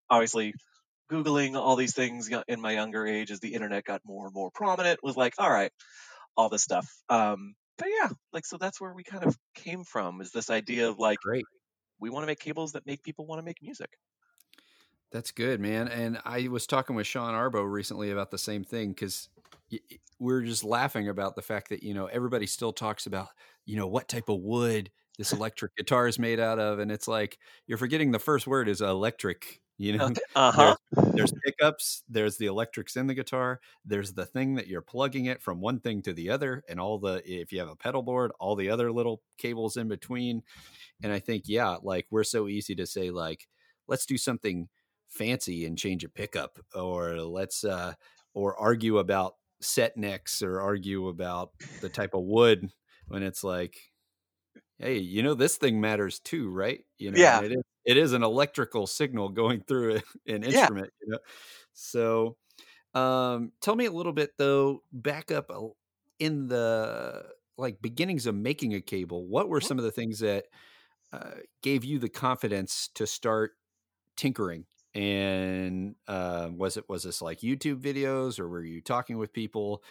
obviously 0.10 0.56
googling 1.12 1.56
all 1.56 1.76
these 1.76 1.94
things 1.94 2.30
in 2.48 2.62
my 2.62 2.72
younger 2.72 3.06
age 3.06 3.32
as 3.32 3.40
the 3.40 3.54
internet 3.54 3.84
got 3.84 4.02
more 4.06 4.26
and 4.26 4.34
more 4.34 4.50
prominent 4.52 5.00
was 5.04 5.16
like 5.16 5.34
all 5.38 5.50
right 5.50 5.72
all 6.36 6.50
this 6.50 6.64
stuff. 6.64 6.88
Um 7.10 7.56
but 7.78 7.88
yeah 7.90 8.10
like 8.32 8.46
so 8.46 8.58
that's 8.58 8.80
where 8.80 8.94
we 8.94 9.04
kind 9.04 9.24
of 9.24 9.38
came 9.56 9.84
from 9.84 10.22
is 10.22 10.32
this 10.32 10.50
idea 10.50 10.90
of 10.90 11.00
like 11.00 11.20
great 11.20 11.46
we 12.04 12.10
want 12.10 12.24
to 12.24 12.28
make 12.28 12.40
cables 12.40 12.74
that 12.74 12.86
make 12.86 13.02
people 13.02 13.26
want 13.26 13.40
to 13.40 13.46
make 13.46 13.64
music. 13.64 13.98
That's 15.14 15.32
good, 15.32 15.62
man. 15.62 15.88
And 15.88 16.20
I 16.26 16.50
was 16.50 16.68
talking 16.68 16.98
with 16.98 17.08
Sean 17.08 17.34
Arbo 17.34 17.70
recently 17.70 18.12
about 18.12 18.30
the 18.30 18.38
same 18.38 18.66
thing 18.66 18.90
because 18.90 19.30
we're 20.20 20.42
just 20.42 20.66
laughing 20.66 21.08
about 21.08 21.38
the 21.38 21.42
fact 21.42 21.70
that 21.70 21.82
you 21.82 21.94
know 21.94 22.08
everybody 22.08 22.46
still 22.46 22.74
talks 22.74 23.06
about 23.06 23.30
you 23.66 23.78
know 23.78 23.88
what 23.88 24.10
type 24.10 24.28
of 24.28 24.42
wood 24.42 24.92
this 25.18 25.32
electric 25.38 25.78
guitar 25.78 26.06
is 26.08 26.20
made 26.20 26.42
out 26.42 26.60
of, 26.60 26.80
and 26.80 26.92
it's 26.92 27.08
like 27.08 27.40
you're 27.68 27.78
forgetting 27.78 28.12
the 28.12 28.20
first 28.20 28.48
word 28.48 28.68
is 28.68 28.82
electric. 28.82 29.62
You 29.78 29.98
know, 29.98 30.12
uh-huh. 30.36 30.76
there's, 30.92 31.14
there's 31.14 31.34
pickups, 31.44 32.04
there's 32.08 32.38
the 32.38 32.46
electrics 32.46 32.96
in 32.96 33.08
the 33.08 33.14
guitar, 33.14 33.60
there's 33.86 34.14
the 34.14 34.26
thing 34.26 34.56
that 34.56 34.68
you're 34.68 34.82
plugging 34.82 35.26
it 35.26 35.42
from 35.42 35.60
one 35.60 35.80
thing 35.80 36.02
to 36.04 36.14
the 36.14 36.30
other, 36.30 36.64
and 36.70 36.80
all 36.80 37.00
the 37.00 37.22
if 37.26 37.52
you 37.52 37.60
have 37.60 37.70
a 37.70 37.76
pedal 37.76 38.04
board, 38.04 38.32
all 38.40 38.56
the 38.56 38.70
other 38.70 38.92
little 38.92 39.22
cables 39.38 39.78
in 39.78 39.88
between 39.88 40.44
and 41.04 41.12
I 41.12 41.20
think, 41.20 41.44
yeah, 41.48 41.78
like 41.84 42.08
we're 42.10 42.24
so 42.24 42.48
easy 42.48 42.76
to 42.76 42.86
say, 42.86 43.12
like, 43.12 43.48
let's 43.88 44.06
do 44.06 44.18
something 44.18 44.70
fancy 45.10 45.66
and 45.66 45.78
change 45.78 46.04
a 46.04 46.10
pickup, 46.10 46.60
or 46.74 47.18
let's, 47.20 47.64
uh, 47.64 47.94
or 48.34 48.58
argue 48.58 48.98
about 49.00 49.36
set 49.62 49.98
necks 49.98 50.42
or 50.42 50.62
argue 50.62 51.10
about 51.10 51.52
the 51.82 51.90
type 51.90 52.14
of 52.14 52.24
wood 52.24 52.70
when 53.08 53.22
it's 53.24 53.44
like, 53.44 53.78
hey, 54.84 55.00
you 55.00 55.24
know, 55.24 55.34
this 55.36 55.58
thing 55.58 55.82
matters 55.82 56.20
too, 56.20 56.50
right? 56.50 56.86
You 57.00 57.12
know, 57.12 57.22
yeah. 57.22 57.42
it 57.42 57.52
is, 57.54 57.64
it 57.86 57.98
is 57.98 58.14
an 58.14 58.24
electrical 58.24 58.88
signal 58.88 59.30
going 59.30 59.64
through 59.64 60.02
an 60.28 60.44
instrument, 60.44 60.90
yeah. 60.96 60.96
you 61.02 61.10
know? 61.12 61.20
So, 61.74 62.38
Um, 62.96 63.54
tell 63.62 63.76
me 63.76 63.86
a 63.86 63.92
little 63.92 64.14
bit 64.14 64.32
though. 64.38 64.84
Back 64.94 65.32
up 65.32 65.52
in 66.20 66.48
the 66.48 67.30
like 67.58 67.82
beginnings 67.82 68.26
of 68.28 68.36
making 68.36 68.74
a 68.76 68.82
cable. 68.82 69.28
What 69.28 69.50
were 69.50 69.62
Mhm. 69.62 69.70
some 69.70 69.78
of 69.80 69.84
the 69.86 69.92
things 69.92 70.20
that 70.20 70.48
uh, 71.14 71.36
gave 71.64 71.84
you 71.86 72.00
the 72.00 72.10
confidence 72.10 72.90
to 72.96 73.08
start 73.08 73.54
tinkering? 74.18 74.66
And 74.96 75.96
uh, 76.08 76.50
was 76.54 76.78
it 76.78 76.86
was 76.90 77.04
this 77.04 77.22
like 77.22 77.40
YouTube 77.42 77.82
videos, 77.82 78.40
or 78.40 78.48
were 78.50 78.64
you 78.64 78.82
talking 78.82 79.18
with 79.20 79.34
people? 79.34 79.84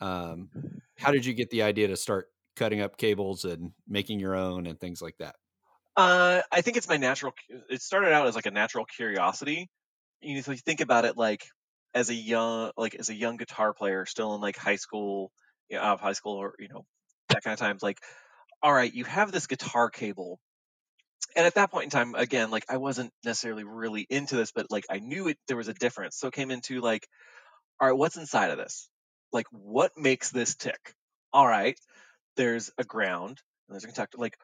Um, 0.00 0.50
how 0.98 1.12
did 1.12 1.26
you 1.26 1.34
get 1.34 1.50
the 1.50 1.62
idea 1.62 1.88
to 1.88 1.96
start 1.96 2.28
cutting 2.58 2.80
up 2.80 2.96
cables 2.96 3.44
and 3.44 3.72
making 3.86 4.20
your 4.20 4.34
own 4.34 4.66
and 4.66 4.78
things 4.78 5.00
like 5.00 5.16
that? 5.18 5.36
Uh, 5.96 6.42
I 6.52 6.60
think 6.60 6.76
it's 6.76 6.88
my 6.88 6.96
natural. 6.96 7.32
It 7.68 7.82
started 7.82 8.12
out 8.12 8.26
as 8.26 8.36
like 8.36 8.46
a 8.46 8.52
natural 8.52 8.84
curiosity. 8.84 9.68
You 10.20 10.34
know, 10.34 10.40
if 10.40 10.48
you 10.48 10.56
think 10.56 10.80
about 10.80 11.04
it, 11.04 11.16
like 11.16 11.46
as 11.94 12.10
a 12.10 12.14
young, 12.14 12.70
like 12.76 12.94
as 12.94 13.08
a 13.08 13.14
young 13.14 13.36
guitar 13.36 13.74
player, 13.74 14.06
still 14.06 14.34
in 14.34 14.40
like 14.40 14.56
high 14.56 14.76
school, 14.76 15.32
you 15.68 15.76
know, 15.76 15.82
out 15.82 15.94
of 15.94 16.00
high 16.00 16.12
school, 16.12 16.34
or 16.34 16.54
you 16.58 16.68
know, 16.68 16.84
that 17.30 17.42
kind 17.42 17.52
of 17.52 17.58
times. 17.58 17.82
Like, 17.82 17.98
all 18.62 18.72
right, 18.72 18.92
you 18.92 19.04
have 19.04 19.32
this 19.32 19.48
guitar 19.48 19.90
cable, 19.90 20.38
and 21.34 21.46
at 21.46 21.54
that 21.54 21.70
point 21.70 21.84
in 21.84 21.90
time, 21.90 22.14
again, 22.14 22.50
like 22.50 22.64
I 22.68 22.76
wasn't 22.76 23.12
necessarily 23.24 23.64
really 23.64 24.06
into 24.08 24.36
this, 24.36 24.52
but 24.52 24.70
like 24.70 24.86
I 24.90 24.98
knew 24.98 25.28
it 25.28 25.38
there 25.48 25.56
was 25.56 25.68
a 25.68 25.74
difference. 25.74 26.16
So 26.16 26.28
it 26.28 26.34
came 26.34 26.50
into 26.50 26.80
like, 26.80 27.08
all 27.80 27.88
right, 27.88 27.98
what's 27.98 28.16
inside 28.16 28.50
of 28.50 28.58
this? 28.58 28.88
Like, 29.32 29.46
what 29.50 29.92
makes 29.96 30.30
this 30.30 30.54
tick? 30.54 30.94
All 31.32 31.46
right, 31.46 31.76
there's 32.38 32.72
a 32.78 32.84
ground 32.84 33.42
and 33.68 33.74
there's 33.76 33.84
a 33.84 33.88
conductor. 33.88 34.18
Like 34.18 34.38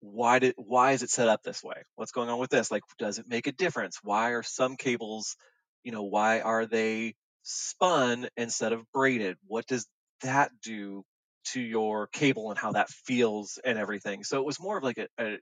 why 0.00 0.38
did 0.40 0.54
why 0.58 0.92
is 0.92 1.02
it 1.02 1.10
set 1.10 1.28
up 1.28 1.42
this 1.42 1.62
way? 1.64 1.82
What's 1.96 2.12
going 2.12 2.30
on 2.30 2.40
with 2.40 2.50
this? 2.50 2.70
Like 2.70 2.82
does 2.98 3.18
it 3.18 3.28
make 3.28 3.46
a 3.48 3.52
difference? 3.52 3.98
Why 4.02 4.30
are 4.30 4.44
some 4.44 4.76
cables 4.76 5.36
you 5.84 5.92
know 5.92 6.04
why 6.04 6.40
are 6.40 6.66
they 6.66 7.14
spun 7.42 8.28
instead 8.36 8.72
of 8.72 8.84
braided? 8.92 9.36
What 9.46 9.66
does 9.66 9.86
that 10.22 10.52
do 10.62 11.04
to 11.46 11.60
your 11.60 12.08
cable 12.08 12.50
and 12.50 12.58
how 12.58 12.72
that 12.72 12.90
feels 12.90 13.58
and 13.64 13.78
everything? 13.78 14.24
So 14.24 14.38
it 14.40 14.46
was 14.46 14.60
more 14.60 14.78
of 14.78 14.84
like 14.84 14.98
a, 14.98 15.08
a 15.20 15.38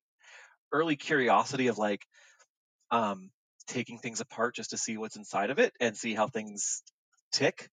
early 0.73 0.97
curiosity 0.97 1.69
of 1.69 1.79
like 1.79 2.05
um 2.91 3.31
taking 3.69 3.99
things 3.99 4.21
apart 4.21 4.57
just 4.57 4.71
to 4.71 4.79
see 4.79 4.97
what's 4.99 5.17
inside 5.17 5.51
of 5.51 5.59
it 5.59 5.73
and 5.81 5.97
see 5.97 6.15
how 6.15 6.29
things 6.29 6.83
tick. 7.33 7.69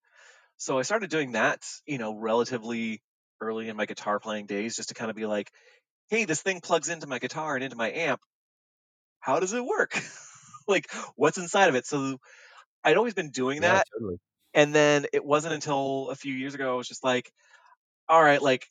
So 0.58 0.80
i 0.80 0.84
started 0.84 1.10
doing 1.10 1.34
that 1.34 1.64
you 1.88 1.98
know 1.98 2.16
relatively 2.16 3.02
early 3.42 3.70
in 3.70 3.78
my 3.78 3.86
guitar 3.86 4.20
playing 4.20 4.46
days 4.48 4.76
just 4.76 4.90
to 4.90 4.96
kind 4.96 5.10
of 5.10 5.16
be 5.18 5.26
like 5.26 5.52
hey, 6.10 6.26
this 6.26 6.42
thing 6.42 6.62
plugs 6.62 6.90
into 6.90 7.08
my 7.08 7.20
guitar 7.20 7.56
and 7.56 7.64
into 7.64 7.78
my 7.78 7.92
amp. 7.92 8.22
How 9.20 9.40
does 9.40 9.54
it 9.54 9.64
work? 9.66 10.00
like, 10.68 10.92
what's 11.16 11.38
inside 11.38 11.70
of 11.70 11.76
it? 11.76 11.86
So 11.86 12.18
I'd 12.84 12.98
always 12.98 13.16
been 13.16 13.32
doing 13.32 13.62
Yeah, 13.62 13.64
that. 13.64 13.88
totally. 13.94 14.18
And 14.54 14.76
then 14.76 15.08
it 15.14 15.26
wasn't 15.26 15.56
until 15.56 16.10
a 16.10 16.16
few 16.16 16.34
years 16.34 16.56
ago, 16.56 16.74
I 16.74 16.78
was 16.78 16.88
just 16.88 17.04
like, 17.04 17.32
all 18.10 18.24
right, 18.24 18.42
like, 18.42 18.68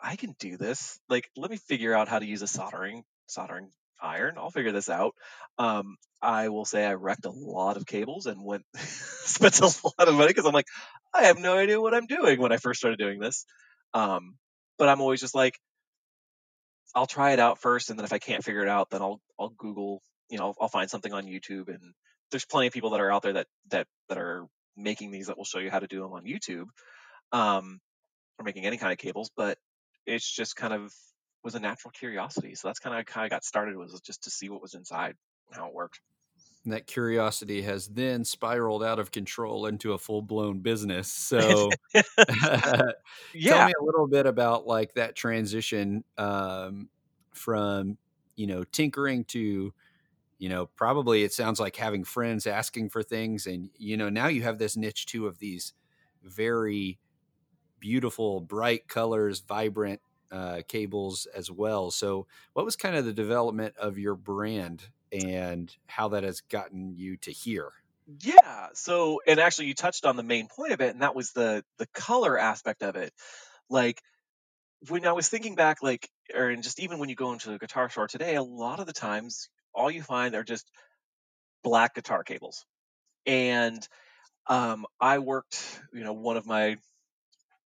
I 0.00 0.16
can 0.16 0.34
do 0.38 0.56
this. 0.58 1.00
Like, 1.08 1.30
let 1.36 1.50
me 1.50 1.58
figure 1.58 1.94
out 1.94 2.08
how 2.08 2.18
to 2.20 2.26
use 2.26 2.42
a 2.42 2.48
soldering, 2.48 3.04
soldering 3.28 3.72
iron. 4.02 4.38
I'll 4.38 4.50
figure 4.50 4.72
this 4.72 4.90
out. 4.90 5.14
Um, 5.58 5.96
I 6.22 6.50
will 6.50 6.66
say 6.66 6.86
I 6.86 6.94
wrecked 6.94 7.26
a 7.26 7.30
lot 7.30 7.76
of 7.78 7.86
cables 7.86 8.26
and 8.26 8.44
went, 8.44 8.64
spent 8.76 9.60
a 9.60 9.64
lot 9.66 10.08
of 10.08 10.14
money 10.14 10.28
because 10.28 10.46
I'm 10.46 10.54
like, 10.54 10.68
I 11.14 11.24
have 11.24 11.38
no 11.38 11.58
idea 11.58 11.80
what 11.80 11.94
I'm 11.94 12.06
doing 12.06 12.40
when 12.40 12.52
I 12.52 12.58
first 12.58 12.80
started 12.80 12.98
doing 12.98 13.20
this. 13.20 13.46
Um, 13.94 14.36
but 14.78 14.88
I'm 14.88 15.00
always 15.00 15.20
just 15.20 15.34
like, 15.34 15.58
I'll 16.94 17.06
try 17.06 17.32
it 17.32 17.38
out 17.38 17.60
first, 17.60 17.90
and 17.90 17.98
then 17.98 18.04
if 18.04 18.12
I 18.12 18.18
can't 18.18 18.44
figure 18.44 18.62
it 18.62 18.68
out, 18.68 18.90
then 18.90 19.02
I'll 19.02 19.20
I'll 19.38 19.50
Google, 19.50 20.02
you 20.30 20.38
know, 20.38 20.46
I'll, 20.46 20.56
I'll 20.62 20.68
find 20.68 20.88
something 20.88 21.12
on 21.12 21.26
YouTube, 21.26 21.68
and 21.68 21.94
there's 22.30 22.46
plenty 22.46 22.68
of 22.68 22.72
people 22.72 22.90
that 22.90 23.00
are 23.00 23.12
out 23.12 23.22
there 23.22 23.34
that 23.34 23.46
that 23.70 23.86
that 24.08 24.18
are 24.18 24.46
making 24.76 25.10
these 25.10 25.26
that 25.26 25.36
will 25.36 25.44
show 25.44 25.58
you 25.58 25.70
how 25.70 25.80
to 25.80 25.86
do 25.86 26.00
them 26.00 26.12
on 26.12 26.24
YouTube, 26.24 26.66
um, 27.32 27.80
or 28.38 28.44
making 28.44 28.64
any 28.66 28.78
kind 28.78 28.92
of 28.92 28.98
cables. 28.98 29.30
But 29.36 29.58
it's 30.06 30.28
just 30.28 30.56
kind 30.56 30.72
of 30.72 30.92
was 31.44 31.54
a 31.54 31.60
natural 31.60 31.92
curiosity, 31.92 32.54
so 32.54 32.68
that's 32.68 32.80
kind 32.80 32.98
of 32.98 33.06
how 33.08 33.22
I 33.22 33.28
got 33.28 33.44
started 33.44 33.76
was 33.76 34.00
just 34.00 34.24
to 34.24 34.30
see 34.30 34.48
what 34.48 34.62
was 34.62 34.74
inside, 34.74 35.14
how 35.52 35.68
it 35.68 35.74
worked. 35.74 36.00
And 36.64 36.72
that 36.72 36.86
curiosity 36.86 37.62
has 37.62 37.88
then 37.88 38.24
spiraled 38.24 38.82
out 38.82 38.98
of 38.98 39.10
control 39.10 39.66
into 39.66 39.92
a 39.92 39.98
full 39.98 40.22
blown 40.22 40.60
business. 40.60 41.08
So 41.38 41.70
yeah. 41.94 42.02
tell 43.42 43.66
me 43.66 43.72
a 43.80 43.84
little 43.84 44.06
bit 44.06 44.26
about 44.26 44.66
like 44.66 44.94
that 44.94 45.16
transition 45.16 46.04
um, 46.18 46.88
from 47.32 47.96
you 48.36 48.46
know 48.46 48.64
tinkering 48.64 49.24
to 49.24 49.72
you 50.38 50.48
know 50.48 50.66
probably 50.76 51.24
it 51.24 51.32
sounds 51.32 51.60
like 51.60 51.76
having 51.76 52.04
friends 52.04 52.46
asking 52.46 52.88
for 52.88 53.02
things 53.02 53.46
and 53.46 53.70
you 53.76 53.96
know 53.96 54.08
now 54.08 54.28
you 54.28 54.42
have 54.42 54.58
this 54.58 54.76
niche 54.76 55.06
too 55.06 55.26
of 55.26 55.38
these 55.38 55.74
very 56.22 56.98
beautiful 57.80 58.40
bright 58.40 58.88
colors 58.88 59.40
vibrant 59.40 60.00
uh, 60.30 60.60
cables 60.68 61.26
as 61.34 61.50
well 61.50 61.90
so 61.90 62.26
what 62.52 62.64
was 62.64 62.76
kind 62.76 62.96
of 62.96 63.04
the 63.04 63.12
development 63.12 63.74
of 63.78 63.98
your 63.98 64.14
brand 64.14 64.88
and 65.12 65.76
how 65.88 66.08
that 66.08 66.24
has 66.24 66.40
gotten 66.42 66.96
you 66.96 67.16
to 67.18 67.32
here 67.32 67.72
yeah. 68.06 68.68
So, 68.74 69.20
and 69.26 69.38
actually, 69.38 69.66
you 69.68 69.74
touched 69.74 70.04
on 70.06 70.16
the 70.16 70.22
main 70.22 70.48
point 70.48 70.72
of 70.72 70.80
it, 70.80 70.90
and 70.90 71.02
that 71.02 71.14
was 71.14 71.32
the 71.32 71.64
the 71.78 71.86
color 71.88 72.38
aspect 72.38 72.82
of 72.82 72.96
it. 72.96 73.12
Like 73.68 74.02
when 74.90 75.06
I 75.06 75.12
was 75.12 75.28
thinking 75.28 75.56
back, 75.56 75.82
like, 75.82 76.10
or 76.34 76.50
and 76.50 76.62
just 76.62 76.80
even 76.80 76.98
when 76.98 77.08
you 77.10 77.16
go 77.16 77.32
into 77.32 77.52
a 77.52 77.58
guitar 77.58 77.90
store 77.90 78.08
today, 78.08 78.36
a 78.36 78.42
lot 78.42 78.80
of 78.80 78.86
the 78.86 78.94
times 78.94 79.50
all 79.74 79.90
you 79.90 80.02
find 80.02 80.34
are 80.34 80.44
just 80.44 80.70
black 81.64 81.94
guitar 81.94 82.24
cables. 82.24 82.66
And 83.26 83.86
um, 84.48 84.86
I 85.00 85.20
worked, 85.20 85.82
you 85.92 86.04
know, 86.04 86.14
one 86.14 86.36
of 86.38 86.46
my 86.46 86.78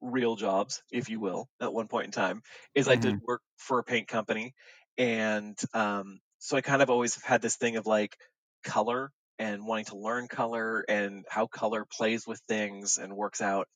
real 0.00 0.36
jobs, 0.36 0.82
if 0.90 1.08
you 1.08 1.20
will, 1.20 1.48
at 1.60 1.72
one 1.72 1.88
point 1.88 2.06
in 2.06 2.12
time, 2.12 2.42
is 2.74 2.88
I 2.88 2.96
did 2.96 3.16
Mhm. 3.16 3.22
work 3.26 3.42
for 3.56 3.78
a 3.78 3.84
paint 3.84 4.08
company, 4.08 4.54
and 4.98 5.58
um, 5.74 6.20
so 6.42 6.56
I 6.56 6.60
kind 6.60 6.82
of 6.82 6.90
always 6.90 7.14
have 7.14 7.24
had 7.24 7.42
this 7.42 7.56
thing 7.56 7.76
of 7.76 7.86
like 7.86 8.16
color 8.64 9.10
and 9.38 9.66
wanting 9.66 9.86
to 9.86 9.96
learn 9.96 10.28
color 10.28 10.84
and 10.88 11.24
how 11.28 11.46
color 11.46 11.86
plays 11.90 12.26
with 12.26 12.40
things 12.48 12.98
and 12.98 13.16
works 13.16 13.40
out. 13.40 13.68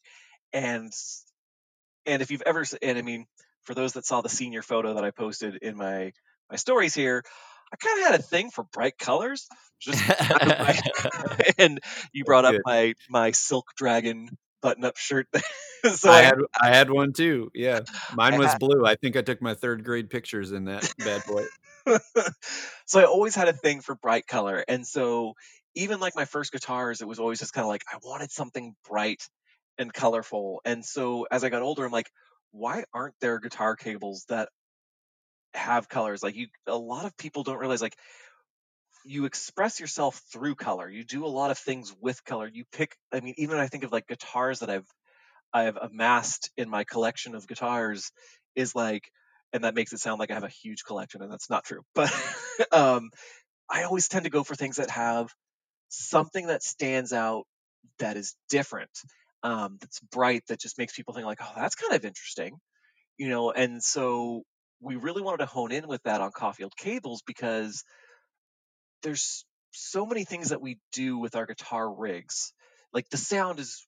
And 0.53 0.93
and 2.07 2.23
if 2.23 2.31
you've 2.31 2.43
ever 2.43 2.65
and 2.83 2.99
i 2.99 3.03
mean 3.03 3.27
for 3.65 3.75
those 3.75 3.95
that 3.95 4.07
saw 4.07 4.21
the 4.21 4.29
senior 4.29 4.63
photo 4.63 4.95
that 4.95 5.05
i 5.05 5.11
posted 5.11 5.57
in 5.57 5.77
my 5.77 6.13
my 6.51 6.57
stories 6.57 6.95
here 6.95 7.23
i 7.73 7.77
kind 7.77 7.99
of 8.01 8.07
had 8.07 8.21
a 8.21 8.23
thing 8.23 8.51
for 8.51 8.65
bright 8.73 8.97
colors 8.97 9.49
just 9.81 10.03
my 10.09 10.79
and 11.59 11.81
you 12.13 12.25
brought 12.25 12.45
up 12.45 12.53
good 12.53 12.63
my 12.65 12.95
my 13.11 13.31
silk 13.33 13.67
dragon 13.77 14.29
button 14.63 14.85
up 14.85 14.97
shirt 14.97 15.27
so 15.95 16.11
I 16.11 16.19
i 16.19 16.23
had 16.23 16.39
I 16.63 16.69
had 16.75 16.91
one 16.91 17.13
too. 17.13 17.51
Yeah. 17.55 17.81
Mine 18.15 18.35
i 18.35 18.39
was 18.39 18.53
had 18.53 18.59
blue. 18.59 18.85
I 18.85 18.97
think 18.97 19.17
I 19.17 19.23
took 19.23 19.41
my 19.41 19.55
3rd 19.55 19.85
grade 19.85 20.11
pictures 20.11 20.51
in 20.51 20.65
that 20.65 20.93
bad 20.99 21.23
boy. 21.25 21.45
So 22.87 23.01
i 23.01 23.05
always 23.05 23.35
had 23.35 23.49
a 23.49 23.53
thing 23.53 23.81
for 23.81 23.95
bright 23.97 24.27
color 24.27 24.65
and 24.69 24.87
so 24.87 25.35
even 25.75 26.01
like 26.01 26.17
my 26.17 26.25
first 26.25 26.53
guitars 26.53 27.01
it 27.01 27.09
was 27.09 27.19
always 27.19 27.39
just 27.39 27.53
kind 27.53 27.65
of 27.65 27.69
like 27.69 27.85
i 27.93 27.99
wanted 28.05 28.31
something 28.31 28.75
bright 28.89 29.23
and 29.79 29.93
colorful 29.93 30.61
and 30.65 30.85
so 30.85 31.27
as 31.31 31.45
i 31.45 31.49
got 31.49 31.63
older 31.63 31.85
i'm 31.85 31.93
like 31.93 32.11
why 32.53 32.85
aren't 32.95 33.15
there 33.21 33.39
guitar 33.39 33.77
cables 33.77 34.25
that 34.29 34.49
have 35.55 35.89
colors? 35.89 36.23
Like 36.23 36.37
you 36.37 36.49
a 36.67 36.77
lot 36.77 37.07
of 37.07 37.17
people 37.17 37.43
don't 37.43 37.59
realize 37.59 37.83
like 37.83 37.97
you 39.05 39.25
express 39.25 39.79
yourself 39.81 40.21
through 40.33 40.57
color 40.57 40.91
you 40.91 41.05
do 41.05 41.25
a 41.25 41.29
lot 41.29 41.53
of 41.53 41.59
things 41.59 41.95
with 42.01 42.25
color 42.25 42.51
you 42.53 42.65
pick 42.73 42.97
i 43.13 43.21
mean 43.21 43.35
even 43.39 43.57
i 43.57 43.69
think 43.69 43.85
of 43.85 43.93
like 43.93 44.07
guitars 44.09 44.59
that 44.61 44.71
i've 44.71 44.87
i've 45.55 45.77
amassed 45.77 46.51
in 46.57 46.69
my 46.69 46.85
collection 46.85 47.35
of 47.37 47.47
guitars 47.47 48.11
is 48.57 48.75
like 48.75 49.05
and 49.53 49.65
that 49.65 49.75
makes 49.75 49.93
it 49.93 49.99
sound 49.99 50.19
like 50.19 50.31
i 50.31 50.35
have 50.35 50.45
a 50.45 50.49
huge 50.49 50.85
collection 50.85 51.23
and 51.23 51.31
that's 51.31 51.51
not 51.51 51.65
true 51.65 51.83
but 51.95 52.13
um 52.73 53.11
i 53.71 53.85
always 53.85 54.09
tend 54.09 54.25
to 54.25 54.31
go 54.31 54.45
for 54.45 54.55
things 54.55 54.77
that 54.77 54.91
have 54.91 55.29
something 55.89 56.49
that 56.49 56.63
stands 56.63 57.13
out 57.13 57.45
that 57.99 58.17
is 58.17 58.35
different 58.51 58.91
um 59.43 59.79
that's 59.81 60.01
bright 60.01 60.43
that 60.49 60.61
just 60.61 60.79
makes 60.79 60.95
people 60.95 61.15
think 61.15 61.27
like 61.27 61.39
oh 61.41 61.53
that's 61.57 61.77
kind 61.77 61.95
of 61.95 62.05
interesting 62.05 62.57
you 63.19 63.29
know 63.29 63.51
and 63.53 63.83
so 63.83 64.43
we 64.81 64.97
really 64.97 65.23
wanted 65.23 65.39
to 65.39 65.47
hone 65.47 65.73
in 65.73 65.89
with 65.89 66.03
that 66.03 66.21
on 66.21 66.31
Caulfield 66.33 66.73
Cables 66.77 67.23
because 67.27 67.83
there's 69.03 69.45
so 69.73 70.07
many 70.07 70.25
things 70.25 70.51
that 70.51 70.61
we 70.61 70.79
do 70.93 71.19
with 71.19 71.37
our 71.37 71.47
guitar 71.47 71.93
rigs. 71.93 72.53
Like 72.93 73.09
the 73.11 73.17
sound 73.17 73.61
is 73.61 73.87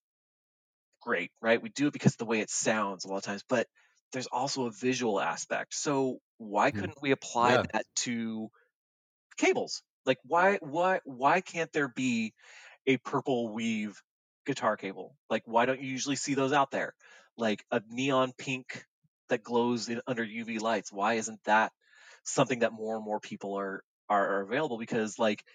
great, 1.01 1.31
right? 1.41 1.61
We 1.61 1.69
do 1.69 1.87
it 1.87 1.93
because 1.93 2.13
of 2.13 2.19
the 2.19 2.25
way 2.25 2.39
it 2.39 2.49
sounds 2.49 3.05
a 3.05 3.07
lot 3.07 3.17
of 3.17 3.23
times, 3.23 3.43
but 3.47 3.67
there's 4.11 4.27
also 4.27 4.65
a 4.65 4.71
visual 4.71 5.19
aspect. 5.19 5.73
So 5.73 6.19
why 6.37 6.71
Mhm. 6.71 6.71
couldn't 6.71 7.01
we 7.01 7.11
apply 7.11 7.57
Yeah. 7.57 7.65
that 7.73 7.85
to 7.97 8.49
cables? 9.37 9.83
Like 10.05 10.19
why 10.23 10.57
why 10.61 11.01
why 11.05 11.41
can't 11.41 11.71
there 11.73 11.87
be 11.89 12.33
a 12.87 12.97
purple 12.97 13.53
weave 13.53 14.01
guitar 14.45 14.77
cable? 14.77 15.17
Like 15.29 15.43
why 15.45 15.65
don't 15.65 15.81
you 15.81 15.89
usually 15.89 16.15
see 16.15 16.35
those 16.35 16.53
out 16.53 16.71
there? 16.71 16.95
Like 17.37 17.65
a 17.71 17.81
neon 17.87 18.33
pink 18.37 18.85
that 19.29 19.43
glows 19.43 19.89
in, 19.89 20.01
under 20.07 20.23
UV 20.23 20.59
lights. 20.59 20.91
Why 20.91 21.15
isn't 21.15 21.43
that 21.45 21.73
something 22.25 22.59
that 22.59 22.73
more 22.73 22.95
and 22.95 23.05
more 23.05 23.19
people 23.19 23.55
are 23.55 23.83
are, 24.09 24.37
are 24.37 24.41
available? 24.41 24.77
Because 24.77 25.19
like 25.19 25.45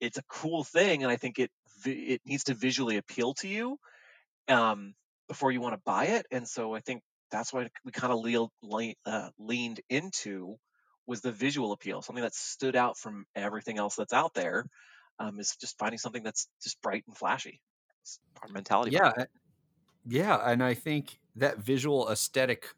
it's 0.00 0.18
a 0.18 0.22
cool 0.24 0.64
thing, 0.64 1.02
and 1.02 1.10
I 1.12 1.16
think 1.16 1.38
it 1.38 1.50
it 1.86 2.22
needs 2.24 2.44
to 2.44 2.54
visually 2.54 2.96
appeal 2.96 3.34
to 3.34 3.48
you 3.48 3.78
um, 4.48 4.94
before 5.28 5.52
you 5.52 5.60
want 5.60 5.74
to 5.74 5.82
buy 5.84 6.06
it. 6.06 6.26
And 6.30 6.48
so 6.48 6.74
I 6.74 6.80
think 6.80 7.02
that's 7.30 7.52
why 7.52 7.68
we 7.84 7.92
kind 7.92 8.12
of 8.12 8.50
le- 8.62 8.94
uh, 9.06 9.30
leaned 9.38 9.80
into 9.88 10.56
was 11.06 11.20
the 11.20 11.32
visual 11.32 11.72
appeal, 11.72 12.02
something 12.02 12.22
that 12.22 12.34
stood 12.34 12.76
out 12.76 12.98
from 12.98 13.24
everything 13.34 13.78
else 13.78 13.96
that's 13.96 14.12
out 14.12 14.34
there. 14.34 14.66
Um, 15.20 15.40
is 15.40 15.56
just 15.60 15.76
finding 15.78 15.98
something 15.98 16.22
that's 16.22 16.46
just 16.62 16.80
bright 16.80 17.02
and 17.08 17.16
flashy. 17.16 17.60
It's 18.02 18.20
our 18.40 18.48
mentality. 18.52 18.92
Yeah, 18.92 19.12
yeah, 20.06 20.36
and 20.36 20.62
I 20.62 20.74
think 20.74 21.18
that 21.34 21.58
visual 21.58 22.08
aesthetic 22.08 22.68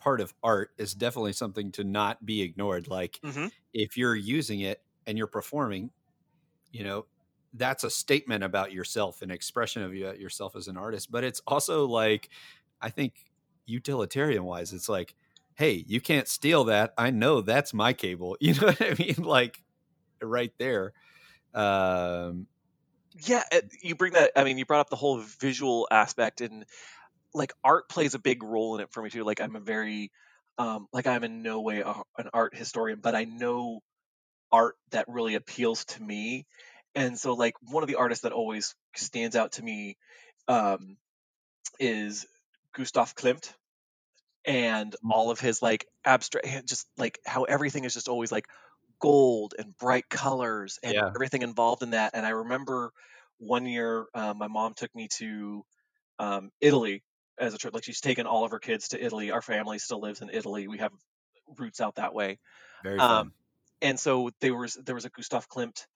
part 0.00 0.20
of 0.20 0.32
art 0.42 0.70
is 0.78 0.94
definitely 0.94 1.34
something 1.34 1.70
to 1.72 1.84
not 1.84 2.24
be 2.24 2.42
ignored. 2.42 2.88
Like 2.88 3.20
mm-hmm. 3.22 3.48
if 3.72 3.96
you're 3.96 4.16
using 4.16 4.60
it 4.60 4.82
and 5.06 5.18
you're 5.18 5.26
performing, 5.26 5.90
you 6.72 6.84
know, 6.84 7.06
that's 7.52 7.84
a 7.84 7.90
statement 7.90 8.42
about 8.42 8.72
yourself, 8.72 9.22
an 9.22 9.30
expression 9.30 9.82
of 9.82 9.94
yourself 9.94 10.56
as 10.56 10.68
an 10.68 10.76
artist. 10.76 11.10
But 11.12 11.24
it's 11.24 11.42
also 11.46 11.86
like, 11.86 12.28
I 12.80 12.88
think 12.88 13.12
utilitarian 13.66 14.44
wise, 14.44 14.72
it's 14.72 14.88
like, 14.88 15.14
hey, 15.54 15.84
you 15.86 16.00
can't 16.00 16.28
steal 16.28 16.64
that. 16.64 16.92
I 16.96 17.10
know 17.10 17.40
that's 17.40 17.74
my 17.74 17.92
cable. 17.92 18.36
You 18.40 18.54
know 18.54 18.68
what 18.68 18.82
I 18.82 18.94
mean? 18.98 19.16
Like 19.18 19.62
right 20.22 20.52
there. 20.58 20.92
Um, 21.54 22.46
yeah, 23.26 23.42
you 23.82 23.94
bring 23.94 24.12
that. 24.14 24.32
I 24.36 24.44
mean, 24.44 24.58
you 24.58 24.64
brought 24.64 24.80
up 24.80 24.90
the 24.90 24.96
whole 24.96 25.18
visual 25.40 25.88
aspect, 25.90 26.40
and 26.40 26.64
like 27.34 27.52
art 27.64 27.88
plays 27.88 28.14
a 28.14 28.18
big 28.18 28.42
role 28.42 28.76
in 28.76 28.82
it 28.82 28.92
for 28.92 29.02
me 29.02 29.10
too. 29.10 29.24
Like 29.24 29.40
I'm 29.40 29.56
a 29.56 29.60
very, 29.60 30.10
um, 30.58 30.86
like 30.92 31.06
I'm 31.06 31.24
in 31.24 31.42
no 31.42 31.60
way 31.60 31.80
a, 31.80 31.94
an 32.18 32.30
art 32.32 32.56
historian, 32.56 33.00
but 33.02 33.14
I 33.14 33.24
know 33.24 33.80
art 34.52 34.76
that 34.90 35.06
really 35.08 35.34
appeals 35.34 35.84
to 35.86 36.02
me. 36.02 36.46
And 36.94 37.18
so, 37.18 37.34
like 37.34 37.54
one 37.62 37.82
of 37.82 37.88
the 37.88 37.96
artists 37.96 38.22
that 38.22 38.32
always 38.32 38.74
stands 38.96 39.36
out 39.36 39.52
to 39.52 39.62
me 39.62 39.96
um, 40.48 40.96
is 41.78 42.26
Gustav 42.74 43.14
Klimt 43.14 43.52
and 44.44 44.92
mm. 44.92 45.10
all 45.10 45.30
of 45.30 45.40
his 45.40 45.62
like 45.62 45.86
abstract, 46.04 46.66
just 46.66 46.86
like 46.96 47.18
how 47.26 47.44
everything 47.44 47.84
is 47.84 47.94
just 47.94 48.08
always 48.08 48.32
like 48.32 48.46
gold 49.00 49.54
and 49.58 49.76
bright 49.76 50.08
colors 50.08 50.78
and 50.82 50.94
yeah. 50.94 51.10
everything 51.14 51.42
involved 51.42 51.82
in 51.82 51.90
that. 51.90 52.12
And 52.14 52.24
I 52.24 52.30
remember 52.30 52.92
one 53.38 53.66
year 53.66 54.06
uh, 54.14 54.34
my 54.34 54.48
mom 54.48 54.74
took 54.74 54.94
me 54.94 55.08
to 55.18 55.64
um, 56.18 56.50
Italy 56.60 57.02
as 57.38 57.54
a 57.54 57.58
trip. 57.58 57.74
Like 57.74 57.84
she's 57.84 58.00
taken 58.00 58.26
all 58.26 58.44
of 58.44 58.50
her 58.50 58.58
kids 58.58 58.88
to 58.88 59.02
Italy. 59.02 59.30
Our 59.30 59.42
family 59.42 59.78
still 59.78 60.00
lives 60.00 60.20
in 60.20 60.30
Italy. 60.32 60.68
We 60.68 60.78
have 60.78 60.92
roots 61.58 61.80
out 61.80 61.96
that 61.96 62.14
way. 62.14 62.38
Very 62.84 62.98
fun. 62.98 63.10
Um, 63.10 63.32
and 63.82 63.98
so 63.98 64.30
there 64.40 64.54
was 64.54 64.74
there 64.74 64.94
was 64.94 65.06
a 65.06 65.10
Gustav 65.10 65.48
Klimt 65.48 65.86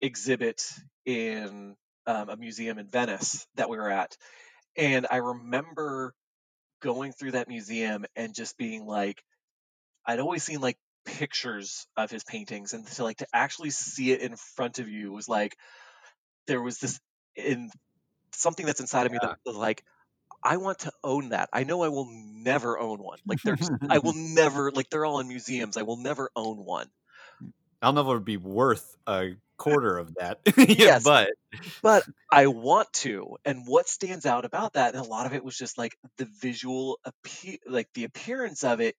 exhibit 0.00 0.62
in 1.04 1.74
um, 2.06 2.28
a 2.28 2.36
museum 2.36 2.78
in 2.78 2.88
Venice 2.88 3.46
that 3.56 3.68
we 3.68 3.76
were 3.76 3.90
at, 3.90 4.16
and 4.76 5.06
I 5.10 5.16
remember 5.16 6.14
going 6.82 7.12
through 7.12 7.32
that 7.32 7.48
museum 7.48 8.04
and 8.16 8.34
just 8.34 8.58
being 8.58 8.86
like, 8.86 9.22
I'd 10.06 10.20
always 10.20 10.42
seen 10.42 10.60
like 10.60 10.76
pictures 11.04 11.86
of 11.96 12.10
his 12.10 12.24
paintings, 12.24 12.72
and 12.72 12.86
to 12.86 13.04
like 13.04 13.18
to 13.18 13.26
actually 13.32 13.70
see 13.70 14.12
it 14.12 14.20
in 14.20 14.36
front 14.36 14.78
of 14.78 14.88
you 14.88 15.12
was 15.12 15.28
like 15.28 15.56
there 16.46 16.60
was 16.60 16.78
this 16.78 17.00
in 17.36 17.70
something 18.32 18.66
that's 18.66 18.80
inside 18.80 19.06
of 19.06 19.12
me 19.12 19.18
that 19.20 19.38
was 19.46 19.56
like 19.56 19.84
I 20.42 20.56
want 20.56 20.80
to 20.80 20.92
own 21.04 21.30
that. 21.30 21.48
I 21.52 21.64
know 21.64 21.82
I 21.82 21.88
will 21.88 22.08
never 22.10 22.78
own 22.78 22.98
one. 22.98 23.18
Like 23.26 23.40
there's 23.42 23.70
I 23.88 23.98
will 24.02 24.14
never 24.14 24.70
like 24.72 24.90
they're 24.90 25.06
all 25.06 25.20
in 25.20 25.28
museums. 25.28 25.76
I 25.76 25.82
will 25.82 25.98
never 25.98 26.30
own 26.34 26.64
one. 26.64 26.88
I'll 27.82 27.92
never 27.92 28.20
be 28.20 28.36
worth 28.36 28.96
a 29.06 29.32
quarter 29.56 29.98
of 29.98 30.14
that. 30.14 30.38
yes, 30.56 31.04
but 31.04 31.30
but 31.82 32.04
I 32.30 32.46
want 32.46 32.92
to. 32.94 33.36
And 33.44 33.66
what 33.66 33.88
stands 33.88 34.24
out 34.24 34.44
about 34.44 34.74
that, 34.74 34.94
and 34.94 35.04
a 35.04 35.08
lot 35.08 35.26
of 35.26 35.34
it 35.34 35.44
was 35.44 35.56
just 35.56 35.76
like 35.78 35.96
the 36.16 36.28
visual 36.40 37.00
like 37.66 37.88
the 37.94 38.04
appearance 38.04 38.62
of 38.62 38.80
it. 38.80 38.96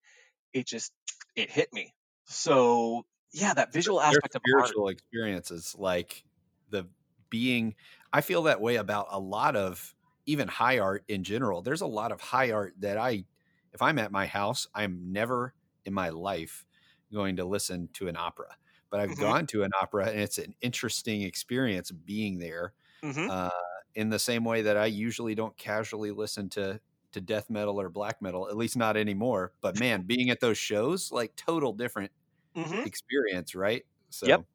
It 0.53 0.67
just 0.67 0.91
it 1.35 1.49
hit 1.49 1.71
me. 1.71 1.93
So 2.25 3.05
yeah, 3.31 3.53
that 3.53 3.71
visual 3.71 4.01
aspect 4.01 4.35
of 4.35 4.41
spiritual 4.45 4.85
art. 4.85 4.93
experiences, 4.93 5.75
like 5.77 6.23
the 6.69 6.87
being. 7.29 7.75
I 8.11 8.21
feel 8.21 8.43
that 8.43 8.61
way 8.61 8.75
about 8.75 9.07
a 9.09 9.19
lot 9.19 9.55
of 9.55 9.95
even 10.25 10.47
high 10.47 10.79
art 10.79 11.03
in 11.07 11.23
general. 11.23 11.61
There's 11.61 11.81
a 11.81 11.87
lot 11.87 12.11
of 12.11 12.21
high 12.21 12.51
art 12.51 12.75
that 12.79 12.97
I, 12.97 13.25
if 13.73 13.81
I'm 13.81 13.97
at 13.97 14.11
my 14.11 14.27
house, 14.27 14.67
I'm 14.73 15.11
never 15.11 15.53
in 15.83 15.93
my 15.93 16.09
life 16.09 16.65
going 17.11 17.37
to 17.37 17.45
listen 17.45 17.89
to 17.93 18.07
an 18.07 18.15
opera 18.15 18.55
but 18.93 18.99
I've 18.99 19.09
mm-hmm. 19.09 19.21
gone 19.21 19.47
to 19.47 19.63
an 19.63 19.71
opera 19.81 20.05
and 20.05 20.19
it's 20.19 20.37
an 20.37 20.53
interesting 20.61 21.23
experience 21.23 21.89
being 21.89 22.37
there. 22.37 22.73
Mm-hmm. 23.01 23.27
Uh, 23.27 23.49
in 23.95 24.11
the 24.11 24.19
same 24.19 24.45
way 24.45 24.61
that 24.61 24.77
I 24.77 24.85
usually 24.85 25.33
don't 25.33 25.57
casually 25.57 26.11
listen 26.11 26.47
to 26.49 26.79
to 27.13 27.21
death 27.21 27.49
metal 27.49 27.81
or 27.81 27.89
black 27.89 28.21
metal, 28.21 28.47
at 28.47 28.55
least 28.55 28.77
not 28.77 28.95
anymore. 28.95 29.51
But 29.61 29.79
man, 29.79 30.03
being 30.03 30.29
at 30.29 30.41
those 30.41 30.59
shows, 30.59 31.11
like 31.11 31.35
total 31.35 31.73
different 31.73 32.11
mm-hmm. 32.55 32.81
experience, 32.81 33.55
right? 33.55 33.83
So, 34.11 34.27
yep, 34.27 34.45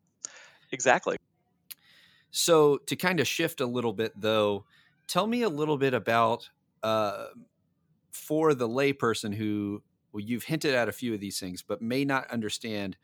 exactly. 0.70 1.16
So 2.30 2.76
to 2.86 2.95
kind 2.95 3.18
of 3.18 3.26
shift 3.26 3.61
a 3.61 3.66
little 3.66 3.93
bit, 3.93 4.12
though, 4.14 4.66
tell 5.09 5.26
me 5.26 5.43
a 5.43 5.49
little 5.49 5.78
bit 5.78 5.95
about 5.95 6.49
uh, 6.84 7.26
for 8.12 8.55
the 8.55 8.68
layperson 8.68 9.34
who 9.34 9.82
well, 10.12 10.22
you've 10.22 10.45
hinted 10.45 10.76
at 10.76 10.89
a 10.89 10.93
few 10.93 11.12
of 11.12 11.18
these 11.18 11.41
things, 11.41 11.61
but 11.61 11.82
may 11.82 12.05
not 12.05 12.30
understand 12.30 12.97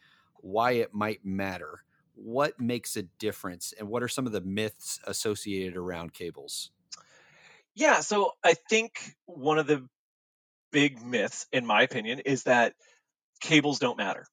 why 0.44 0.72
it 0.72 0.92
might 0.92 1.24
matter. 1.24 1.80
What 2.14 2.60
makes 2.60 2.96
a 2.96 3.02
difference, 3.02 3.72
and 3.78 3.88
what 3.88 4.02
are 4.02 4.08
some 4.08 4.26
of 4.26 4.32
the 4.32 4.42
myths 4.42 5.00
associated 5.04 5.76
around 5.76 6.12
cables? 6.12 6.70
Yeah, 7.74 8.00
so 8.00 8.32
I 8.44 8.54
think 8.68 9.16
one 9.26 9.58
of 9.58 9.66
the 9.66 9.88
big 10.70 11.02
myths, 11.02 11.46
in 11.50 11.66
my 11.66 11.82
opinion, 11.82 12.20
is 12.20 12.44
that 12.44 12.74
cables 13.40 13.78
don't 13.78 13.96
matter, 13.96 14.26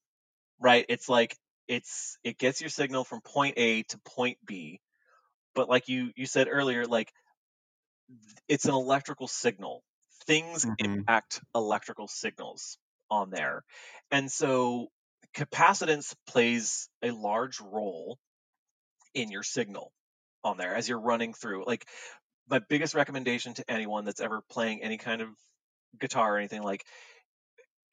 right? 0.60 0.86
It's 0.90 1.10
like 1.10 1.36
it's 1.68 2.18
it 2.24 2.38
gets 2.38 2.62
your 2.62 2.70
signal 2.70 3.04
from 3.04 3.22
point 3.22 3.56
A 3.58 3.84
to 3.84 3.98
point 4.00 4.38
B, 4.46 4.82
but 5.56 5.70
like 5.70 5.88
you 5.88 6.12
you 6.16 6.28
said 6.28 6.48
earlier, 6.52 6.86
like 6.86 7.12
it's 8.48 8.66
an 8.66 8.74
electrical 8.74 9.28
signal. 9.28 9.82
Things 10.28 10.66
mm-hmm. 10.66 10.86
impact 10.86 11.42
electrical 11.56 12.08
signals 12.08 12.78
on 13.10 13.32
there, 13.32 13.64
and 14.12 14.32
so 14.32 14.92
capacitance 15.36 16.14
plays 16.28 16.90
a 17.04 17.12
large 17.12 17.60
role 17.62 18.18
in 19.14 19.32
your 19.32 19.44
signal 19.44 19.92
on 20.44 20.58
there 20.58 20.76
as 20.76 20.88
you're 20.88 21.00
running 21.00 21.34
through. 21.34 21.66
Like 21.66 21.86
my 22.50 22.60
biggest 22.70 22.96
recommendation 22.96 23.54
to 23.56 23.70
anyone 23.70 24.06
that's 24.06 24.22
ever 24.22 24.42
playing 24.50 24.84
any 24.84 24.98
kind 24.98 25.22
of 25.22 25.30
guitar 26.00 26.36
or 26.36 26.38
anything 26.38 26.64
like 26.64 26.84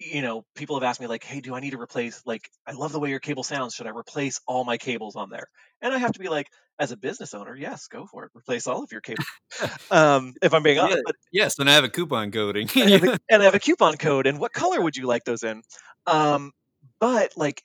you 0.01 0.23
know, 0.23 0.45
people 0.55 0.77
have 0.77 0.85
asked 0.85 1.01
me 1.01 1.09
like, 1.09 1.25
"Hey, 1.25 1.41
do 1.41 1.57
I 1.57 1.61
need 1.61 1.73
to 1.73 1.81
replace 1.81 2.23
like 2.25 2.49
I 2.65 2.71
love 2.71 2.93
the 2.93 3.01
way 3.01 3.11
your 3.11 3.19
cable 3.19 3.43
sounds. 3.43 3.75
Should 3.75 3.89
I 3.89 3.91
replace 3.91 4.41
all 4.47 4.63
my 4.65 4.79
cables 4.79 5.17
on 5.17 5.29
there?" 5.29 5.49
And 5.83 5.93
I 5.93 5.99
have 5.99 6.13
to 6.13 6.21
be 6.21 6.29
like, 6.29 6.47
as 6.79 6.93
a 6.93 6.97
business 6.97 7.35
owner, 7.35 7.57
yes, 7.57 7.89
go 7.89 8.07
for 8.07 8.25
it. 8.25 8.31
Replace 8.35 8.67
all 8.67 8.83
of 8.83 8.93
your 8.93 9.01
cables. 9.01 9.27
um, 9.91 10.35
if 10.41 10.55
I'm 10.55 10.63
being 10.63 10.79
honest. 10.79 10.99
Yeah, 10.99 11.03
but, 11.05 11.17
yes, 11.33 11.59
and 11.59 11.69
I 11.69 11.73
have 11.73 11.85
a 11.85 11.89
coupon 11.89 12.31
coding. 12.31 12.69
and, 12.77 12.91
I 12.91 12.97
a, 12.97 13.19
and, 13.31 13.43
I 13.43 13.45
have 13.45 13.55
a 13.55 13.61
coupon 13.61 13.97
code. 13.97 14.27
And 14.27 14.39
what 14.39 14.53
color 14.53 14.81
would 14.81 14.97
you 14.97 15.07
like 15.07 15.25
those 15.25 15.43
in? 15.43 15.63
Um, 16.07 16.53
but 17.01 17.33
like, 17.37 17.63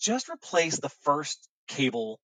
just 0.00 0.28
replace 0.28 0.78
the 0.80 0.88
first 0.88 1.48
cable 1.68 2.20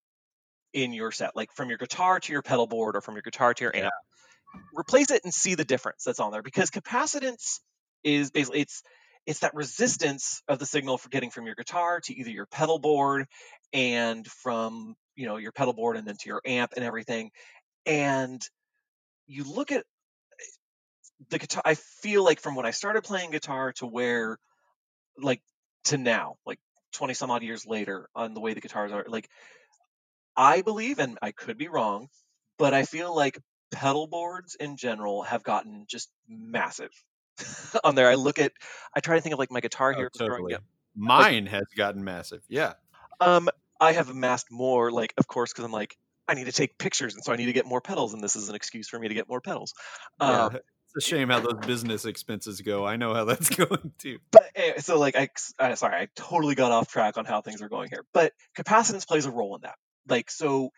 in 0.72 0.92
your 0.92 1.12
set, 1.12 1.36
like 1.36 1.52
from 1.52 1.68
your 1.68 1.78
guitar 1.78 2.20
to 2.20 2.32
your 2.32 2.42
pedal 2.42 2.66
board 2.66 2.96
or 2.96 3.00
from 3.00 3.14
your 3.14 3.22
guitar 3.22 3.54
to 3.54 3.64
your 3.64 3.74
amp. 3.74 3.84
Yeah. 3.84 4.60
Replace 4.74 5.10
it 5.10 5.24
and 5.24 5.32
see 5.32 5.54
the 5.54 5.64
difference 5.64 6.04
that's 6.04 6.20
on 6.20 6.32
there 6.32 6.42
because 6.42 6.70
capacitance 6.70 7.60
is 8.02 8.30
basically 8.30 8.60
it's 8.60 8.82
it's 9.26 9.40
that 9.40 9.54
resistance 9.54 10.42
of 10.48 10.58
the 10.58 10.64
signal 10.64 10.96
for 10.96 11.10
getting 11.10 11.30
from 11.30 11.44
your 11.44 11.54
guitar 11.54 12.00
to 12.00 12.14
either 12.14 12.30
your 12.30 12.46
pedal 12.46 12.78
board 12.78 13.26
and 13.72 14.26
from 14.26 14.94
you 15.16 15.26
know 15.26 15.36
your 15.36 15.52
pedal 15.52 15.74
board 15.74 15.96
and 15.96 16.06
then 16.06 16.16
to 16.16 16.28
your 16.28 16.40
amp 16.46 16.72
and 16.76 16.84
everything 16.84 17.30
and 17.84 18.40
you 19.26 19.44
look 19.44 19.70
at 19.70 19.84
the 21.28 21.38
guitar 21.38 21.62
i 21.64 21.74
feel 21.74 22.24
like 22.24 22.40
from 22.40 22.54
when 22.54 22.64
i 22.64 22.70
started 22.70 23.02
playing 23.02 23.30
guitar 23.30 23.72
to 23.72 23.86
where 23.86 24.38
like 25.20 25.42
to 25.88 25.98
now, 25.98 26.36
like 26.46 26.58
20 26.92 27.14
some 27.14 27.30
odd 27.30 27.42
years 27.42 27.66
later, 27.66 28.08
on 28.14 28.34
the 28.34 28.40
way 28.40 28.54
the 28.54 28.60
guitars 28.60 28.92
are. 28.92 29.04
Like, 29.08 29.28
I 30.36 30.62
believe, 30.62 30.98
and 30.98 31.18
I 31.20 31.32
could 31.32 31.58
be 31.58 31.68
wrong, 31.68 32.08
but 32.58 32.74
I 32.74 32.84
feel 32.84 33.14
like 33.14 33.38
pedal 33.70 34.06
boards 34.06 34.56
in 34.58 34.76
general 34.76 35.22
have 35.22 35.42
gotten 35.42 35.84
just 35.88 36.10
massive 36.28 36.90
on 37.84 37.94
there. 37.94 38.08
I 38.08 38.14
look 38.14 38.38
at, 38.38 38.52
I 38.94 39.00
try 39.00 39.16
to 39.16 39.20
think 39.20 39.32
of 39.32 39.38
like 39.38 39.50
my 39.50 39.60
guitar 39.60 39.92
oh, 39.92 39.96
here. 39.96 40.10
Totally. 40.16 40.56
Mine 40.94 41.44
like, 41.44 41.52
has 41.52 41.66
gotten 41.76 42.04
massive. 42.04 42.42
Yeah. 42.48 42.74
Um, 43.20 43.48
I 43.80 43.92
have 43.92 44.10
amassed 44.10 44.50
more, 44.50 44.90
like, 44.90 45.14
of 45.18 45.26
course, 45.26 45.52
because 45.52 45.64
I'm 45.64 45.72
like, 45.72 45.96
I 46.26 46.34
need 46.34 46.44
to 46.44 46.52
take 46.52 46.76
pictures, 46.78 47.14
and 47.14 47.24
so 47.24 47.32
I 47.32 47.36
need 47.36 47.46
to 47.46 47.52
get 47.52 47.64
more 47.64 47.80
pedals, 47.80 48.12
and 48.12 48.22
this 48.22 48.36
is 48.36 48.48
an 48.48 48.54
excuse 48.54 48.88
for 48.88 48.98
me 48.98 49.08
to 49.08 49.14
get 49.14 49.28
more 49.28 49.40
pedals. 49.40 49.72
Yeah. 50.20 50.50
It's 50.94 51.06
a 51.06 51.08
shame 51.08 51.28
how 51.28 51.40
those 51.40 51.66
business 51.66 52.06
expenses 52.06 52.62
go. 52.62 52.86
I 52.86 52.96
know 52.96 53.12
how 53.12 53.24
that's 53.24 53.50
going 53.54 53.92
too. 53.98 54.18
But 54.30 54.50
anyway, 54.54 54.78
so 54.78 54.98
like 54.98 55.16
I, 55.16 55.28
I 55.58 55.74
sorry, 55.74 55.96
I 55.96 56.08
totally 56.16 56.54
got 56.54 56.72
off 56.72 56.88
track 56.88 57.18
on 57.18 57.24
how 57.24 57.42
things 57.42 57.60
are 57.60 57.68
going 57.68 57.90
here. 57.90 58.04
But 58.14 58.32
capacitance 58.56 59.06
plays 59.06 59.26
a 59.26 59.30
role 59.30 59.54
in 59.56 59.62
that. 59.62 59.76
Like 60.08 60.30
so 60.30 60.70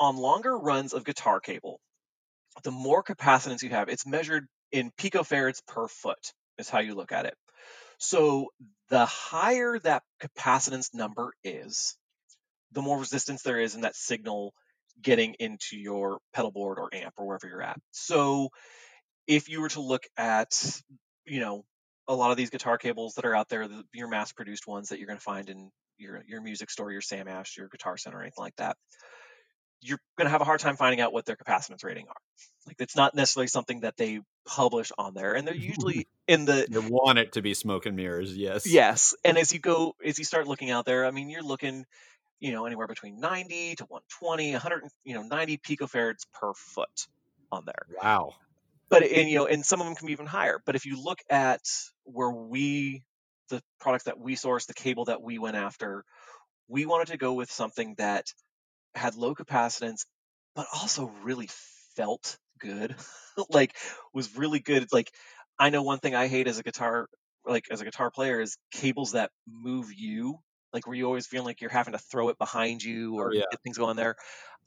on 0.00 0.16
longer 0.16 0.58
runs 0.58 0.92
of 0.92 1.04
guitar 1.04 1.38
cable, 1.38 1.80
the 2.64 2.72
more 2.72 3.04
capacitance 3.04 3.62
you 3.62 3.70
have, 3.70 3.88
it's 3.88 4.06
measured 4.06 4.46
in 4.72 4.90
picofarads 4.90 5.64
per 5.66 5.86
foot, 5.86 6.32
is 6.58 6.68
how 6.68 6.80
you 6.80 6.94
look 6.94 7.12
at 7.12 7.26
it. 7.26 7.34
So 7.98 8.48
the 8.88 9.06
higher 9.06 9.78
that 9.78 10.02
capacitance 10.20 10.92
number 10.92 11.32
is, 11.44 11.96
the 12.72 12.82
more 12.82 12.98
resistance 12.98 13.42
there 13.42 13.60
is 13.60 13.76
in 13.76 13.82
that 13.82 13.94
signal 13.94 14.54
getting 15.00 15.34
into 15.34 15.76
your 15.76 16.18
pedal 16.32 16.50
board 16.50 16.78
or 16.78 16.88
amp 16.92 17.14
or 17.16 17.26
wherever 17.26 17.46
you're 17.46 17.62
at. 17.62 17.78
So 17.90 18.50
if 19.26 19.48
you 19.48 19.60
were 19.60 19.68
to 19.70 19.80
look 19.80 20.04
at, 20.16 20.80
you 21.24 21.40
know, 21.40 21.64
a 22.08 22.14
lot 22.14 22.30
of 22.30 22.36
these 22.36 22.50
guitar 22.50 22.78
cables 22.78 23.14
that 23.14 23.24
are 23.24 23.34
out 23.34 23.48
there, 23.48 23.68
the, 23.68 23.84
your 23.92 24.08
mass 24.08 24.32
produced 24.32 24.66
ones 24.66 24.88
that 24.88 24.98
you're 24.98 25.06
going 25.06 25.18
to 25.18 25.24
find 25.24 25.48
in 25.48 25.70
your, 25.98 26.22
your 26.26 26.42
music 26.42 26.70
store, 26.70 26.90
your 26.90 27.00
Sam 27.00 27.28
Ash, 27.28 27.56
your 27.56 27.68
Guitar 27.68 27.96
Center, 27.96 28.18
or 28.18 28.22
anything 28.22 28.42
like 28.42 28.56
that, 28.56 28.76
you're 29.80 29.98
going 30.16 30.26
to 30.26 30.30
have 30.30 30.40
a 30.40 30.44
hard 30.44 30.60
time 30.60 30.76
finding 30.76 31.00
out 31.00 31.12
what 31.12 31.26
their 31.26 31.36
capacitance 31.36 31.84
rating 31.84 32.06
are. 32.08 32.16
Like 32.66 32.76
it's 32.78 32.96
not 32.96 33.14
necessarily 33.14 33.48
something 33.48 33.80
that 33.80 33.96
they 33.96 34.20
publish 34.46 34.92
on 34.96 35.14
there, 35.14 35.34
and 35.34 35.46
they're 35.46 35.54
usually 35.72 36.06
in 36.28 36.44
the. 36.44 36.66
You 36.70 36.82
want 36.82 37.18
it 37.18 37.32
to 37.32 37.42
be 37.42 37.54
smoke 37.54 37.86
and 37.86 37.96
mirrors, 37.96 38.36
yes. 38.36 38.66
Yes, 38.66 39.14
and 39.24 39.36
as 39.36 39.52
you 39.52 39.58
go, 39.58 39.94
as 40.04 40.18
you 40.18 40.24
start 40.24 40.46
looking 40.46 40.70
out 40.70 40.86
there, 40.86 41.04
I 41.04 41.10
mean, 41.10 41.28
you're 41.28 41.42
looking, 41.42 41.84
you 42.42 42.50
know, 42.50 42.66
anywhere 42.66 42.88
between 42.88 43.20
90 43.20 43.76
to 43.76 43.84
120, 43.84 44.50
100, 44.50 44.82
you 45.04 45.14
know, 45.14 45.22
90 45.22 45.58
picofarads 45.58 46.26
per 46.34 46.52
foot 46.54 47.06
on 47.52 47.62
there. 47.64 47.86
Wow. 48.02 48.34
But 48.90 49.04
and 49.04 49.30
you 49.30 49.36
know, 49.36 49.46
and 49.46 49.64
some 49.64 49.80
of 49.80 49.86
them 49.86 49.94
can 49.94 50.08
be 50.08 50.12
even 50.12 50.26
higher. 50.26 50.60
But 50.66 50.74
if 50.74 50.84
you 50.84 51.00
look 51.00 51.20
at 51.30 51.60
where 52.02 52.32
we, 52.32 53.04
the 53.48 53.62
products 53.80 54.04
that 54.04 54.18
we 54.18 54.34
source, 54.34 54.66
the 54.66 54.74
cable 54.74 55.04
that 55.04 55.22
we 55.22 55.38
went 55.38 55.56
after, 55.56 56.04
we 56.66 56.84
wanted 56.84 57.12
to 57.12 57.16
go 57.16 57.32
with 57.34 57.50
something 57.50 57.94
that 57.98 58.26
had 58.96 59.14
low 59.14 59.36
capacitance, 59.36 60.04
but 60.56 60.66
also 60.74 61.12
really 61.22 61.48
felt 61.94 62.38
good. 62.58 62.96
like 63.50 63.76
was 64.12 64.36
really 64.36 64.58
good. 64.58 64.88
Like 64.92 65.12
I 65.60 65.70
know 65.70 65.84
one 65.84 66.00
thing 66.00 66.16
I 66.16 66.26
hate 66.26 66.48
as 66.48 66.58
a 66.58 66.64
guitar, 66.64 67.06
like 67.46 67.66
as 67.70 67.80
a 67.80 67.84
guitar 67.84 68.10
player, 68.10 68.40
is 68.40 68.58
cables 68.72 69.12
that 69.12 69.30
move 69.48 69.92
you. 69.96 70.40
Like 70.72 70.86
where 70.86 70.96
you 70.96 71.06
always 71.06 71.26
feeling 71.26 71.46
like 71.46 71.60
you're 71.60 71.70
having 71.70 71.92
to 71.92 71.98
throw 71.98 72.28
it 72.30 72.38
behind 72.38 72.82
you 72.82 73.16
Oh, 73.18 73.18
or 73.18 73.32
yeah. 73.32 73.44
get 73.50 73.60
things 73.62 73.78
going 73.78 73.96
there. 73.96 74.16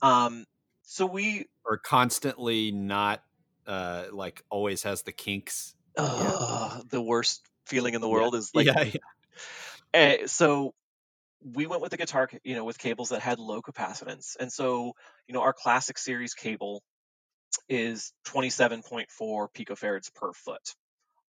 Um, 0.02 0.46
so 0.84 1.06
we, 1.06 1.48
are 1.68 1.78
constantly 1.78 2.72
not 2.72 3.24
uh 3.68 4.06
like 4.12 4.44
always 4.50 4.84
has 4.84 5.02
the 5.04 5.12
kinks. 5.12 5.76
ugh, 5.98 6.88
the 6.90 7.02
worst 7.02 7.42
feeling 7.66 7.94
in 7.94 8.02
the 8.02 8.10
Yeah. 8.10 8.10
world 8.10 8.36
is 8.36 8.52
like 8.54 8.70
yeah, 8.76 8.84
yeah. 8.84 9.00
Eh, 9.94 10.28
so 10.28 10.74
we 11.44 11.68
went 11.68 11.82
with 11.82 11.92
the 11.92 11.98
guitar, 11.98 12.30
you 12.44 12.56
know, 12.56 12.66
with 12.66 12.78
cables 12.80 13.10
that 13.10 13.22
had 13.22 13.40
low 13.40 13.62
capacitance. 13.62 14.36
And 14.40 14.52
so, 14.52 14.94
you 15.28 15.34
know, 15.34 15.42
our 15.42 15.54
classic 15.54 15.98
series 15.98 16.34
cable 16.34 16.84
is 17.70 18.14
27.4 18.26 19.08
picofarads 19.56 20.14
per 20.14 20.34
foot 20.34 20.76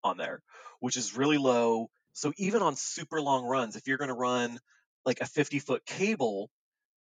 on 0.04 0.16
there, 0.18 0.42
which 0.80 0.96
is 0.96 1.16
really 1.16 1.38
low. 1.38 1.90
So 2.16 2.32
even 2.38 2.62
on 2.62 2.76
super 2.76 3.20
long 3.20 3.44
runs, 3.44 3.76
if 3.76 3.86
you're 3.86 3.98
going 3.98 4.08
to 4.08 4.14
run 4.14 4.58
like 5.04 5.20
a 5.20 5.26
50 5.26 5.58
foot 5.58 5.84
cable, 5.84 6.50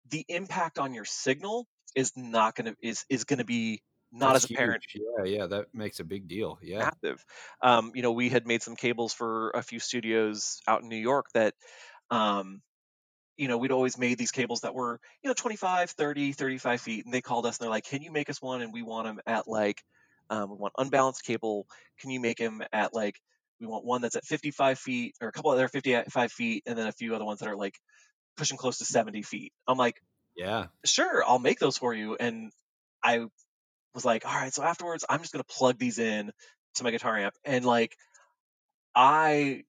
the 0.10 0.26
impact 0.30 0.80
on 0.80 0.94
your 0.94 1.04
signal 1.04 1.68
is 1.94 2.14
not 2.16 2.56
going 2.56 2.68
to 2.68 2.76
is 2.82 3.04
is 3.10 3.26
going 3.26 3.40
to 3.40 3.46
be 3.46 3.84
not 4.14 4.32
That's 4.32 4.46
as 4.46 4.52
apparent 4.52 4.82
huge. 4.90 5.04
Yeah, 5.18 5.26
yeah, 5.26 5.48
that 5.48 5.74
makes 5.74 6.00
a 6.00 6.06
big 6.06 6.30
deal. 6.30 6.58
Yeah. 6.62 6.90
massive. 7.04 7.26
Um, 7.62 7.92
you 7.94 8.02
know, 8.02 8.14
we 8.14 8.30
had 8.30 8.48
made 8.48 8.64
some 8.64 8.78
cables 8.78 9.14
for 9.14 9.50
a 9.50 9.62
few 9.62 9.80
studios 9.80 10.62
out 10.68 10.84
in 10.84 10.88
New 10.88 10.96
York 10.96 11.26
that, 11.34 11.54
um, 12.10 12.62
you 13.36 13.50
know, 13.50 13.58
we'd 13.58 13.72
always 13.72 13.98
made 13.98 14.18
these 14.18 14.32
cables 14.32 14.62
that 14.62 14.74
were, 14.74 15.02
you 15.22 15.30
know, 15.30 15.34
25, 15.34 15.92
30, 15.92 16.32
35 16.32 16.80
feet. 16.80 17.04
And 17.04 17.14
they 17.14 17.22
called 17.22 17.46
us 17.46 17.58
and 17.58 17.66
they're 17.66 17.72
like, 17.72 17.86
can 17.86 18.02
you 18.02 18.12
make 18.12 18.30
us 18.30 18.42
one? 18.42 18.62
And 18.62 18.72
we 18.72 18.84
want 18.84 19.08
them 19.08 19.20
at 19.28 19.50
like, 19.50 19.84
um, 20.30 20.50
we 20.50 20.56
want 20.56 20.74
unbalanced 20.78 21.26
cable. 21.26 21.68
Can 22.00 22.10
you 22.10 22.22
make 22.22 22.38
them 22.38 22.62
at 22.72 22.94
like, 22.94 23.20
we 23.64 23.72
want 23.72 23.86
one 23.86 24.02
that's 24.02 24.16
at 24.16 24.26
55 24.26 24.78
feet 24.78 25.16
or 25.22 25.30
a 25.30 25.32
couple 25.32 25.52
other 25.52 25.68
55 25.68 26.32
feet 26.32 26.64
and 26.66 26.78
then 26.78 26.88
a 26.88 26.92
few 26.92 27.16
other 27.16 27.26
ones 27.26 27.40
that 27.40 27.50
are 27.50 27.56
like 27.56 27.76
pushing 28.36 28.58
close 28.58 28.80
to 28.80 28.86
70 28.86 29.22
feet. 29.22 29.54
I'm 29.68 29.78
like, 29.78 30.02
Yeah. 30.36 30.68
sure, 30.86 31.24
I'll 31.26 31.40
make 31.40 31.60
those 31.60 31.78
for 31.78 31.94
you. 31.94 32.18
And 32.20 32.52
I 33.04 33.26
was 33.96 34.06
like, 34.06 34.26
all 34.26 34.34
right, 34.34 34.54
so 34.54 34.64
afterwards, 34.64 35.06
I'm 35.10 35.22
just 35.22 35.32
going 35.34 35.44
to 35.44 35.54
plug 35.56 35.78
these 35.78 36.00
in 36.00 36.32
to 36.76 36.84
my 36.84 36.92
guitar 36.92 37.18
amp. 37.18 37.36
And 37.46 37.64
like, 37.64 37.96
I 38.96 39.64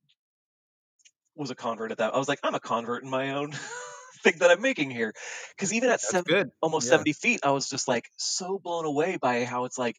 was 1.37 1.51
a 1.51 1.55
convert 1.55 1.93
at 1.93 1.99
that. 1.99 2.15
I 2.15 2.19
was 2.19 2.29
like, 2.29 2.41
I'm 2.43 2.55
a 2.55 2.61
convert 2.61 3.05
in 3.05 3.11
my 3.11 3.35
own 3.35 3.53
thing 4.23 4.35
that 4.39 4.51
I'm 4.51 4.61
making 4.63 4.91
here. 4.91 5.13
Cause 5.59 5.73
even 5.73 5.91
at 5.91 6.01
seven, 6.01 6.51
almost 6.61 6.87
Yeah. 6.87 6.91
70 6.91 7.13
feet, 7.13 7.41
I 7.45 7.51
was 7.51 7.69
just 7.69 7.87
like 7.89 8.07
so 8.17 8.59
blown 8.59 8.87
away 8.87 9.19
by 9.21 9.45
how 9.45 9.65
it's 9.67 9.79
like, 9.79 9.97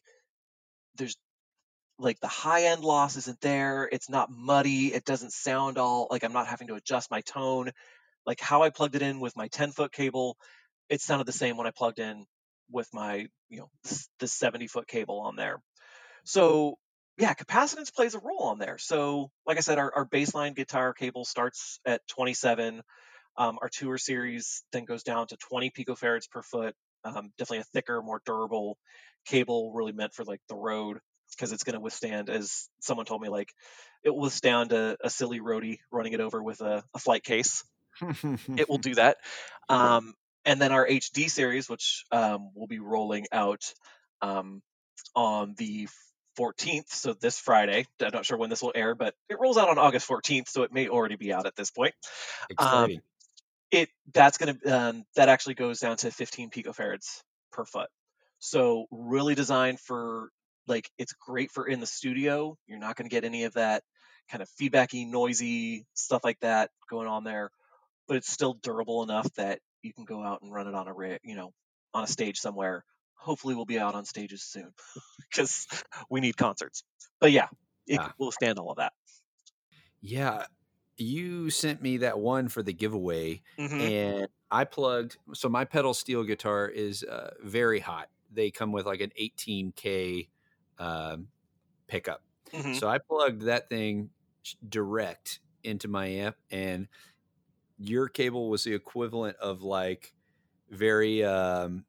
there's 0.96 1.16
like 1.98 2.20
the 2.20 2.28
high 2.28 2.64
end 2.64 2.82
loss 2.82 3.16
isn't 3.16 3.40
there. 3.40 3.88
It's 3.90 4.10
not 4.10 4.30
muddy. 4.30 4.92
It 4.92 5.04
doesn't 5.04 5.32
sound 5.32 5.78
all 5.78 6.08
like 6.10 6.24
I'm 6.24 6.32
not 6.32 6.46
having 6.46 6.68
to 6.68 6.74
adjust 6.74 7.10
my 7.10 7.22
tone. 7.22 7.70
Like 8.26 8.40
how 8.40 8.62
I 8.62 8.70
plugged 8.70 8.96
it 8.96 9.02
in 9.02 9.20
with 9.20 9.36
my 9.36 9.48
10 9.48 9.72
foot 9.72 9.92
cable, 9.92 10.36
it 10.88 11.00
sounded 11.00 11.26
the 11.26 11.32
same 11.32 11.56
when 11.56 11.66
I 11.66 11.70
plugged 11.70 11.98
in 11.98 12.26
with 12.70 12.88
my, 12.92 13.26
you 13.48 13.58
know, 13.58 13.70
the 14.18 14.28
70 14.28 14.66
foot 14.66 14.86
cable 14.86 15.20
on 15.20 15.36
there. 15.36 15.60
So 16.24 16.76
yeah, 17.18 17.32
capacitance 17.32 17.94
plays 17.94 18.14
a 18.14 18.18
role 18.18 18.42
on 18.42 18.58
there. 18.58 18.76
So 18.78 19.30
like 19.46 19.56
I 19.56 19.60
said, 19.60 19.78
our, 19.78 19.92
our 19.94 20.06
baseline 20.06 20.54
guitar 20.54 20.92
cable 20.92 21.24
starts 21.24 21.80
at 21.86 22.06
27. 22.08 22.82
Um, 23.38 23.58
our 23.60 23.68
tour 23.68 23.98
series 23.98 24.64
then 24.72 24.84
goes 24.84 25.02
down 25.02 25.26
to 25.28 25.36
20 25.36 25.70
picofarads 25.70 26.28
per 26.30 26.42
foot. 26.42 26.74
Um, 27.04 27.30
definitely 27.38 27.58
a 27.58 27.64
thicker, 27.64 28.02
more 28.02 28.20
durable 28.26 28.76
cable, 29.26 29.72
really 29.72 29.92
meant 29.92 30.14
for 30.14 30.24
like 30.24 30.40
the 30.48 30.56
road 30.56 30.98
because 31.34 31.52
it's 31.52 31.64
going 31.64 31.74
to 31.74 31.80
withstand, 31.80 32.30
as 32.30 32.68
someone 32.80 33.06
told 33.06 33.22
me, 33.22 33.28
like 33.28 33.52
it 34.04 34.10
will 34.10 34.22
withstand 34.22 34.72
a, 34.72 34.96
a 35.02 35.10
silly 35.10 35.40
roadie 35.40 35.78
running 35.90 36.12
it 36.12 36.20
over 36.20 36.42
with 36.42 36.60
a, 36.60 36.84
a 36.94 36.98
flight 36.98 37.24
case. 37.24 37.64
It 38.56 38.68
will 38.68 38.78
do 38.78 38.94
that. 38.96 39.16
Um, 39.68 40.14
and 40.44 40.60
then 40.60 40.72
our 40.72 40.86
HD 40.86 41.28
series, 41.28 41.68
which 41.68 42.04
um, 42.12 42.50
will 42.54 42.68
be 42.68 42.78
rolling 42.78 43.26
out 43.32 43.72
um, 44.22 44.62
on 45.14 45.54
the 45.58 45.88
14th, 46.38 46.88
so 46.88 47.14
this 47.14 47.38
Friday. 47.38 47.86
I'm 48.00 48.10
not 48.12 48.26
sure 48.26 48.38
when 48.38 48.50
this 48.50 48.62
will 48.62 48.72
air, 48.74 48.94
but 48.94 49.14
it 49.28 49.38
rolls 49.40 49.58
out 49.58 49.68
on 49.68 49.78
August 49.78 50.08
14th, 50.08 50.48
so 50.48 50.62
it 50.62 50.72
may 50.72 50.88
already 50.88 51.16
be 51.16 51.32
out 51.32 51.46
at 51.46 51.56
this 51.56 51.70
point. 51.70 51.94
Exciting. 52.50 53.00
It 53.72 53.88
that's 54.14 54.38
going 54.38 54.56
to 54.56 54.68
um, 54.70 55.04
that 55.16 55.28
actually 55.28 55.54
goes 55.54 55.80
down 55.80 55.96
to 55.96 56.10
15 56.12 56.50
picofarads 56.50 57.22
per 57.50 57.64
foot. 57.64 57.88
So 58.38 58.86
really 58.92 59.34
designed 59.34 59.80
for 59.80 60.30
like 60.66 60.90
it's 60.98 61.12
great 61.14 61.50
for 61.50 61.66
in 61.66 61.80
the 61.80 61.86
studio. 61.86 62.56
You're 62.66 62.78
not 62.78 62.96
going 62.96 63.08
to 63.08 63.14
get 63.14 63.24
any 63.24 63.44
of 63.44 63.54
that 63.54 63.84
kind 64.30 64.42
of 64.42 64.48
feedbacky, 64.50 65.06
noisy 65.08 65.86
stuff 65.94 66.24
like 66.24 66.40
that 66.40 66.70
going 66.90 67.08
on 67.08 67.24
there, 67.24 67.50
but 68.08 68.16
it's 68.16 68.30
still 68.30 68.54
durable 68.54 69.02
enough 69.02 69.32
that 69.34 69.60
you 69.82 69.92
can 69.92 70.04
go 70.04 70.22
out 70.22 70.42
and 70.42 70.52
run 70.52 70.68
it 70.68 70.74
on 70.74 70.88
a 70.88 70.94
ra- 70.94 71.18
you 71.24 71.36
know 71.36 71.52
on 71.94 72.04
a 72.04 72.08
stage 72.08 72.38
somewhere. 72.38 72.84
Hopefully, 73.16 73.54
we'll 73.54 73.66
be 73.66 73.78
out 73.78 73.94
on 73.94 74.04
stages 74.04 74.42
soon 74.42 74.72
because 75.30 75.66
we 76.10 76.20
need 76.20 76.36
concerts. 76.36 76.84
But 77.20 77.32
yeah, 77.32 77.48
it 77.86 78.02
Yeah. 78.02 78.12
will 78.18 78.32
stand 78.32 78.58
all 78.58 78.70
of 78.70 78.78
that. 78.78 78.92
yeah. 80.00 80.46
You 80.98 81.50
sent 81.50 81.82
me 81.82 81.98
that 81.98 82.18
one 82.18 82.48
for 82.48 82.62
the 82.62 82.72
giveaway, 82.72 83.42
Mhm. 83.58 83.78
and 83.78 84.28
I 84.50 84.64
plugged. 84.64 85.18
So 85.34 85.48
my 85.48 85.64
pedal 85.64 85.94
steel 85.94 86.24
guitar 86.24 86.68
is 86.68 87.04
uh, 87.04 87.34
very 87.42 87.80
hot. 87.80 88.08
They 88.32 88.50
come 88.50 88.72
with 88.72 88.86
like 88.86 89.00
an 89.02 89.12
18k 89.16 90.28
um, 90.78 91.28
pickup. 91.88 92.22
Mhm. 92.52 92.72
So 92.72 92.88
I 92.88 92.98
plugged 92.98 93.42
that 93.42 93.68
thing 93.70 94.10
direct 94.68 95.40
into 95.64 95.88
my 95.88 96.06
amp, 96.06 96.36
and 96.50 96.88
your 97.78 98.08
cable 98.08 98.50
was 98.50 98.64
the 98.64 98.74
equivalent 98.74 99.36
of 99.38 99.62
like 99.62 100.14
very 100.70 101.24
um, 101.24 101.84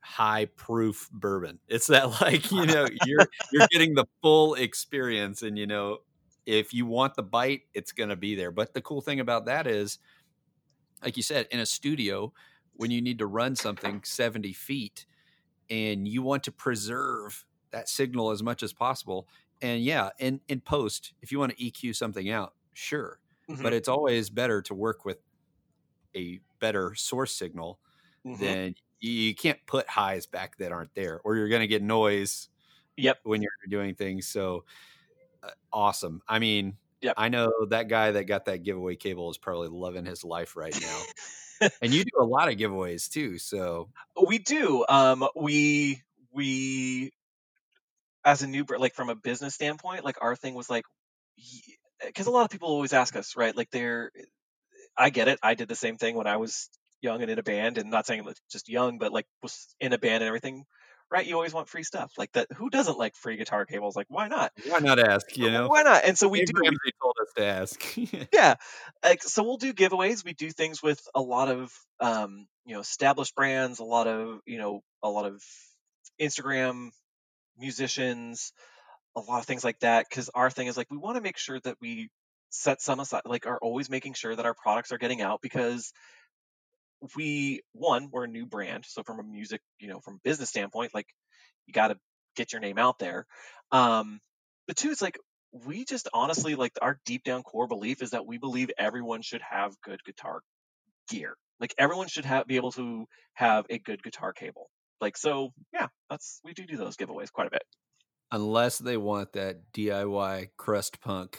high 0.00 0.46
proof 0.46 1.10
bourbon. 1.12 1.60
It's 1.68 1.88
that 1.88 2.10
like 2.22 2.50
you 2.52 2.66
know 2.66 2.88
you're 3.04 3.28
you're 3.50 3.64
getting 3.70 3.94
the 3.94 4.06
full 4.22 4.54
experience, 4.54 5.42
and 5.42 5.58
you 5.58 5.66
know 5.66 5.98
if 6.46 6.74
you 6.74 6.86
want 6.86 7.14
the 7.14 7.22
bite, 7.22 7.62
it's 7.74 7.92
going 7.92 8.10
to 8.10 8.16
be 8.16 8.34
there. 8.34 8.50
But 8.52 8.74
the 8.74 8.82
cool 8.82 9.00
thing 9.02 9.20
about 9.20 9.46
that 9.46 9.66
is, 9.66 9.98
like 11.02 11.16
you 11.16 11.22
said, 11.22 11.46
in 11.50 11.60
a 11.60 11.66
studio 11.66 12.32
when 12.74 12.90
you 12.90 13.00
need 13.00 13.18
to 13.18 13.26
run 13.26 13.54
something 13.56 14.02
70 14.04 14.52
feet 14.52 15.06
and 15.70 16.08
you 16.08 16.22
want 16.22 16.44
to 16.44 16.52
preserve 16.52 17.44
that 17.74 17.90
signal 17.90 18.30
as 18.32 18.42
much 18.42 18.64
as 18.64 18.72
possible. 18.72 19.28
And 19.62 19.82
yeah, 19.84 20.10
in, 20.18 20.40
in 20.48 20.62
post, 20.62 21.14
if 21.22 21.32
you 21.32 21.40
want 21.40 21.52
to 21.56 21.62
EQ 21.64 21.94
something 21.94 22.30
out, 22.30 22.54
sure. 22.74 23.20
Mhm. 23.48 23.62
But 23.62 23.74
it's 23.74 23.88
always 23.88 24.30
better 24.30 24.62
to 24.62 24.74
work 24.74 25.04
with 25.06 25.18
a 26.16 26.40
better 26.60 26.94
source 26.94 27.34
signal 27.34 27.80
Mhm. 28.24 28.40
than 28.40 28.74
you 29.00 29.34
can't 29.34 29.64
put 29.66 29.88
highs 29.88 30.26
back 30.26 30.58
that 30.58 30.72
aren't 30.72 30.94
there, 30.94 31.20
or 31.24 31.36
you're 31.36 31.48
going 31.48 31.62
to 31.62 31.66
get 31.68 31.82
noise 31.82 32.50
Yep. 32.96 33.18
when 33.24 33.42
you're 33.42 33.50
doing 33.70 33.94
things. 33.96 34.28
So 34.28 34.66
uh, 35.42 35.52
awesome. 35.72 36.22
I 36.28 36.38
mean, 36.40 36.78
Yep. 37.02 37.16
I 37.16 37.28
know 37.30 37.66
that 37.70 37.88
guy 37.88 38.12
that 38.12 38.24
got 38.24 38.46
that 38.46 38.64
giveaway 38.64 38.96
cable 38.96 39.30
is 39.30 39.38
probably 39.38 39.68
loving 39.68 40.06
his 40.06 40.24
life 40.24 40.56
right 40.56 40.76
now. 40.80 41.08
and 41.82 41.92
you 41.94 42.04
do 42.04 42.10
a 42.20 42.24
lot 42.24 42.48
of 42.52 42.56
giveaways 42.58 43.10
too. 43.10 43.38
So 43.38 43.90
we 44.28 44.38
do. 44.38 44.84
Um, 44.88 45.28
we 45.36 46.02
we 46.32 47.12
as 48.24 48.42
a 48.42 48.46
new 48.46 48.64
like 48.78 48.94
from 48.94 49.10
a 49.10 49.14
business 49.14 49.54
standpoint, 49.54 50.04
like 50.04 50.16
our 50.20 50.36
thing 50.36 50.54
was 50.54 50.70
like 50.70 50.84
because 52.04 52.26
a 52.26 52.30
lot 52.30 52.44
of 52.44 52.50
people 52.50 52.68
always 52.68 52.92
ask 52.92 53.16
us, 53.16 53.36
right? 53.36 53.56
Like 53.56 53.70
they're 53.70 54.10
I 54.96 55.10
get 55.10 55.28
it. 55.28 55.38
I 55.42 55.54
did 55.54 55.68
the 55.68 55.74
same 55.74 55.96
thing 55.96 56.16
when 56.16 56.26
I 56.26 56.36
was 56.36 56.68
young 57.00 57.20
and 57.20 57.30
in 57.30 57.38
a 57.38 57.42
band, 57.42 57.78
and 57.78 57.90
not 57.90 58.06
saying 58.06 58.26
just 58.50 58.68
young, 58.68 58.98
but 58.98 59.12
like 59.12 59.26
was 59.42 59.74
in 59.80 59.92
a 59.92 59.98
band 59.98 60.22
and 60.22 60.28
everything. 60.28 60.64
Right? 61.10 61.26
You 61.26 61.34
always 61.34 61.52
want 61.52 61.68
free 61.68 61.82
stuff 61.82 62.12
like 62.16 62.32
that. 62.32 62.48
Who 62.56 62.70
doesn't 62.70 62.98
like 62.98 63.14
free 63.14 63.36
guitar 63.36 63.66
cables? 63.66 63.94
Like, 63.94 64.06
why 64.08 64.26
not? 64.26 64.50
Why 64.66 64.78
not 64.78 64.98
ask? 64.98 65.36
You 65.36 65.50
know, 65.50 65.68
why 65.68 65.82
not? 65.82 66.04
And 66.04 66.18
so 66.18 66.28
we 66.28 66.44
do. 66.44 66.52
Ramsey 66.56 66.78
told 67.00 67.14
us 67.20 67.32
to 67.36 67.44
ask. 67.44 68.28
yeah, 68.32 68.54
like 69.04 69.22
so 69.22 69.42
we'll 69.42 69.58
do 69.58 69.74
giveaways. 69.74 70.24
We 70.24 70.32
do 70.32 70.50
things 70.50 70.82
with 70.82 71.06
a 71.14 71.20
lot 71.20 71.50
of 71.50 71.70
um, 72.00 72.46
you 72.64 72.74
know 72.74 72.80
established 72.80 73.34
brands, 73.34 73.78
a 73.78 73.84
lot 73.84 74.08
of 74.08 74.40
you 74.46 74.58
know 74.58 74.80
a 75.02 75.10
lot 75.10 75.26
of 75.26 75.42
Instagram 76.20 76.90
musicians, 77.58 78.52
a 79.16 79.20
lot 79.20 79.38
of 79.40 79.46
things 79.46 79.64
like 79.64 79.80
that. 79.80 80.06
Because 80.08 80.30
our 80.34 80.50
thing 80.50 80.66
is 80.66 80.76
like 80.76 80.90
we 80.90 80.98
want 80.98 81.16
to 81.16 81.22
make 81.22 81.38
sure 81.38 81.60
that 81.60 81.76
we 81.80 82.10
set 82.50 82.80
some 82.80 83.00
aside, 83.00 83.22
like 83.24 83.46
are 83.46 83.58
always 83.58 83.90
making 83.90 84.14
sure 84.14 84.34
that 84.34 84.46
our 84.46 84.54
products 84.54 84.92
are 84.92 84.98
getting 84.98 85.20
out 85.20 85.40
because 85.42 85.92
we 87.16 87.60
one 87.72 88.08
we're 88.12 88.24
a 88.24 88.28
new 88.28 88.46
brand 88.46 88.84
so 88.86 89.02
from 89.02 89.20
a 89.20 89.22
music 89.22 89.60
you 89.78 89.88
know 89.88 90.00
from 90.00 90.20
business 90.24 90.48
standpoint 90.48 90.94
like 90.94 91.06
you 91.66 91.72
got 91.72 91.88
to 91.88 91.98
get 92.36 92.52
your 92.52 92.60
name 92.60 92.78
out 92.78 92.98
there 92.98 93.26
um 93.72 94.20
but 94.66 94.76
two 94.76 94.90
it's 94.90 95.02
like 95.02 95.18
we 95.66 95.84
just 95.84 96.08
honestly 96.12 96.54
like 96.54 96.72
our 96.80 96.98
deep 97.04 97.22
down 97.24 97.42
core 97.42 97.68
belief 97.68 98.02
is 98.02 98.10
that 98.10 98.26
we 98.26 98.38
believe 98.38 98.70
everyone 98.78 99.22
should 99.22 99.42
have 99.42 99.74
good 99.82 100.02
guitar 100.04 100.40
gear 101.08 101.36
like 101.60 101.74
everyone 101.78 102.08
should 102.08 102.24
have 102.24 102.46
be 102.46 102.56
able 102.56 102.72
to 102.72 103.06
have 103.34 103.66
a 103.70 103.78
good 103.78 104.02
guitar 104.02 104.32
cable 104.32 104.70
like 105.00 105.16
so 105.16 105.52
yeah 105.72 105.88
that's 106.10 106.40
we 106.44 106.52
do 106.52 106.64
do 106.64 106.76
those 106.76 106.96
giveaways 106.96 107.32
quite 107.32 107.46
a 107.46 107.50
bit 107.50 107.64
unless 108.32 108.78
they 108.78 108.96
want 108.96 109.32
that 109.32 109.72
diy 109.72 110.48
crust 110.56 111.00
punk 111.00 111.38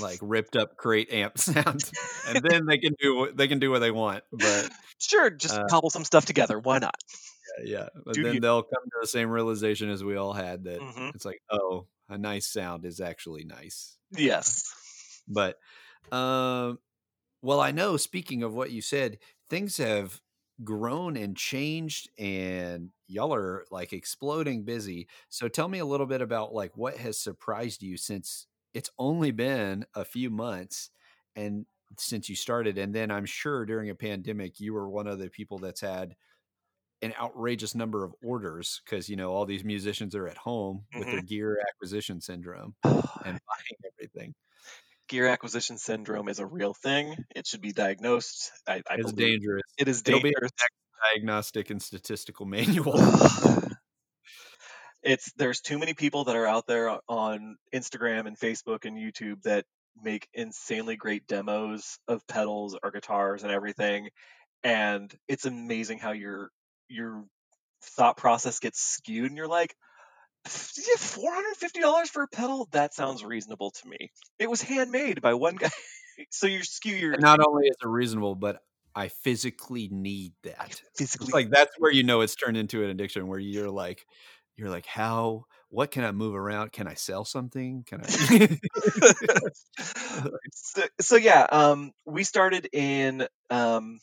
like 0.00 0.18
ripped 0.22 0.56
up 0.56 0.76
crate 0.76 1.12
amp 1.12 1.38
sound, 1.38 1.90
and 2.28 2.44
then 2.48 2.66
they 2.66 2.78
can 2.78 2.94
do 3.00 3.30
they 3.34 3.48
can 3.48 3.58
do 3.58 3.70
what 3.70 3.80
they 3.80 3.90
want. 3.90 4.24
But 4.32 4.70
sure, 4.98 5.30
just 5.30 5.54
uh, 5.54 5.66
cobble 5.68 5.90
some 5.90 6.04
stuff 6.04 6.24
together. 6.24 6.58
Why 6.58 6.78
not? 6.78 6.94
Yeah, 7.64 7.78
yeah. 7.78 7.88
But 8.04 8.14
then 8.14 8.34
you? 8.34 8.40
they'll 8.40 8.62
come 8.62 8.82
to 8.84 8.98
the 9.00 9.06
same 9.06 9.30
realization 9.30 9.90
as 9.90 10.02
we 10.02 10.16
all 10.16 10.32
had 10.32 10.64
that 10.64 10.80
mm-hmm. 10.80 11.10
it's 11.14 11.24
like, 11.24 11.40
oh, 11.50 11.86
a 12.08 12.18
nice 12.18 12.46
sound 12.46 12.84
is 12.84 13.00
actually 13.00 13.44
nice. 13.44 13.96
Yes, 14.12 14.64
but 15.28 15.58
um, 16.10 16.78
well, 17.42 17.60
I 17.60 17.70
know. 17.70 17.96
Speaking 17.96 18.42
of 18.42 18.54
what 18.54 18.70
you 18.70 18.82
said, 18.82 19.18
things 19.48 19.76
have 19.78 20.20
grown 20.64 21.16
and 21.16 21.36
changed 21.36 22.10
and 22.18 22.90
y'all 23.08 23.34
are 23.34 23.64
like 23.70 23.92
exploding 23.92 24.64
busy 24.64 25.08
so 25.28 25.48
tell 25.48 25.68
me 25.68 25.78
a 25.78 25.84
little 25.84 26.06
bit 26.06 26.20
about 26.20 26.52
like 26.52 26.76
what 26.76 26.96
has 26.96 27.18
surprised 27.18 27.82
you 27.82 27.96
since 27.96 28.46
it's 28.74 28.90
only 28.98 29.30
been 29.30 29.84
a 29.94 30.04
few 30.04 30.30
months 30.30 30.90
and 31.34 31.66
since 31.98 32.28
you 32.28 32.36
started 32.36 32.78
and 32.78 32.94
then 32.94 33.10
i'm 33.10 33.24
sure 33.24 33.64
during 33.64 33.90
a 33.90 33.94
pandemic 33.94 34.60
you 34.60 34.72
were 34.72 34.88
one 34.88 35.06
of 35.06 35.18
the 35.18 35.30
people 35.30 35.58
that's 35.58 35.80
had 35.80 36.14
an 37.00 37.12
outrageous 37.20 37.74
number 37.74 38.04
of 38.04 38.14
orders 38.22 38.80
because 38.84 39.08
you 39.08 39.16
know 39.16 39.32
all 39.32 39.44
these 39.44 39.64
musicians 39.64 40.14
are 40.14 40.28
at 40.28 40.36
home 40.36 40.84
mm-hmm. 40.94 41.00
with 41.00 41.08
their 41.08 41.22
gear 41.22 41.58
acquisition 41.68 42.20
syndrome 42.20 42.74
and 42.84 43.02
buying 43.24 43.92
everything 43.92 44.34
gear 45.12 45.28
acquisition 45.28 45.76
syndrome 45.76 46.30
is 46.30 46.38
a 46.38 46.46
real 46.46 46.72
thing. 46.72 47.14
It 47.36 47.46
should 47.46 47.60
be 47.60 47.72
diagnosed. 47.72 48.50
I, 48.66 48.80
I 48.88 48.96
it's 48.96 49.12
dangerous. 49.12 49.62
it 49.76 49.86
is 49.86 50.00
dangerous. 50.00 50.50
diagnostic 51.12 51.68
and 51.68 51.80
statistical 51.82 52.46
manual. 52.46 52.94
It's 55.04 55.32
there's 55.32 55.60
too 55.60 55.80
many 55.80 55.94
people 55.94 56.26
that 56.26 56.36
are 56.36 56.46
out 56.46 56.68
there 56.68 56.96
on 57.08 57.56
Instagram 57.74 58.28
and 58.28 58.38
Facebook 58.38 58.84
and 58.84 58.96
YouTube 58.96 59.42
that 59.42 59.64
make 60.00 60.28
insanely 60.32 60.94
great 60.94 61.26
demos 61.26 61.98
of 62.06 62.24
pedals 62.28 62.78
or 62.80 62.92
guitars 62.92 63.42
and 63.42 63.50
everything 63.50 64.10
and 64.62 65.12
it's 65.26 65.44
amazing 65.44 65.98
how 65.98 66.12
your 66.12 66.50
your 66.88 67.24
thought 67.82 68.16
process 68.16 68.60
gets 68.60 68.80
skewed 68.80 69.26
and 69.26 69.36
you're 69.36 69.48
like 69.48 69.74
$450 70.46 72.08
for 72.08 72.22
a 72.24 72.28
pedal 72.28 72.68
that 72.72 72.94
sounds 72.94 73.24
reasonable 73.24 73.70
to 73.70 73.88
me 73.88 74.10
it 74.38 74.50
was 74.50 74.60
handmade 74.60 75.22
by 75.22 75.34
one 75.34 75.56
guy 75.56 75.70
so 76.30 76.46
you 76.46 76.62
skew 76.62 76.94
your 76.94 77.16
not 77.18 77.40
only 77.46 77.66
is 77.66 77.76
it 77.80 77.88
reasonable 77.88 78.34
but 78.34 78.58
I 78.94 79.08
physically 79.08 79.88
need 79.90 80.34
that. 80.42 80.60
I 80.60 80.68
physically, 80.96 81.26
it's 81.26 81.32
like 81.32 81.50
that's 81.50 81.74
where 81.78 81.90
you 81.90 82.02
know 82.02 82.20
it's 82.20 82.36
turned 82.36 82.58
into 82.58 82.84
an 82.84 82.90
addiction, 82.90 83.26
where 83.26 83.38
you're 83.38 83.70
like, 83.70 84.04
you're 84.56 84.68
like, 84.68 84.86
how, 84.86 85.46
what 85.70 85.90
can 85.90 86.04
I 86.04 86.12
move 86.12 86.34
around? 86.34 86.72
Can 86.72 86.86
I 86.86 86.94
sell 86.94 87.24
something? 87.24 87.84
Can 87.86 88.02
I? 88.02 88.06
so, 90.52 90.82
so, 91.00 91.16
yeah, 91.16 91.46
um, 91.50 91.92
we 92.04 92.24
started 92.24 92.68
in 92.72 93.26
um, 93.50 93.98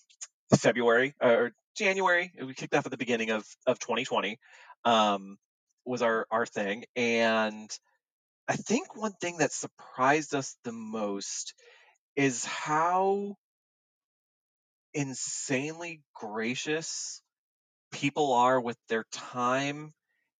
February 0.55 1.13
or 1.21 1.51
January. 1.75 2.31
We 2.43 2.53
kicked 2.53 2.73
off 2.73 2.85
at 2.85 2.91
the 2.91 2.97
beginning 2.97 3.29
of, 3.29 3.45
of 3.67 3.79
2020 3.79 4.39
um, 4.85 5.37
was 5.85 6.01
our, 6.01 6.27
our 6.31 6.45
thing. 6.45 6.85
And 6.95 7.69
I 8.47 8.55
think 8.55 8.95
one 8.95 9.13
thing 9.13 9.37
that 9.37 9.51
surprised 9.51 10.33
us 10.33 10.55
the 10.63 10.71
most 10.71 11.53
is 12.15 12.43
how 12.45 13.35
insanely 14.93 16.01
gracious 16.13 17.21
people 17.91 18.33
are 18.33 18.59
with 18.59 18.77
their 18.87 19.05
time 19.11 19.93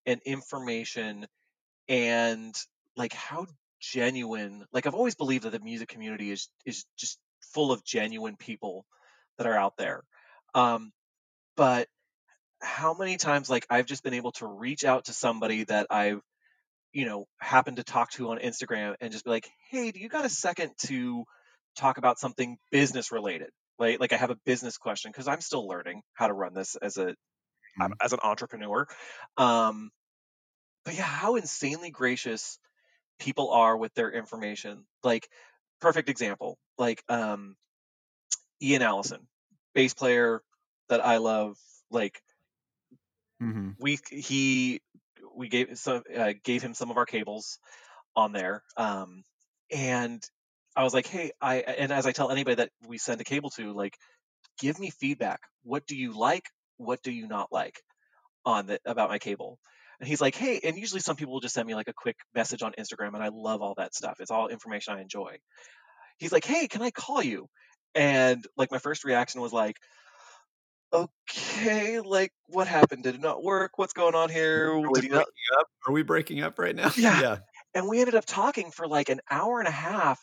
and 0.06 0.22
information 0.26 1.28
and 1.88 2.56
like 2.98 3.14
how 3.14 3.48
genuine 3.80 4.66
like 4.74 4.86
I've 4.86 4.96
always 4.96 5.16
believed 5.16 5.46
that 5.46 5.52
the 5.52 5.60
music 5.60 5.88
community 5.88 6.32
is 6.32 6.50
is 6.66 6.86
just 6.98 7.18
full 7.54 7.72
of 7.72 7.84
genuine 7.84 8.36
people 8.36 8.86
that 9.38 9.48
are 9.48 9.56
out 9.56 9.78
there. 9.78 10.04
Um 10.54 10.92
but 11.56 11.88
how 12.62 12.94
many 12.94 13.18
times 13.18 13.50
like 13.50 13.66
I've 13.70 13.86
just 13.86 14.04
been 14.04 14.14
able 14.14 14.32
to 14.34 14.48
reach 14.48 14.84
out 14.84 15.06
to 15.06 15.14
somebody 15.14 15.64
that 15.66 15.88
I've 15.90 16.22
you 16.94 17.06
know 17.06 17.28
happened 17.40 17.78
to 17.78 17.84
talk 17.84 18.12
to 18.12 18.30
on 18.30 18.40
Instagram 18.40 18.96
and 19.00 19.12
just 19.12 19.26
be 19.26 19.32
like, 19.32 19.50
"Hey, 19.70 19.92
do 19.92 20.00
you 20.00 20.10
got 20.10 20.26
a 20.26 20.30
second 20.30 20.72
to 20.88 21.26
talk 21.78 21.98
about 21.98 22.20
something 22.20 22.58
business 22.72 23.12
related?" 23.12 23.50
Like 23.78 24.00
like 24.00 24.14
I 24.14 24.18
have 24.18 24.32
a 24.32 24.38
business 24.46 24.78
question 24.78 25.12
because 25.12 25.28
I'm 25.28 25.42
still 25.42 25.68
learning 25.68 26.02
how 26.14 26.28
to 26.28 26.34
run 26.34 26.54
this 26.54 26.76
as 26.76 26.98
a 26.98 27.08
mm-hmm. 27.08 27.94
as 28.02 28.14
an 28.14 28.20
entrepreneur. 28.24 28.88
Um 29.38 29.92
but 30.86 30.96
yeah, 30.96 31.04
how 31.04 31.36
insanely 31.36 31.92
gracious 31.92 32.58
people 33.20 33.52
are 33.52 33.78
with 33.78 33.94
their 33.94 34.12
information. 34.12 34.86
Like, 35.04 35.30
perfect 35.82 36.10
example, 36.10 36.58
like 36.78 37.04
um, 37.10 37.56
Ian 38.62 38.82
Allison, 38.82 39.28
bass 39.76 39.94
player 39.94 40.42
that 40.88 41.06
I 41.06 41.18
love. 41.18 41.58
Like, 41.92 42.22
mm-hmm. 43.42 43.70
we 43.80 44.00
he 44.10 44.82
we 45.36 45.50
gave 45.50 45.78
some 45.78 46.04
uh, 46.16 46.34
gave 46.44 46.62
him 46.62 46.74
some 46.74 46.92
of 46.92 46.98
our 46.98 47.06
cables 47.06 47.60
on 48.16 48.32
there, 48.34 48.64
um, 48.78 49.24
and 49.72 50.22
I 50.76 50.84
was 50.84 50.94
like, 50.94 51.08
hey, 51.08 51.32
I 51.42 51.58
and 51.58 51.92
as 51.92 52.06
I 52.06 52.12
tell 52.12 52.32
anybody 52.32 52.56
that 52.56 52.70
we 52.88 52.98
send 52.98 53.22
a 53.22 53.24
cable 53.26 53.50
to, 53.52 53.74
like, 53.74 53.96
give 54.60 54.80
me 54.80 54.90
feedback. 54.90 55.42
What 55.64 55.86
do 55.86 55.96
you 55.96 56.18
like? 56.18 56.46
What 56.78 57.02
do 57.04 57.12
you 57.12 57.28
not 57.28 57.52
like 57.52 57.82
on 58.46 58.68
the 58.68 58.80
about 58.86 59.10
my 59.10 59.20
cable? 59.20 59.60
And 60.00 60.08
he's 60.08 60.22
like, 60.22 60.36
hey, 60.36 60.62
and 60.64 60.78
usually 60.78 61.02
some 61.02 61.18
people 61.18 61.34
will 61.34 61.42
just 61.42 61.54
send 61.54 61.68
me 61.68 61.76
like 61.76 61.90
a 61.90 61.94
quick 61.94 62.16
message 62.34 62.64
on 62.64 62.74
Instagram, 62.80 63.14
and 63.14 63.24
I 63.24 63.30
love 63.34 63.62
all 63.62 63.74
that 63.78 63.94
stuff. 63.94 64.18
It's 64.20 64.32
all 64.32 64.48
information 64.48 64.94
I 64.94 65.02
enjoy. 65.02 65.38
He's 66.18 66.32
like, 66.32 66.46
hey, 66.46 66.68
can 66.68 66.82
I 66.82 66.92
call 66.92 67.22
you? 67.22 67.48
And 67.96 68.46
like 68.56 68.72
my 68.72 68.78
first 68.78 69.04
reaction 69.04 69.42
was 69.42 69.52
like, 69.52 69.76
okay, 70.94 72.00
like 72.00 72.32
what 72.48 72.68
happened? 72.68 73.04
Did 73.04 73.16
it 73.16 73.22
not 73.22 73.44
work? 73.44 73.78
What's 73.78 73.94
going 73.94 74.16
on 74.16 74.30
here? 74.30 74.72
Are 74.72 74.80
we, 74.80 74.90
breaking 74.90 75.12
not... 75.12 75.22
up? 75.22 75.68
Are 75.88 75.94
we 75.94 76.04
breaking 76.04 76.42
up 76.42 76.60
right 76.60 76.76
now? 76.76 76.92
Yeah. 76.98 77.22
yeah. 77.22 77.38
And 77.76 77.88
we 77.88 78.00
ended 78.00 78.16
up 78.16 78.26
talking 78.26 78.72
for 78.72 78.88
like 78.88 79.10
an 79.10 79.22
hour 79.30 79.60
and 79.60 79.68
a 79.68 79.72
half, 79.72 80.20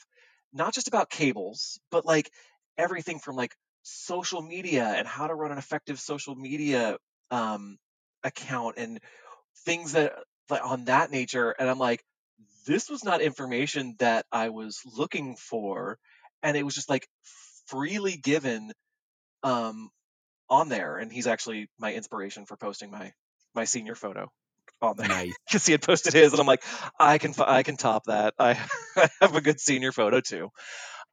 not 0.53 0.75
just 0.75 0.89
about 0.89 1.11
cables, 1.11 1.79
but 1.93 2.05
like 2.05 2.31
everything 2.77 3.21
from 3.21 3.37
like 3.37 3.55
social 3.83 4.43
media 4.43 4.85
and 4.85 5.07
how 5.07 5.29
to 5.29 5.35
run 5.35 5.53
an 5.53 5.59
effective 5.59 6.01
social 6.01 6.35
media 6.35 6.97
um, 7.31 7.79
account 8.25 8.77
and 8.79 9.01
things 9.64 9.93
that 9.93 10.14
like, 10.51 10.64
on 10.64 10.85
that 10.85 11.11
nature 11.11 11.55
and 11.59 11.69
i'm 11.69 11.79
like 11.79 12.03
this 12.67 12.91
was 12.91 13.05
not 13.05 13.21
information 13.21 13.95
that 13.99 14.27
i 14.33 14.49
was 14.49 14.81
looking 14.97 15.37
for 15.37 15.99
and 16.43 16.57
it 16.57 16.64
was 16.64 16.75
just 16.75 16.91
like 16.91 17.09
freely 17.67 18.17
given 18.17 18.73
um 19.43 19.89
on 20.49 20.69
there 20.69 20.97
and 20.99 21.13
he's 21.13 21.27
actually 21.27 21.69
my 21.79 21.93
inspiration 21.95 22.47
for 22.47 22.57
posting 22.57 22.91
my 22.91 23.13
my 23.55 23.65
senior 23.65 23.95
photo 23.95 24.31
on 24.83 24.97
there 24.97 25.09
nice. 25.09 25.37
because 25.47 25.67
he 25.67 25.73
had 25.73 25.83
posted 25.83 26.13
his 26.13 26.33
and 26.33 26.41
i'm 26.41 26.47
like 26.47 26.65
i 26.99 27.19
can 27.19 27.35
i 27.41 27.63
can 27.63 27.77
top 27.77 28.05
that 28.07 28.35
i, 28.39 28.53
I 28.97 29.09
have 29.21 29.35
a 29.37 29.41
good 29.41 29.61
senior 29.61 29.93
photo 29.93 30.21
too 30.21 30.51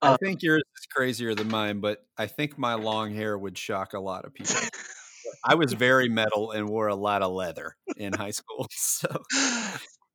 I 0.01 0.11
Um, 0.11 0.17
think 0.21 0.41
yours 0.43 0.63
is 0.77 0.85
crazier 0.93 1.33
than 1.35 1.49
mine, 1.49 1.79
but 1.79 2.05
I 2.17 2.27
think 2.27 2.57
my 2.57 2.73
long 2.73 3.13
hair 3.13 3.37
would 3.37 3.57
shock 3.57 3.93
a 3.93 3.99
lot 3.99 4.25
of 4.25 4.33
people. 4.33 4.55
I 5.43 5.55
was 5.55 5.73
very 5.73 6.09
metal 6.09 6.51
and 6.51 6.69
wore 6.69 6.87
a 6.87 6.95
lot 6.95 7.21
of 7.21 7.31
leather 7.31 7.75
in 7.95 8.13
high 8.13 8.31
school. 8.31 8.67
So 8.71 9.23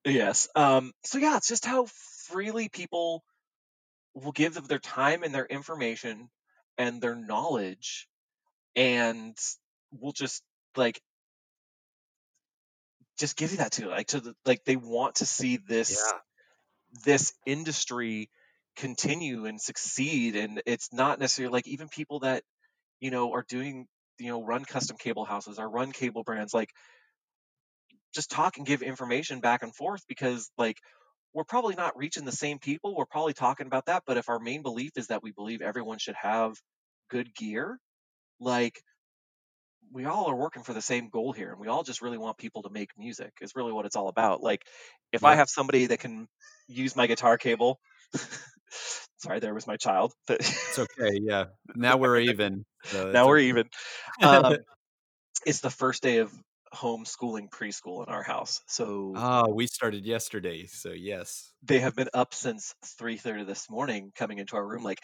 yes. 0.05 0.49
Um, 0.55 0.93
so 1.05 1.19
yeah, 1.19 1.37
it's 1.37 1.49
just 1.49 1.64
how 1.64 1.87
freely 2.29 2.69
people 2.69 3.25
will 4.14 4.33
give 4.33 4.57
of 4.57 4.69
their 4.69 4.79
time 4.79 5.23
and 5.23 5.35
their 5.35 5.47
information 5.47 6.31
and 6.79 7.01
their 7.03 7.14
knowledge, 7.16 8.09
and 8.77 9.37
we'll 9.93 10.12
just 10.12 10.43
like 10.77 11.01
just 13.19 13.37
give 13.37 13.51
you 13.51 13.59
that 13.59 13.73
to 13.73 13.89
like 13.89 14.09
to 14.09 14.21
the, 14.21 14.35
like 14.47 14.64
they 14.64 14.77
want 14.77 15.16
to 15.16 15.27
see 15.27 15.59
this 15.69 16.01
yeah, 16.05 16.19
this 17.05 17.33
industry 17.47 18.31
continue 18.77 19.47
and 19.47 19.61
succeed 19.61 20.37
and 20.37 20.62
it's 20.64 20.93
not 20.93 21.19
necessarily 21.19 21.53
like 21.53 21.66
even 21.66 21.89
people 21.89 22.21
that 22.21 22.43
you 23.01 23.11
know 23.11 23.33
are 23.33 23.45
doing 23.49 23.87
you 24.19 24.29
know 24.29 24.45
run 24.45 24.64
custom 24.64 24.97
cable 24.97 25.25
houses 25.25 25.59
or 25.59 25.69
run 25.69 25.91
cable 25.91 26.23
brands 26.23 26.55
like 26.55 26.71
just 28.14 28.31
talk 28.31 28.57
and 28.57 28.66
give 28.66 28.83
information 28.83 29.41
back 29.41 29.62
and 29.62 29.75
forth 29.75 30.03
because 30.09 30.51
like 30.57 30.77
we're 31.35 31.45
probably 31.45 31.75
not 31.75 31.97
reaching 31.97 32.25
the 32.25 32.33
same 32.33 32.59
people 32.59 32.97
we're 32.97 33.05
probably 33.05 33.35
talking 33.35 33.66
about 33.66 33.87
that 33.87 34.05
but 34.07 34.16
if 34.16 34.29
our 34.29 34.39
main 34.39 34.62
belief 34.62 34.93
is 34.97 35.09
that 35.09 35.23
we 35.23 35.33
believe 35.33 35.61
everyone 35.61 35.99
should 35.99 36.16
have 36.16 36.55
good 37.11 37.35
gear 37.35 37.79
like 38.41 38.82
we 39.93 40.05
all 40.05 40.30
are 40.30 40.36
working 40.36 40.62
for 40.62 40.74
the 40.74 40.82
same 40.82 41.09
goal 41.09 41.32
here 41.32 41.51
and 41.51 41.61
we 41.61 41.68
all 41.68 41.82
just 41.82 42.03
really 42.03 42.18
want 42.18 42.36
people 42.36 42.62
to 42.62 42.70
make 42.70 42.91
music 42.99 43.32
is 43.41 43.57
really 43.57 43.72
what 43.72 43.86
it's 43.86 43.97
all 43.97 44.09
about 44.09 44.43
like 44.43 44.62
if 45.12 45.24
i 45.24 45.34
have 45.34 45.49
somebody 45.49 45.86
that 45.86 45.99
can 45.99 46.28
use 46.68 46.95
my 46.95 47.07
guitar 47.07 47.39
cable 47.39 47.80
sorry 49.18 49.41
there 49.41 49.55
was 49.55 49.66
my 49.66 49.76
child 49.76 50.12
that 50.26 50.41
it's 50.41 50.78
okay. 50.78 51.18
Yeah, 51.20 51.45
now 51.76 51.97
we're 51.97 52.18
even. 52.18 52.64
So 52.84 53.11
now 53.11 53.26
we're 53.26 53.39
okay. 53.39 53.49
even 53.49 53.68
um, 54.22 54.57
it's 55.45 55.61
the 55.61 55.70
first 55.70 56.03
day 56.03 56.18
of 56.18 56.32
homeschooling 56.75 57.49
preschool 57.51 58.07
in 58.07 58.12
our 58.12 58.23
house 58.23 58.61
so 58.66 59.12
oh, 59.16 59.53
we 59.53 59.66
started 59.66 60.05
yesterday. 60.05 60.66
So 60.66 60.91
yes. 60.91 61.53
they 61.62 61.81
have 61.81 61.95
been 61.95 62.09
up 62.14 62.35
since 62.35 62.75
3.30 63.01 63.47
this 63.47 63.71
morning 63.71 64.12
coming 64.14 64.39
into 64.39 64.57
our 64.57 64.66
room 64.66 64.83
like 64.83 65.01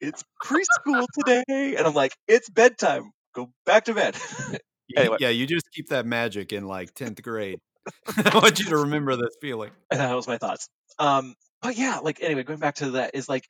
it's 0.00 0.24
preschool 0.44 1.06
today 1.18 1.76
and 1.76 1.86
i'm 1.86 1.94
like 1.94 2.14
it's 2.26 2.48
bedtime 2.48 3.10
go 3.34 3.50
back 3.66 3.84
to 3.86 3.94
bed 3.94 4.16
Anyway. 4.96 5.18
Yeah, 5.20 5.28
you 5.28 5.46
just 5.46 5.70
keep 5.70 5.88
that 5.88 6.06
magic 6.06 6.50
in 6.50 6.66
like 6.66 6.94
tenth 6.94 7.20
grade. 7.22 7.58
I 8.16 8.30
want 8.34 8.58
you 8.58 8.64
to 8.70 8.78
remember 8.78 9.16
this 9.16 9.36
feeling. 9.38 9.70
and 9.90 10.00
that 10.00 10.14
was 10.14 10.26
my 10.26 10.38
thoughts 10.38 10.70
um 10.98 11.34
but 11.62 11.76
yeah 11.76 11.98
like 12.02 12.22
anyway 12.22 12.42
going 12.42 12.58
back 12.58 12.76
to 12.76 12.92
that 12.92 13.12
is 13.14 13.28
like 13.28 13.44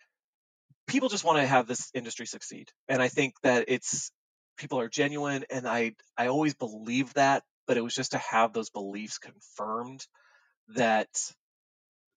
people 0.87 1.09
just 1.09 1.25
want 1.25 1.39
to 1.39 1.47
have 1.47 1.67
this 1.67 1.91
industry 1.95 2.27
succeed 2.27 2.69
and 2.89 3.03
i 3.03 3.09
think 3.09 3.35
that 3.43 3.65
it's 3.69 4.11
people 4.57 4.81
are 4.81 4.89
genuine 4.89 5.45
and 5.51 5.67
i 5.67 5.93
i 6.17 6.29
always 6.29 6.55
believe 6.55 7.13
that 7.15 7.43
but 7.69 7.77
it 7.77 7.85
was 7.85 7.95
just 7.95 8.13
to 8.13 8.19
have 8.19 8.53
those 8.53 8.71
beliefs 8.71 9.19
confirmed 9.19 10.05
that 10.75 11.09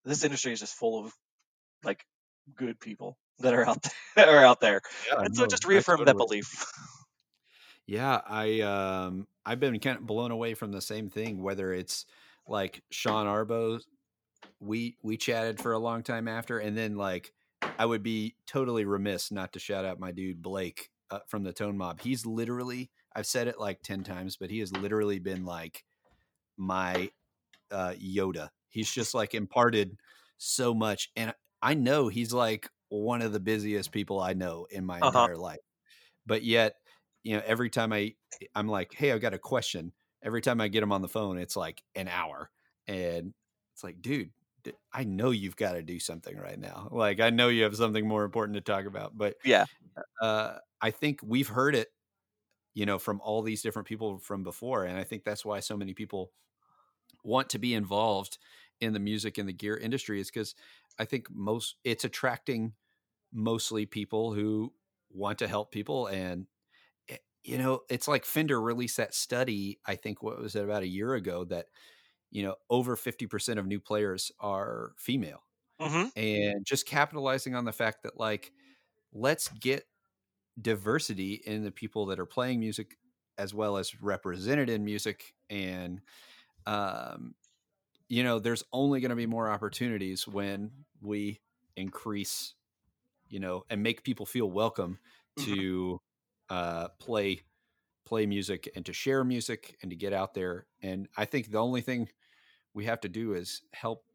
this 0.03 0.23
industry 0.23 0.53
is 0.53 0.59
just 0.59 0.73
full 0.73 1.05
of 1.05 1.13
like 1.83 2.03
good 2.55 2.79
people 2.79 3.17
that 3.39 3.53
are 3.53 3.67
out 3.67 3.85
there 4.15 4.39
are 4.39 4.45
out 4.45 4.61
there 4.61 4.81
Yeah, 5.11 5.21
and 5.21 5.35
so 5.35 5.43
no, 5.43 5.47
just 5.47 5.65
reaffirm 5.65 5.99
reaffirmed 5.99 6.07
that 6.07 6.17
belief 6.17 6.65
Yeah, 7.87 8.21
I 8.25 8.61
um 8.61 9.27
I've 9.45 9.59
been 9.59 9.77
kind 9.79 9.97
of 9.97 10.05
blown 10.05 10.31
away 10.31 10.53
from 10.53 10.71
the 10.71 10.81
same 10.81 11.09
thing. 11.09 11.41
Whether 11.41 11.73
it's 11.73 12.05
like 12.47 12.83
Sean 12.89 13.27
Arbo, 13.27 13.81
we 14.61 14.95
we 15.01 15.17
chatted 15.17 15.59
for 15.59 15.73
a 15.73 15.79
long 15.79 16.03
time 16.03 16.27
after, 16.27 16.57
and 16.57 16.77
then 16.77 16.95
like 16.95 17.33
I 17.77 17.85
would 17.85 18.01
be 18.01 18.35
totally 18.47 18.85
remiss 18.85 19.31
not 19.31 19.51
to 19.53 19.59
shout 19.59 19.83
out 19.83 19.99
my 19.99 20.11
dude 20.11 20.41
Blake 20.41 20.89
uh, 21.09 21.19
from 21.27 21.43
the 21.43 21.51
Tone 21.51 21.77
Mob. 21.77 21.99
He's 21.99 22.25
literally 22.25 22.91
I've 23.15 23.27
said 23.27 23.47
it 23.47 23.59
like 23.59 23.81
ten 23.83 24.03
times, 24.03 24.37
but 24.37 24.49
he 24.49 24.59
has 24.59 24.71
literally 24.73 25.19
been 25.19 25.45
like 25.45 25.85
my 26.57 27.11
uh, 27.71 27.95
Yoda. 27.99 28.49
He's 28.69 28.91
just 28.91 29.13
like 29.13 29.35
imparted 29.35 29.97
so 30.37 30.73
much, 30.73 31.09
and 31.15 31.33
I 31.61 31.73
know 31.75 32.07
he's 32.09 32.33
like 32.33 32.69
one 32.89 33.21
of 33.21 33.33
the 33.33 33.39
busiest 33.39 33.91
people 33.91 34.19
I 34.21 34.33
know 34.33 34.67
in 34.71 34.85
my 34.85 35.01
Uh-huh. 35.01 35.27
entire 35.27 35.37
life. 35.37 35.59
But 36.25 36.43
yet, 36.43 36.75
you 37.23 37.35
know, 37.37 37.43
every 37.45 37.69
time 37.69 37.93
I 37.93 38.15
I'm 38.55 38.67
like, 38.67 38.93
hey, 38.93 39.11
I've 39.11 39.21
got 39.21 39.33
a 39.33 39.39
question. 39.39 39.93
Every 40.23 40.41
time 40.41 40.61
I 40.61 40.67
get 40.67 40.83
him 40.83 40.91
on 40.91 41.01
the 41.01 41.07
phone, 41.09 41.37
it's 41.37 41.55
like 41.55 41.83
an 41.95 42.07
hour, 42.07 42.51
and 42.87 43.33
it's 43.73 43.83
like, 43.83 44.01
dude, 44.01 44.31
I 44.93 45.03
know 45.03 45.31
you've 45.31 45.55
got 45.55 45.73
to 45.73 45.83
do 45.83 45.99
something 45.99 46.37
right 46.37 46.59
now. 46.59 46.89
Like, 46.91 47.19
I 47.19 47.31
know 47.31 47.49
you 47.49 47.63
have 47.63 47.75
something 47.75 48.07
more 48.07 48.23
important 48.25 48.55
to 48.55 48.61
talk 48.61 48.85
about, 48.85 49.17
but 49.17 49.37
yeah 49.43 49.65
uh, 50.21 50.57
I 50.81 50.91
think 50.91 51.21
we've 51.23 51.47
heard 51.47 51.75
it, 51.75 51.89
you 52.73 52.85
know, 52.85 52.99
from 52.99 53.21
all 53.21 53.41
these 53.41 53.61
different 53.61 53.87
people 53.87 54.19
from 54.19 54.43
before, 54.43 54.85
and 54.85 54.97
I 54.97 55.03
think 55.03 55.23
that's 55.23 55.45
why 55.45 55.59
so 55.59 55.77
many 55.77 55.93
people 55.93 56.31
want 57.23 57.49
to 57.49 57.59
be 57.59 57.73
involved 57.73 58.37
in 58.79 58.93
the 58.93 58.99
music 58.99 59.37
and 59.37 59.47
the 59.47 59.53
gear 59.53 59.77
industry 59.77 60.19
is 60.19 60.29
because 60.29 60.55
I 60.97 61.05
think 61.05 61.29
most 61.29 61.75
it's 61.83 62.03
attracting 62.03 62.73
mostly 63.33 63.85
people 63.85 64.33
who 64.33 64.73
want 65.11 65.39
to 65.39 65.47
help 65.49 65.71
people 65.71 66.07
and 66.07 66.47
eh, 67.09 67.17
you 67.43 67.57
know 67.57 67.81
it's 67.89 68.07
like 68.07 68.25
Fender 68.25 68.61
released 68.61 68.97
that 68.97 69.15
study 69.15 69.79
I 69.85 69.95
think 69.95 70.23
what 70.23 70.39
was 70.39 70.55
it 70.55 70.65
about 70.65 70.83
a 70.83 70.87
year 70.87 71.15
ago 71.15 71.45
that 71.45 71.67
you 72.31 72.43
know 72.43 72.55
over 72.69 72.95
50% 72.97 73.59
of 73.59 73.67
new 73.67 73.79
players 73.81 74.31
are 74.39 74.93
female 74.97 75.43
hmm 75.79 76.09
and 76.15 76.65
just 76.65 76.85
capitalizing 76.85 77.55
on 77.55 77.65
the 77.65 77.71
fact 77.73 78.03
that 78.03 78.17
like 78.17 78.51
let's 79.13 79.49
get 79.49 79.85
diversity 80.59 81.35
in 81.35 81.63
the 81.63 81.71
people 81.71 82.05
that 82.07 82.19
are 82.19 82.25
playing 82.25 82.59
music 82.59 82.97
as 83.37 83.53
well 83.53 83.77
as 83.77 84.01
represented 84.01 84.69
in 84.69 84.83
music 84.83 85.33
and 85.49 86.01
um 86.67 87.35
you 88.09 88.23
know 88.23 88.39
there's 88.39 88.63
only 88.73 89.01
going 89.01 89.09
to 89.11 89.15
be 89.15 89.25
more 89.27 89.49
opportunities 89.49 90.27
when 90.27 90.85
we 91.01 91.41
increase 91.77 92.55
you 93.29 93.39
know 93.39 93.63
and 93.69 93.81
make 93.83 94.03
people 94.03 94.25
feel 94.25 94.49
welcome 94.51 94.99
Mhm. 95.37 95.61
to 95.61 95.99
uh 96.49 96.89
play 96.99 97.41
play 98.05 98.25
music 98.25 98.69
and 98.75 98.85
to 98.85 98.93
share 98.93 99.23
music 99.23 99.77
and 99.81 99.91
to 99.91 99.97
get 99.97 100.13
out 100.13 100.33
there 100.33 100.67
and 100.81 101.09
i 101.17 101.25
think 101.25 101.51
the 101.51 101.59
only 101.59 101.81
thing 101.81 102.09
we 102.73 102.85
have 102.85 103.01
to 103.01 103.09
do 103.09 103.33
is 103.33 103.63
help 103.73 104.05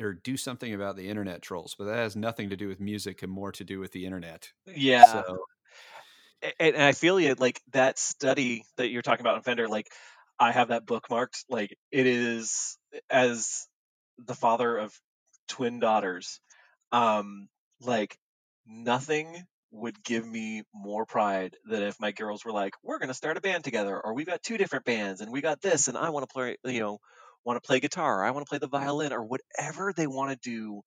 or 0.00 0.14
do 0.14 0.36
something 0.36 0.74
about 0.74 0.96
the 0.96 1.08
internet 1.08 1.42
trolls 1.42 1.74
but 1.76 1.84
that 1.84 1.96
has 1.96 2.16
nothing 2.16 2.50
to 2.50 2.56
do 2.56 2.68
with 2.68 2.80
music 2.80 3.22
and 3.22 3.32
more 3.32 3.52
to 3.52 3.64
do 3.64 3.80
with 3.80 3.92
the 3.92 4.06
internet 4.06 4.52
yeah 4.66 5.02
so 5.02 5.22
and, 6.42 6.76
and 6.76 6.82
I 6.82 6.92
feel 6.92 7.18
you 7.20 7.34
like 7.38 7.60
that 7.72 7.98
study 7.98 8.64
that 8.76 8.88
you're 8.88 9.02
talking 9.02 9.24
about 9.24 9.36
in 9.36 9.42
Fender, 9.42 9.68
like 9.68 9.88
I 10.38 10.52
have 10.52 10.68
that 10.68 10.86
bookmarked. 10.86 11.44
Like 11.48 11.76
it 11.90 12.06
is 12.06 12.78
as 13.10 13.66
the 14.18 14.34
father 14.34 14.76
of 14.76 14.92
twin 15.48 15.80
daughters, 15.80 16.40
um, 16.92 17.48
like 17.80 18.16
nothing 18.66 19.44
would 19.72 20.02
give 20.02 20.26
me 20.26 20.62
more 20.74 21.04
pride 21.04 21.56
than 21.68 21.82
if 21.82 22.00
my 22.00 22.12
girls 22.12 22.44
were 22.44 22.52
like, 22.52 22.74
we're 22.82 22.98
gonna 22.98 23.14
start 23.14 23.36
a 23.36 23.40
band 23.40 23.64
together, 23.64 24.00
or 24.02 24.14
we've 24.14 24.26
got 24.26 24.42
two 24.42 24.56
different 24.58 24.84
bands 24.84 25.20
and 25.20 25.32
we 25.32 25.40
got 25.40 25.60
this, 25.60 25.88
and 25.88 25.96
I 25.98 26.10
want 26.10 26.28
to 26.28 26.32
play, 26.32 26.56
you 26.64 26.80
know, 26.80 26.98
want 27.44 27.62
to 27.62 27.66
play 27.66 27.80
guitar, 27.80 28.20
or 28.20 28.24
I 28.24 28.30
want 28.30 28.46
to 28.46 28.48
play 28.48 28.58
the 28.58 28.68
violin, 28.68 29.12
or 29.12 29.24
whatever 29.24 29.92
they 29.94 30.06
want 30.06 30.30
to 30.30 30.50
do 30.50 30.82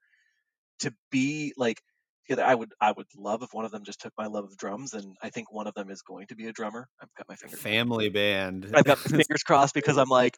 to 0.79 0.93
be 1.11 1.53
like 1.57 1.81
together. 2.29 2.47
I 2.47 2.55
would 2.55 2.73
I 2.79 2.91
would 2.91 3.07
love 3.17 3.43
if 3.43 3.53
one 3.53 3.65
of 3.65 3.71
them 3.71 3.83
just 3.83 4.01
took 4.01 4.13
my 4.17 4.27
love 4.27 4.45
of 4.45 4.57
drums, 4.57 4.93
and 4.93 5.17
I 5.21 5.29
think 5.29 5.51
one 5.51 5.67
of 5.67 5.73
them 5.73 5.89
is 5.89 6.01
going 6.01 6.27
to 6.27 6.35
be 6.35 6.47
a 6.47 6.53
drummer. 6.53 6.87
I've 7.01 7.13
got 7.17 7.27
my 7.27 7.35
fingers. 7.35 7.59
family 7.59 8.09
band 8.09 8.71
I've 8.73 8.83
got 8.85 8.97
fingers 8.99 9.43
crossed 9.43 9.73
because 9.73 9.97
I'm 9.97 10.09
like, 10.09 10.37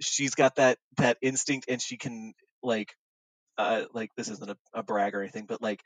she's 0.00 0.34
got 0.34 0.56
that 0.56 0.78
that 0.96 1.18
instinct, 1.22 1.66
and 1.68 1.80
she 1.80 1.96
can 1.96 2.32
like, 2.62 2.94
uh, 3.58 3.84
like 3.92 4.10
this 4.16 4.28
isn't 4.28 4.50
a, 4.50 4.56
a 4.74 4.82
brag 4.82 5.14
or 5.14 5.22
anything, 5.22 5.46
but 5.46 5.62
like 5.62 5.82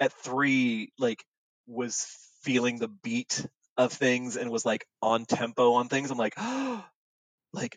at 0.00 0.12
three, 0.12 0.92
like 0.98 1.24
was 1.66 2.06
feeling 2.42 2.78
the 2.78 2.88
beat 2.88 3.46
of 3.76 3.92
things 3.92 4.36
and 4.36 4.50
was 4.50 4.64
like 4.64 4.86
on 5.02 5.24
tempo 5.24 5.74
on 5.74 5.88
things. 5.88 6.10
I'm 6.10 6.18
like, 6.18 6.34
like 7.52 7.76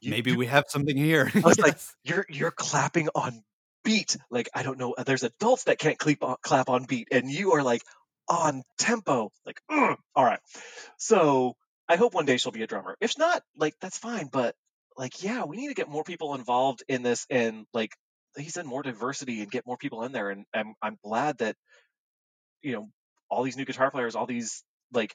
you- 0.00 0.10
maybe 0.10 0.34
we 0.34 0.46
have 0.46 0.64
something 0.68 0.96
here 0.96 1.30
I 1.34 1.40
was 1.40 1.58
like, 1.58 1.78
you're 2.04 2.26
you're 2.28 2.50
clapping 2.50 3.08
on 3.14 3.42
beat. 3.90 4.16
Like 4.30 4.48
I 4.54 4.62
don't 4.62 4.78
know, 4.78 4.94
there's 5.04 5.22
adults 5.22 5.64
that 5.64 5.78
can't 5.78 5.98
clap 5.98 6.22
on, 6.22 6.36
clap 6.42 6.68
on 6.68 6.84
beat, 6.84 7.08
and 7.10 7.30
you 7.30 7.52
are 7.52 7.62
like 7.62 7.82
on 8.28 8.62
tempo. 8.78 9.32
Like, 9.44 9.60
"Ugh." 9.68 9.98
all 10.14 10.24
right. 10.24 10.40
So 10.98 11.56
I 11.88 11.96
hope 11.96 12.14
one 12.14 12.26
day 12.26 12.36
she'll 12.36 12.52
be 12.52 12.62
a 12.62 12.66
drummer. 12.68 12.96
If 13.00 13.18
not, 13.18 13.42
like 13.56 13.74
that's 13.80 13.98
fine. 13.98 14.28
But 14.32 14.54
like, 14.96 15.22
yeah, 15.22 15.44
we 15.44 15.56
need 15.56 15.68
to 15.68 15.74
get 15.74 15.88
more 15.88 16.04
people 16.04 16.34
involved 16.34 16.84
in 16.88 17.02
this, 17.02 17.26
and 17.30 17.66
like 17.74 17.92
he 18.36 18.48
said, 18.48 18.66
more 18.66 18.82
diversity 18.82 19.42
and 19.42 19.50
get 19.50 19.66
more 19.66 19.76
people 19.76 20.04
in 20.04 20.12
there. 20.12 20.30
And 20.30 20.44
I'm 20.54 20.74
I'm 20.82 20.96
glad 21.02 21.38
that 21.38 21.56
you 22.62 22.72
know 22.72 22.88
all 23.28 23.42
these 23.42 23.56
new 23.56 23.64
guitar 23.64 23.90
players, 23.90 24.14
all 24.14 24.26
these 24.26 24.62
like 24.92 25.14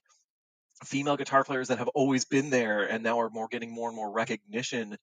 female 0.84 1.16
guitar 1.16 1.46
players 1.46 1.70
that 1.70 1.78
have 1.78 1.88
always 1.90 2.26
been 2.26 2.50
there 2.50 2.84
and 2.84 3.04
now 3.04 3.22
are 3.22 3.30
more 3.30 3.48
getting 3.50 3.74
more 3.74 3.88
and 3.88 3.96
more 3.96 4.12
recognition 4.12 4.98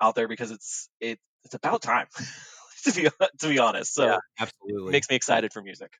out 0.00 0.14
there 0.14 0.28
because 0.28 0.52
it's 0.52 0.88
it 1.00 1.18
it's 1.44 1.54
about 1.54 1.82
time 1.82 2.06
to 2.84 2.92
be 2.92 3.08
to 3.40 3.48
be 3.48 3.58
honest. 3.58 3.94
So 3.94 4.04
Yeah, 4.04 4.20
absolutely 4.38 4.94
makes 4.94 5.08
me 5.10 5.16
excited 5.16 5.52
for 5.52 5.62
music. 5.62 5.92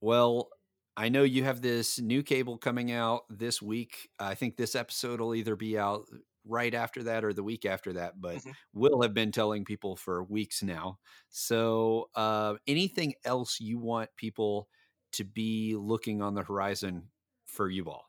Well, 0.00 0.50
I 0.96 1.08
know 1.08 1.22
you 1.22 1.44
have 1.44 1.62
this 1.62 1.98
new 1.98 2.22
cable 2.22 2.58
coming 2.58 2.92
out 2.92 3.22
this 3.30 3.62
week. 3.62 4.08
I 4.18 4.34
think 4.34 4.56
this 4.56 4.74
episode 4.74 5.20
will 5.20 5.34
either 5.34 5.56
be 5.56 5.78
out 5.78 6.06
right 6.44 6.74
after 6.74 7.04
that 7.04 7.24
or 7.24 7.32
the 7.32 7.42
week 7.44 7.64
after 7.64 7.92
that, 7.94 8.20
but 8.20 8.42
Mhm. 8.42 8.52
we'll 8.72 9.00
have 9.02 9.14
been 9.14 9.32
telling 9.32 9.64
people 9.64 9.96
for 9.96 10.24
weeks 10.24 10.62
now. 10.62 10.98
So, 11.28 12.10
uh, 12.16 12.56
anything 12.66 13.14
else 13.24 13.60
you 13.60 13.78
want 13.78 14.10
people 14.16 14.68
to 15.12 15.24
be 15.24 15.76
looking 15.76 16.20
on 16.20 16.34
the 16.34 16.42
horizon 16.42 17.10
for 17.44 17.70
you 17.70 17.88
all? 17.90 18.06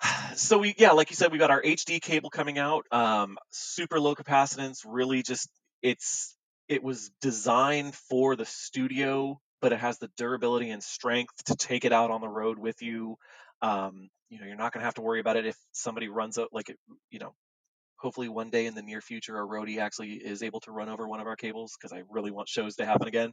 so 0.34 0.58
we 0.58 0.74
yeah 0.78 0.92
like 0.92 1.10
you 1.10 1.16
said 1.16 1.32
we 1.32 1.38
got 1.38 1.50
our 1.50 1.62
hd 1.62 2.00
cable 2.00 2.30
coming 2.30 2.58
out 2.58 2.86
um 2.92 3.38
super 3.50 3.98
low 3.98 4.14
capacitance 4.14 4.84
really 4.86 5.22
just 5.22 5.48
it's 5.82 6.36
it 6.68 6.82
was 6.82 7.10
designed 7.20 7.94
for 7.94 8.36
the 8.36 8.44
studio 8.44 9.40
but 9.60 9.72
it 9.72 9.78
has 9.78 9.98
the 9.98 10.10
durability 10.16 10.70
and 10.70 10.82
strength 10.82 11.34
to 11.44 11.54
take 11.56 11.84
it 11.84 11.92
out 11.92 12.10
on 12.10 12.20
the 12.20 12.28
road 12.28 12.58
with 12.58 12.82
you 12.82 13.16
um 13.62 14.08
you 14.28 14.40
know 14.40 14.46
you're 14.46 14.56
not 14.56 14.72
going 14.72 14.80
to 14.80 14.84
have 14.84 14.94
to 14.94 15.02
worry 15.02 15.20
about 15.20 15.36
it 15.36 15.46
if 15.46 15.56
somebody 15.72 16.08
runs 16.08 16.38
out 16.38 16.48
like 16.52 16.68
it, 16.68 16.78
you 17.10 17.18
know 17.18 17.34
hopefully 17.98 18.28
one 18.28 18.50
day 18.50 18.66
in 18.66 18.74
the 18.74 18.82
near 18.82 19.00
future 19.00 19.38
a 19.38 19.46
roadie 19.46 19.78
actually 19.78 20.12
is 20.12 20.42
able 20.42 20.60
to 20.60 20.70
run 20.72 20.88
over 20.88 21.08
one 21.08 21.20
of 21.20 21.26
our 21.26 21.36
cables 21.36 21.74
because 21.78 21.92
i 21.92 22.02
really 22.10 22.30
want 22.30 22.48
shows 22.48 22.76
to 22.76 22.84
happen 22.84 23.08
again 23.08 23.32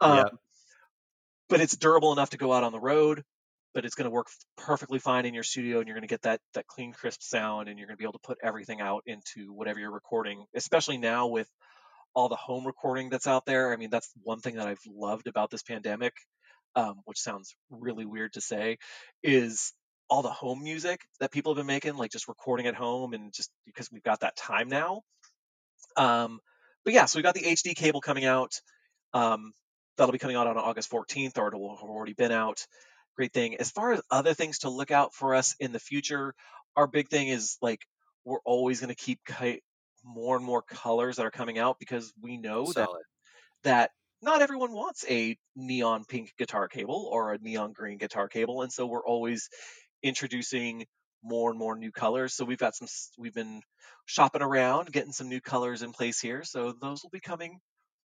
um, 0.00 0.16
Yeah. 0.16 0.24
but 1.48 1.60
it's 1.60 1.76
durable 1.76 2.12
enough 2.12 2.30
to 2.30 2.38
go 2.38 2.52
out 2.52 2.64
on 2.64 2.72
the 2.72 2.80
road 2.80 3.22
but 3.74 3.84
it's 3.86 3.94
going 3.94 4.04
to 4.04 4.10
work 4.10 4.26
perfectly 4.56 4.98
fine 4.98 5.24
in 5.24 5.32
your 5.34 5.42
studio 5.42 5.78
and 5.78 5.86
you're 5.88 5.96
going 5.96 6.06
to 6.06 6.12
get 6.12 6.22
that 6.22 6.40
that 6.54 6.66
clean 6.66 6.92
crisp 6.92 7.22
sound 7.22 7.68
and 7.68 7.78
you're 7.78 7.86
going 7.86 7.96
to 7.96 7.98
be 7.98 8.04
able 8.04 8.12
to 8.12 8.18
put 8.22 8.38
everything 8.42 8.80
out 8.80 9.02
into 9.06 9.52
whatever 9.52 9.78
you're 9.78 9.92
recording 9.92 10.44
especially 10.54 10.98
now 10.98 11.28
with 11.28 11.48
all 12.14 12.28
the 12.28 12.36
home 12.36 12.66
recording 12.66 13.10
that's 13.10 13.26
out 13.26 13.46
there. 13.46 13.72
I 13.72 13.76
mean 13.76 13.90
that's 13.90 14.10
one 14.22 14.40
thing 14.40 14.56
that 14.56 14.66
i've 14.68 14.80
loved 14.86 15.26
about 15.26 15.50
this 15.50 15.62
pandemic 15.62 16.12
um, 16.74 17.00
which 17.04 17.18
sounds 17.20 17.54
really 17.70 18.06
weird 18.06 18.32
to 18.34 18.40
say 18.40 18.78
is 19.22 19.72
all 20.08 20.22
the 20.22 20.30
home 20.30 20.62
music 20.62 21.00
that 21.20 21.32
people 21.32 21.52
have 21.52 21.58
been 21.58 21.66
making 21.66 21.96
like 21.96 22.10
just 22.10 22.28
recording 22.28 22.66
at 22.66 22.74
home 22.74 23.14
and 23.14 23.32
just 23.32 23.50
because 23.66 23.90
we've 23.90 24.02
got 24.02 24.20
that 24.20 24.36
time 24.36 24.68
now. 24.68 25.02
Um, 25.96 26.40
but 26.84 26.94
yeah 26.94 27.04
so 27.06 27.18
we 27.18 27.22
got 27.22 27.34
the 27.34 27.42
hd 27.42 27.74
cable 27.76 28.00
coming 28.00 28.24
out. 28.24 28.60
Um, 29.14 29.52
that'll 29.96 30.12
be 30.12 30.18
coming 30.18 30.36
out 30.36 30.46
on 30.46 30.56
august 30.56 30.90
14th 30.90 31.38
or 31.38 31.48
it'll 31.48 31.76
have 31.76 31.88
already 31.88 32.14
been 32.14 32.32
out. 32.32 32.66
Great 33.16 33.32
thing. 33.32 33.56
As 33.56 33.70
far 33.70 33.92
as 33.92 34.00
other 34.10 34.32
things 34.32 34.60
to 34.60 34.70
look 34.70 34.90
out 34.90 35.14
for 35.14 35.34
us 35.34 35.54
in 35.60 35.72
the 35.72 35.78
future, 35.78 36.34
our 36.76 36.86
big 36.86 37.08
thing 37.08 37.28
is 37.28 37.58
like 37.60 37.80
we're 38.24 38.40
always 38.44 38.80
going 38.80 38.94
to 38.94 38.94
keep 38.94 39.20
more 40.04 40.36
and 40.36 40.44
more 40.44 40.62
colors 40.62 41.16
that 41.16 41.26
are 41.26 41.30
coming 41.30 41.58
out 41.58 41.78
because 41.78 42.12
we 42.20 42.36
know 42.36 42.72
that 42.72 42.88
that 43.64 43.90
not 44.20 44.42
everyone 44.42 44.72
wants 44.72 45.04
a 45.08 45.36
neon 45.56 46.04
pink 46.04 46.32
guitar 46.38 46.68
cable 46.68 47.08
or 47.10 47.32
a 47.32 47.38
neon 47.38 47.72
green 47.72 47.98
guitar 47.98 48.28
cable, 48.28 48.62
and 48.62 48.72
so 48.72 48.86
we're 48.86 49.04
always 49.04 49.48
introducing 50.02 50.86
more 51.22 51.50
and 51.50 51.58
more 51.58 51.76
new 51.76 51.92
colors. 51.92 52.34
So 52.34 52.44
we've 52.44 52.58
got 52.58 52.74
some 52.74 52.88
we've 53.18 53.34
been 53.34 53.62
shopping 54.06 54.42
around, 54.42 54.92
getting 54.92 55.12
some 55.12 55.28
new 55.28 55.40
colors 55.40 55.82
in 55.82 55.92
place 55.92 56.20
here. 56.20 56.44
So 56.44 56.74
those 56.80 57.02
will 57.02 57.10
be 57.10 57.20
coming 57.20 57.58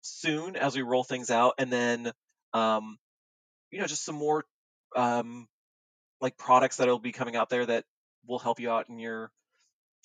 soon 0.02 0.56
as 0.56 0.76
we 0.76 0.82
roll 0.82 1.04
things 1.04 1.30
out, 1.30 1.56
and 1.58 1.72
then 1.72 2.12
um, 2.54 2.98
you 3.72 3.80
know 3.80 3.88
just 3.88 4.04
some 4.06 4.16
more 4.16 4.44
um, 4.96 5.48
like 6.20 6.38
products 6.38 6.78
that'll 6.78 7.00
be 7.00 7.12
coming 7.12 7.36
out 7.36 7.50
there 7.50 7.66
that 7.66 7.86
will 8.28 8.40
help 8.40 8.60
you 8.60 8.70
out 8.70 8.90
in 8.90 9.00
your 9.00 9.32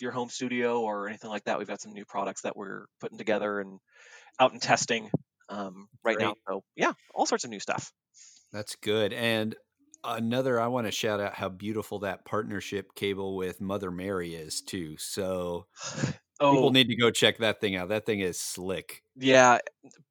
your 0.01 0.13
home 0.13 0.29
studio 0.29 0.81
or 0.81 1.09
anything 1.09 1.31
like 1.31 1.45
that. 1.45 1.59
We've 1.59 1.69
got 1.69 1.81
some 1.81 1.93
new 1.93 2.05
products 2.05 2.43
that 2.43 2.57
we're 2.57 2.87
putting 3.01 3.19
together 3.19 3.61
and 3.61 3.79
out 4.39 4.53
and 4.53 4.61
testing 4.61 5.11
um, 5.49 5.89
right 6.05 6.19
now. 6.19 6.35
So 6.49 6.63
yeah, 6.77 6.93
all 7.15 7.27
sorts 7.27 7.45
of 7.45 7.51
new 7.51 7.61
stuff. 7.61 7.93
That's 8.53 8.77
good. 8.77 9.13
And 9.13 9.55
another, 10.05 10.61
I 10.61 10.69
want 10.69 10.87
to 10.87 10.93
shout 10.93 11.21
out 11.21 11.35
how 11.35 11.49
beautiful 11.49 12.01
that 12.01 12.25
partnership 12.25 12.95
cable 12.95 13.37
with 13.37 13.61
Mother 13.61 13.91
Mary 13.91 14.35
is 14.35 14.61
too. 14.61 14.97
So 14.99 15.67
people 16.41 16.67
Oh 16.69 16.69
need 16.71 16.89
to 16.89 16.97
go 16.97 17.11
check 17.11 17.39
that 17.39 17.61
thing 17.61 17.77
out. 17.77 17.89
That 17.89 18.07
thing 18.07 18.21
is 18.21 18.39
slick. 18.39 19.03
yeah, 19.17 19.59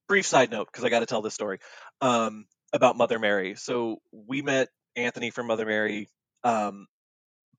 brief 0.07 0.25
side 0.25 0.51
note 0.51 0.67
because 0.71 0.83
I 0.83 0.89
got 0.89 0.99
to 0.99 1.05
tell 1.05 1.21
this 1.21 1.33
story 1.33 1.59
um, 2.01 2.45
about 2.73 2.97
Mother 2.97 3.19
Mary. 3.19 3.55
So 3.55 3.97
we 4.11 4.41
met 4.41 4.69
Anthony 4.95 5.29
from 5.29 5.47
Mother 5.47 5.65
Mary 5.65 6.09
um, 6.43 6.87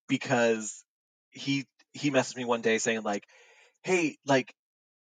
because 0.09 0.85
he 1.31 1.66
he 1.97 2.11
messaged 2.11 2.37
me 2.37 2.45
one 2.45 2.63
day 2.63 2.79
saying 2.79 3.03
like, 3.03 3.25
"Hey, 3.85 4.19
like, 4.27 4.55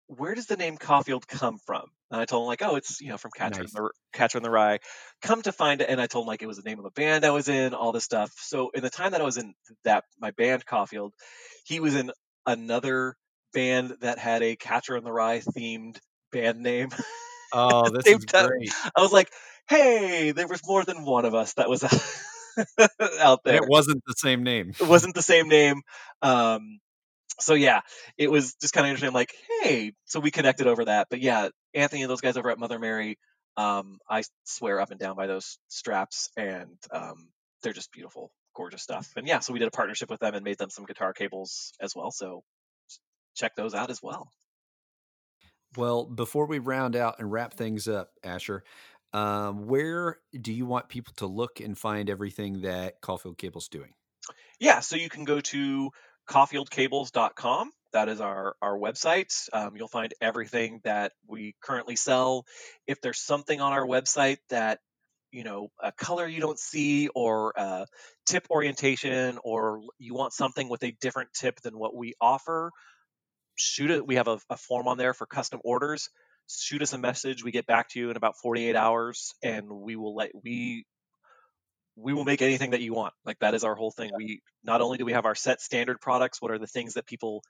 where 0.09 0.35
does 0.35 0.47
the 0.47 0.57
name 0.57 0.77
Caulfield 0.79 1.27
come 1.29 1.59
from?" 1.67 1.91
And 2.11 2.21
I 2.21 2.25
told 2.27 2.45
him 2.45 2.49
like, 2.49 2.63
"Oh, 2.63 2.77
it's 2.77 3.01
you 3.01 3.09
know 3.11 3.19
from 3.19 3.33
Catcher 3.37 3.63
Nice. 3.63 3.73
in 3.75 3.83
the 3.85 3.91
Catcher 4.13 4.39
in 4.39 4.45
the 4.45 4.51
Rye." 4.51 4.81
Come 5.23 5.43
to 5.43 5.53
find 5.53 5.81
it, 5.83 5.91
and 5.91 6.01
I 6.01 6.07
told 6.07 6.25
him 6.25 6.29
like 6.29 6.43
it 6.43 6.47
was 6.49 6.59
the 6.59 6.69
name 6.69 6.79
of 6.81 6.85
a 6.87 6.91
band 6.93 7.25
I 7.25 7.31
was 7.31 7.49
in, 7.49 7.75
all 7.75 7.93
this 7.93 8.05
stuff. 8.05 8.33
So 8.39 8.71
in 8.71 8.83
the 8.83 8.91
time 8.91 9.13
that 9.13 9.21
I 9.21 9.25
was 9.25 9.39
in 9.39 9.55
that 9.85 10.05
my 10.21 10.33
band 10.33 10.67
Caulfield, 10.67 11.15
he 11.65 11.81
was 11.81 11.97
in 11.97 12.13
another 12.47 13.17
band 13.53 13.97
that 14.01 14.19
had 14.19 14.43
a 14.43 14.57
Catcher 14.57 14.97
in 14.97 15.05
the 15.05 15.13
Rye 15.13 15.41
themed 15.41 15.99
band 16.33 16.61
name. 16.63 16.91
Oh, 17.53 17.91
this 17.91 18.13
is 18.13 18.25
time, 18.27 18.51
great. 18.51 18.75
I 18.97 19.01
was 19.01 19.13
like, 19.13 19.33
"Hey, 19.69 20.33
there 20.33 20.49
was 20.49 20.67
more 20.67 20.85
than 20.85 21.05
one 21.05 21.25
of 21.25 21.35
us 21.35 21.55
that 21.55 21.69
was 21.69 21.83
out 23.21 23.41
And 23.45 23.55
there." 23.55 23.57
it 23.57 23.69
wasn't 23.69 24.03
the 24.07 24.15
same 24.17 24.43
name. 24.43 24.73
It 24.81 24.87
wasn't 24.87 25.15
the 25.15 25.23
same 25.23 25.49
name. 25.49 25.83
Um, 26.23 26.81
so 27.41 27.55
yeah, 27.55 27.81
it 28.19 28.31
was 28.31 28.55
just 28.61 28.75
kind 28.75 28.87
of 28.87 28.91
interesting. 28.91 29.09
I'm 29.09 29.15
like, 29.15 29.35
hey, 29.63 29.93
so 30.05 30.21
we 30.21 30.31
connected 30.31 30.67
over 30.67 30.85
that. 30.85 31.09
But 31.11 31.21
yeah, 31.21 31.49
Anthony 31.75 32.03
and 32.03 32.11
those 32.11 32.21
guys 32.21 32.37
over 32.37 32.51
at 32.51 32.59
Mother 32.59 32.79
Mary, 32.79 33.19
um, 33.57 33.99
I 34.09 34.23
swear 34.45 34.81
up 34.81 34.91
and 34.91 35.01
down 35.01 35.17
by 35.17 35.27
those 35.27 35.59
straps, 35.69 36.31
and 36.37 36.77
um, 36.93 37.29
they're 37.63 37.73
just 37.73 37.93
beautiful, 37.93 38.31
gorgeous 38.55 38.83
stuff. 38.83 39.11
And 39.17 39.27
yeah, 39.27 39.41
so 39.41 39.53
we 39.53 39.59
did 39.59 39.69
a 39.69 39.73
partnership 39.73 40.11
with 40.11 40.21
them 40.21 40.35
and 40.35 40.45
made 40.45 40.59
them 40.59 40.71
some 40.71 40.85
guitar 40.85 41.13
cables 41.13 41.73
as 41.81 41.95
well. 41.95 42.11
So 42.11 42.43
check 43.35 43.55
those 43.57 43.75
out 43.75 43.91
as 43.91 44.01
well. 44.03 44.31
Well, 45.77 46.05
before 46.05 46.47
we 46.47 46.59
round 46.59 46.97
out 46.97 47.21
and 47.21 47.31
wrap 47.31 47.55
things 47.55 47.87
up, 47.87 48.11
Asher, 48.25 48.65
um, 49.13 49.67
where 49.67 50.19
do 50.39 50.53
you 50.53 50.67
want 50.67 50.89
people 50.89 51.13
to 51.17 51.27
look 51.27 51.61
and 51.61 51.77
find 51.77 52.09
everything 52.09 52.63
that 52.63 53.01
Caulfield 53.01 53.39
Cable's 53.39 53.69
doing? 53.69 53.95
Yeah, 54.59 54.81
so 54.81 54.97
you 54.97 55.09
can 55.09 55.25
go 55.25 55.41
to 55.41 55.91
caulfieldcables.com. 56.29 57.73
That 57.93 58.09
is 58.09 58.21
our 58.21 58.55
our 58.63 58.79
website. 58.79 59.33
Um, 59.53 59.77
you'll 59.77 59.89
find 59.89 60.15
everything 60.21 60.81
that 60.85 61.13
we 61.27 61.57
currently 61.61 61.97
sell. 61.97 62.45
If 62.87 63.01
there's 63.01 63.21
something 63.21 63.61
on 63.61 63.73
our 63.73 63.85
website 63.85 64.39
that 64.51 64.79
you 65.33 65.45
know 65.45 65.71
a 65.83 65.93
color 65.93 66.27
you 66.27 66.41
don't 66.41 66.59
see 66.59 67.09
or 67.09 67.53
a 67.57 67.87
tip 68.27 68.47
orientation 68.51 69.39
or 69.43 69.83
you 69.99 70.15
want 70.15 70.33
something 70.33 70.69
with 70.69 70.83
a 70.83 70.97
different 71.01 71.31
tip 71.33 71.61
than 71.61 71.79
what 71.79 71.95
we 71.95 72.15
offer 72.21 72.71
shoot 73.55 73.91
it 73.91 74.07
we 74.07 74.17
have 74.17 74.29
a, 74.29 74.39
a 74.49 74.57
form 74.57 74.89
on 74.89 74.99
there 74.99 75.15
for 75.15 75.27
custom 75.27 75.61
orders 75.65 76.11
shoot 76.59 76.83
us 76.83 76.93
a 76.93 76.99
message 76.99 77.45
we 77.45 77.51
get 77.53 77.67
back 77.67 77.89
to 77.91 78.01
you 78.01 78.11
in 78.11 78.17
about 78.17 78.37
48 78.43 78.77
hours 78.77 79.35
and 79.43 79.71
we 79.71 79.97
will 79.97 80.15
let 80.15 80.31
we 80.43 80.85
we 81.97 82.13
will 82.15 82.25
make 82.25 82.43
anything 82.43 82.71
that 82.71 82.81
you 82.81 82.95
want. 82.95 83.15
Like 83.25 83.39
that 83.41 83.55
is 83.55 83.65
our 83.65 83.75
whole 83.75 83.91
thing. 83.91 84.15
We 84.15 84.41
not 84.63 84.81
only 84.81 84.99
do 84.99 85.05
we 85.05 85.13
have 85.13 85.27
our 85.27 85.35
set 85.35 85.61
standard 85.61 86.01
products 86.01 86.41
what 86.41 86.51
are 86.51 86.59
the 86.59 86.67
things 86.67 86.95
that 86.95 87.07
people 87.07 87.43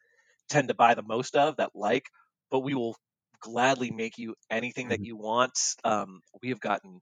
tend 0.49 0.69
to 0.69 0.75
buy 0.75 0.95
the 0.95 1.03
most 1.03 1.37
of 1.37 1.57
that 1.57 1.73
like 1.75 2.07
but 2.51 2.61
we 2.61 2.75
will 2.75 2.97
gladly 3.41 3.91
make 3.91 4.19
you 4.19 4.37
anything 4.51 4.89
that 4.91 5.01
Mhm. 5.01 5.05
you 5.05 5.17
want. 5.17 5.59
Um, 5.85 6.21
we 6.43 6.51
have 6.51 6.61
gotten 6.61 7.01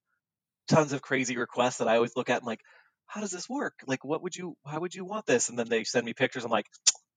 tons 0.69 0.93
of 0.93 1.03
crazy 1.03 1.37
requests 1.39 1.79
that 1.79 1.89
i 1.89 1.97
always 1.97 2.17
look 2.17 2.31
at 2.31 2.39
and 2.39 2.47
like 2.47 2.63
how 3.07 3.21
does 3.23 3.31
this 3.33 3.49
work? 3.49 3.81
Like 3.87 4.05
what 4.05 4.23
would 4.23 4.37
you 4.37 4.57
how 4.67 4.81
would 4.81 4.95
you 4.95 5.05
want 5.05 5.27
this? 5.27 5.49
And 5.51 5.59
then 5.59 5.69
they 5.69 5.85
send 5.85 6.07
me 6.07 6.15
pictures. 6.15 6.45
I'm 6.45 6.51
like 6.53 6.67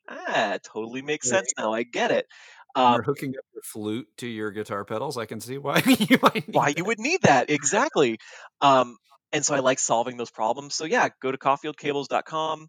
ah 0.10 0.58
totally 0.64 1.02
makes 1.02 1.30
sense 1.30 1.54
now. 1.58 1.74
I 1.74 1.84
get 1.84 2.12
it 2.12 2.28
um, 2.76 2.94
You're 2.96 3.04
hooking 3.04 3.30
up 3.32 3.46
your 3.54 3.64
flute 3.64 4.08
to 4.18 4.28
your 4.28 4.52
guitar 4.52 4.86
pedals. 4.86 5.18
I 5.18 5.26
can 5.26 5.40
see 5.40 5.58
why 5.58 5.82
you 5.86 6.18
why 6.52 6.70
that. 6.70 6.78
you 6.78 6.86
would 6.86 7.00
need 7.00 7.22
that 7.24 7.50
exactly 7.50 8.18
um, 8.62 8.98
and 9.32 9.46
so 9.46 9.56
i 9.56 9.60
like 9.60 9.80
solving 9.80 10.18
those 10.18 10.32
problems 10.32 10.76
so 10.76 10.86
yeah 10.86 11.10
go 11.22 11.32
to 11.32 11.38
caulfieldcables.com 11.38 12.68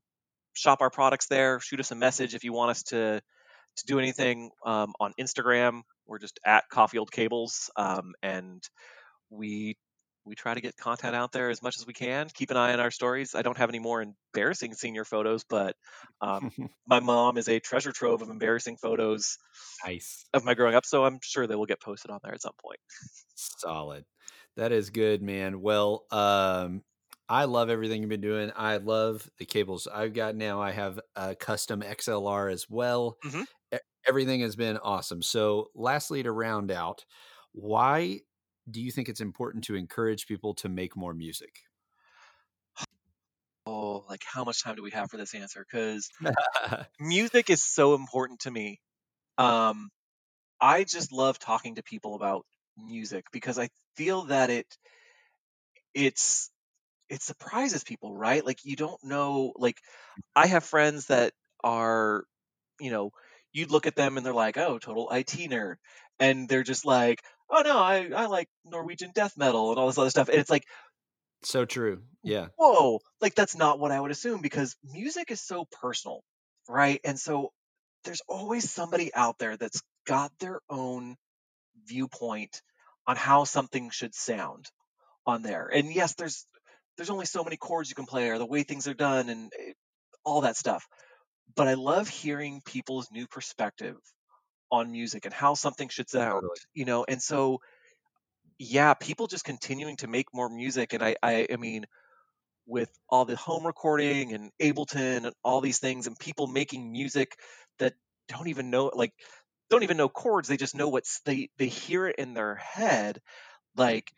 shop 0.55 0.81
our 0.81 0.91
products 0.91 1.27
there 1.29 1.61
shoot 1.61 1.81
us 1.81 1.91
a 1.91 1.95
message 1.95 2.35
if 2.35 2.45
you 2.45 2.53
want 2.53 2.71
us 2.71 2.83
to 2.85 3.21
to 3.77 3.85
do 3.87 3.99
anything 3.99 4.51
um, 4.67 4.93
on 5.01 5.13
instagram 5.21 5.83
we're 6.07 6.19
just 6.19 6.39
at 6.45 6.65
caulfield 6.71 7.11
cables 7.11 7.71
um, 7.77 8.13
and 8.23 8.63
we 9.31 9.77
we 10.25 10.35
try 10.35 10.55
to 10.55 10.61
get 10.61 10.77
content 10.77 11.15
out 11.17 11.33
there 11.33 11.51
as 11.51 11.63
much 11.63 11.77
as 11.79 11.87
we 11.87 11.93
can 11.93 12.29
keep 12.35 12.51
an 12.51 12.57
eye 12.57 12.73
on 12.73 12.81
our 12.81 12.91
stories 12.91 13.35
i 13.35 13.43
don't 13.43 13.57
have 13.59 13.69
any 13.71 13.79
more 13.79 14.03
embarrassing 14.03 14.75
senior 14.75 15.05
photos 15.05 15.45
but 15.45 15.77
um, 16.21 16.53
my 16.87 17.01
mom 17.01 17.37
is 17.39 17.49
a 17.49 17.61
treasure 17.61 17.93
trove 17.93 18.23
of 18.23 18.31
embarrassing 18.31 18.77
photos 18.77 19.39
nice. 19.85 20.31
of 20.35 20.45
my 20.45 20.55
growing 20.55 20.75
up 20.75 20.87
so 20.87 21.05
i'm 21.05 21.19
sure 21.23 21.47
they 21.47 21.57
will 21.57 21.67
get 21.67 21.81
posted 21.81 22.11
on 22.11 22.21
there 22.23 22.35
at 22.35 22.43
some 22.43 22.55
point 22.61 22.81
Solid. 23.35 24.05
That 24.57 24.73
is 24.73 24.91
good, 24.91 25.23
man. 25.23 25.61
Well, 25.61 26.07
um, 26.11 26.85
I 27.29 27.45
love 27.45 27.71
everything 27.71 28.03
you've 28.03 28.09
been 28.11 28.21
doing. 28.21 28.53
I 28.55 28.77
love 28.77 29.29
the 29.39 29.47
cables 29.47 29.87
I've 29.87 30.13
got 30.13 30.35
now. 30.37 30.61
I 30.61 30.73
have 30.73 31.01
a 31.17 31.35
custom 31.35 31.83
XLR 31.83 32.49
as 32.49 32.69
well. 32.69 33.19
Mhm. 33.25 33.45
E- 33.75 33.79
Everything 34.07 34.41
has 34.41 34.57
been 34.57 34.79
awesome. 34.79 35.23
So, 35.23 35.71
lastly, 35.75 36.23
to 36.25 36.33
round 36.33 36.71
out, 36.71 37.05
why 37.53 38.21
do 38.71 38.81
you 38.81 38.91
think 38.91 39.09
it's 39.09 39.21
important 39.21 39.65
to 39.65 39.75
encourage 39.75 40.27
people 40.27 40.55
to 40.55 40.69
make 40.69 40.97
more 40.97 41.15
music? 41.15 41.65
Oh, 43.67 44.05
like 44.09 44.23
how 44.25 44.45
much 44.45 44.63
time 44.63 44.77
do 44.77 44.83
we 44.83 44.91
have 44.91 45.11
for 45.11 45.17
this 45.17 45.35
answer? 45.35 45.65
Because 45.69 46.11
music 47.01 47.51
is 47.51 47.63
so 47.63 47.95
important 47.95 48.41
to 48.41 48.51
me. 48.51 48.81
Um, 49.39 49.91
I 50.61 50.85
just 50.85 51.13
love 51.13 51.39
talking 51.39 51.77
to 51.77 51.83
people 51.83 52.15
about 52.15 52.45
music 52.77 53.27
because 53.33 53.59
I 53.59 53.69
feel 53.97 54.25
that 54.25 54.51
it 54.51 54.67
it's 55.95 56.51
it 57.09 57.23
surprises 57.23 57.85
people, 57.85 58.17
right? 58.17 58.45
Like 58.45 58.65
you 58.65 58.77
don't 58.77 59.03
know 59.05 59.53
like 59.57 59.79
I 60.37 60.47
have 60.47 60.65
friends 60.65 61.07
that 61.07 61.33
are, 61.65 62.25
you 62.81 62.91
know, 62.91 63.13
you'd 63.53 63.71
look 63.71 63.87
at 63.87 63.97
them 63.97 64.17
and 64.17 64.27
they're 64.27 64.35
like, 64.35 64.59
"Oh, 64.59 64.79
total 64.79 65.09
IT 65.13 65.49
nerd." 65.51 65.77
And 66.21 66.49
they're 66.49 66.63
just 66.63 66.85
like, 66.87 67.23
"Oh 67.53 67.63
no, 67.63 67.79
I 67.79 68.11
I 68.17 68.27
like 68.27 68.49
Norwegian 68.65 69.13
death 69.15 69.37
metal 69.39 69.71
and 69.71 69.79
all 69.81 69.89
this 69.89 69.99
other 69.99 70.11
stuff." 70.11 70.29
And 70.31 70.39
it's 70.39 70.51
like 70.51 70.65
so 71.43 71.65
true. 71.65 72.05
Yeah. 72.23 72.49
Whoa, 72.57 73.01
like 73.21 73.35
that's 73.35 73.57
not 73.57 73.79
what 73.79 73.91
I 73.93 74.01
would 74.01 74.11
assume 74.11 74.41
because 74.41 74.77
music 74.85 75.31
is 75.31 75.41
so 75.41 75.65
personal, 75.67 76.23
right? 76.69 77.01
And 77.05 77.19
so 77.19 77.53
there's 78.05 78.23
always 78.29 78.71
somebody 78.71 79.13
out 79.15 79.39
there 79.39 79.57
that's 79.57 79.83
got 80.07 80.33
their 80.39 80.61
own 80.71 81.17
viewpoint 81.87 82.63
on 83.07 83.17
how 83.17 83.45
something 83.45 83.91
should 83.91 84.15
sound 84.15 84.71
on 85.27 85.43
there. 85.43 85.69
And 85.69 85.93
yes, 85.95 86.15
there's 86.17 86.47
there's 86.97 87.11
only 87.11 87.27
so 87.27 87.45
many 87.45 87.57
chords 87.59 87.91
you 87.91 87.97
can 87.97 88.07
play 88.07 88.31
or 88.31 88.39
the 88.39 88.47
way 88.47 88.65
things 88.65 88.89
are 88.89 88.95
done 88.95 89.29
and 89.31 89.53
eh, 89.59 89.73
all 90.25 90.43
that 90.43 90.57
stuff. 90.57 90.87
But 91.55 91.69
I 91.69 91.75
love 91.75 92.09
hearing 92.09 92.63
people's 92.65 93.11
new 93.13 93.27
perspective 93.29 93.97
on 94.73 94.91
music 94.91 95.25
and 95.27 95.35
how 95.35 95.55
something 95.55 95.89
should 95.89 96.11
sound, 96.11 96.43
Totally. 96.43 96.59
you 96.75 96.85
know. 96.85 97.05
And 97.07 97.23
so 97.23 97.61
yeah, 98.59 98.95
people 98.95 99.27
just 99.29 99.45
continuing 99.45 99.97
to 99.99 100.09
make 100.09 100.27
more 100.35 100.49
music 100.49 100.93
and 100.95 101.03
I 101.03 101.17
I, 101.23 101.47
I 101.53 101.57
mean 101.57 101.85
with 102.67 102.91
all 103.09 103.25
the 103.25 103.37
home 103.37 103.67
recording 103.67 104.33
and 104.33 104.51
Ableton 104.61 105.27
and 105.27 105.35
all 105.43 105.61
these 105.61 105.79
things 105.79 106.07
and 106.07 106.19
people 106.19 106.47
making 106.47 106.93
music 106.93 107.37
that 107.79 107.95
don't 108.29 108.49
even 108.49 108.71
know 108.71 108.91
like 108.95 109.13
don't 109.69 109.83
even 109.83 109.97
know 109.97 110.09
chords 110.09 110.49
they 110.49 110.57
just 110.57 110.75
know 110.77 110.89
what's 110.89 111.21
they 111.23 111.49
they 111.59 111.67
hear 111.67 112.07
it 112.07 112.17
in 112.17 112.35
their 112.35 112.55
head 112.55 113.21
like 113.77 114.13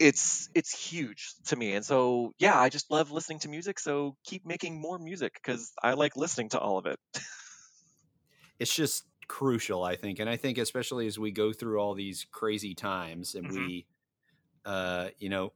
it's 0.00 0.48
it's 0.54 0.72
huge 0.76 1.34
to 1.46 1.54
me 1.54 1.74
and 1.74 1.84
so 1.84 2.32
yeah 2.38 2.58
i 2.58 2.68
just 2.68 2.90
love 2.90 3.10
listening 3.10 3.38
to 3.38 3.48
music 3.48 3.78
so 3.78 4.16
keep 4.24 4.46
making 4.46 4.80
more 4.80 4.98
music 4.98 5.34
because 5.34 5.72
i 5.82 5.92
like 5.92 6.16
listening 6.16 6.48
to 6.48 6.58
all 6.58 6.78
of 6.78 6.86
it 6.86 6.98
it's 8.58 8.74
just 8.74 9.04
crucial 9.30 9.84
i 9.84 9.94
think 9.94 10.18
and 10.18 10.28
i 10.28 10.36
think 10.36 10.58
especially 10.58 11.06
as 11.06 11.16
we 11.16 11.30
go 11.30 11.52
through 11.52 11.78
all 11.80 11.94
these 11.94 12.26
crazy 12.32 12.74
times 12.74 13.36
and 13.36 13.48
Mhm. 13.48 13.70
we 13.70 13.86
uh 14.66 15.10
you 15.18 15.28
know 15.30 15.52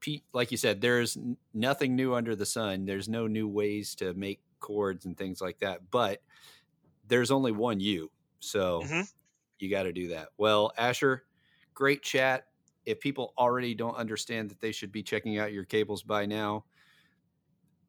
Pete, 0.00 0.24
like 0.32 0.50
you 0.50 0.58
said 0.58 0.80
there's 0.80 1.18
nothing 1.54 1.96
new 1.96 2.14
under 2.14 2.36
the 2.36 2.46
sun 2.46 2.86
there's 2.86 3.08
no 3.08 3.26
new 3.26 3.48
ways 3.48 3.94
to 3.96 4.14
make 4.14 4.42
chords 4.60 5.06
and 5.06 5.16
things 5.16 5.40
like 5.40 5.58
that 5.60 5.90
but 5.90 6.22
there's 7.04 7.30
only 7.30 7.52
one 7.52 7.80
you 7.80 8.10
so 8.40 8.90
Mhm. 8.90 9.06
you 9.58 9.70
got 9.70 9.84
to 9.84 9.92
do 9.92 10.08
that 10.08 10.30
well 10.38 10.72
asher 10.78 11.26
great 11.74 12.02
chat 12.02 12.46
if 12.86 13.00
people 13.00 13.34
already 13.38 13.74
don't 13.74 13.96
understand 13.96 14.50
that 14.50 14.60
they 14.60 14.72
should 14.72 14.92
be 14.92 15.02
checking 15.02 15.38
out 15.38 15.52
your 15.52 15.64
cables 15.64 16.02
by 16.02 16.26
now 16.26 16.64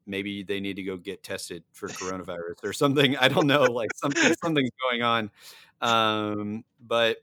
maybe 0.06 0.42
they 0.42 0.60
need 0.60 0.76
to 0.76 0.82
go 0.82 0.96
get 0.96 1.22
tested 1.22 1.64
for 1.72 1.88
coronavirus 1.90 2.64
or 2.64 2.72
something. 2.72 3.16
I 3.16 3.28
don't 3.28 3.46
know, 3.46 3.62
like 3.62 3.90
something 3.96 4.34
something's 4.42 4.70
going 4.90 5.02
on. 5.02 5.30
Um, 5.80 6.64
but 6.80 7.18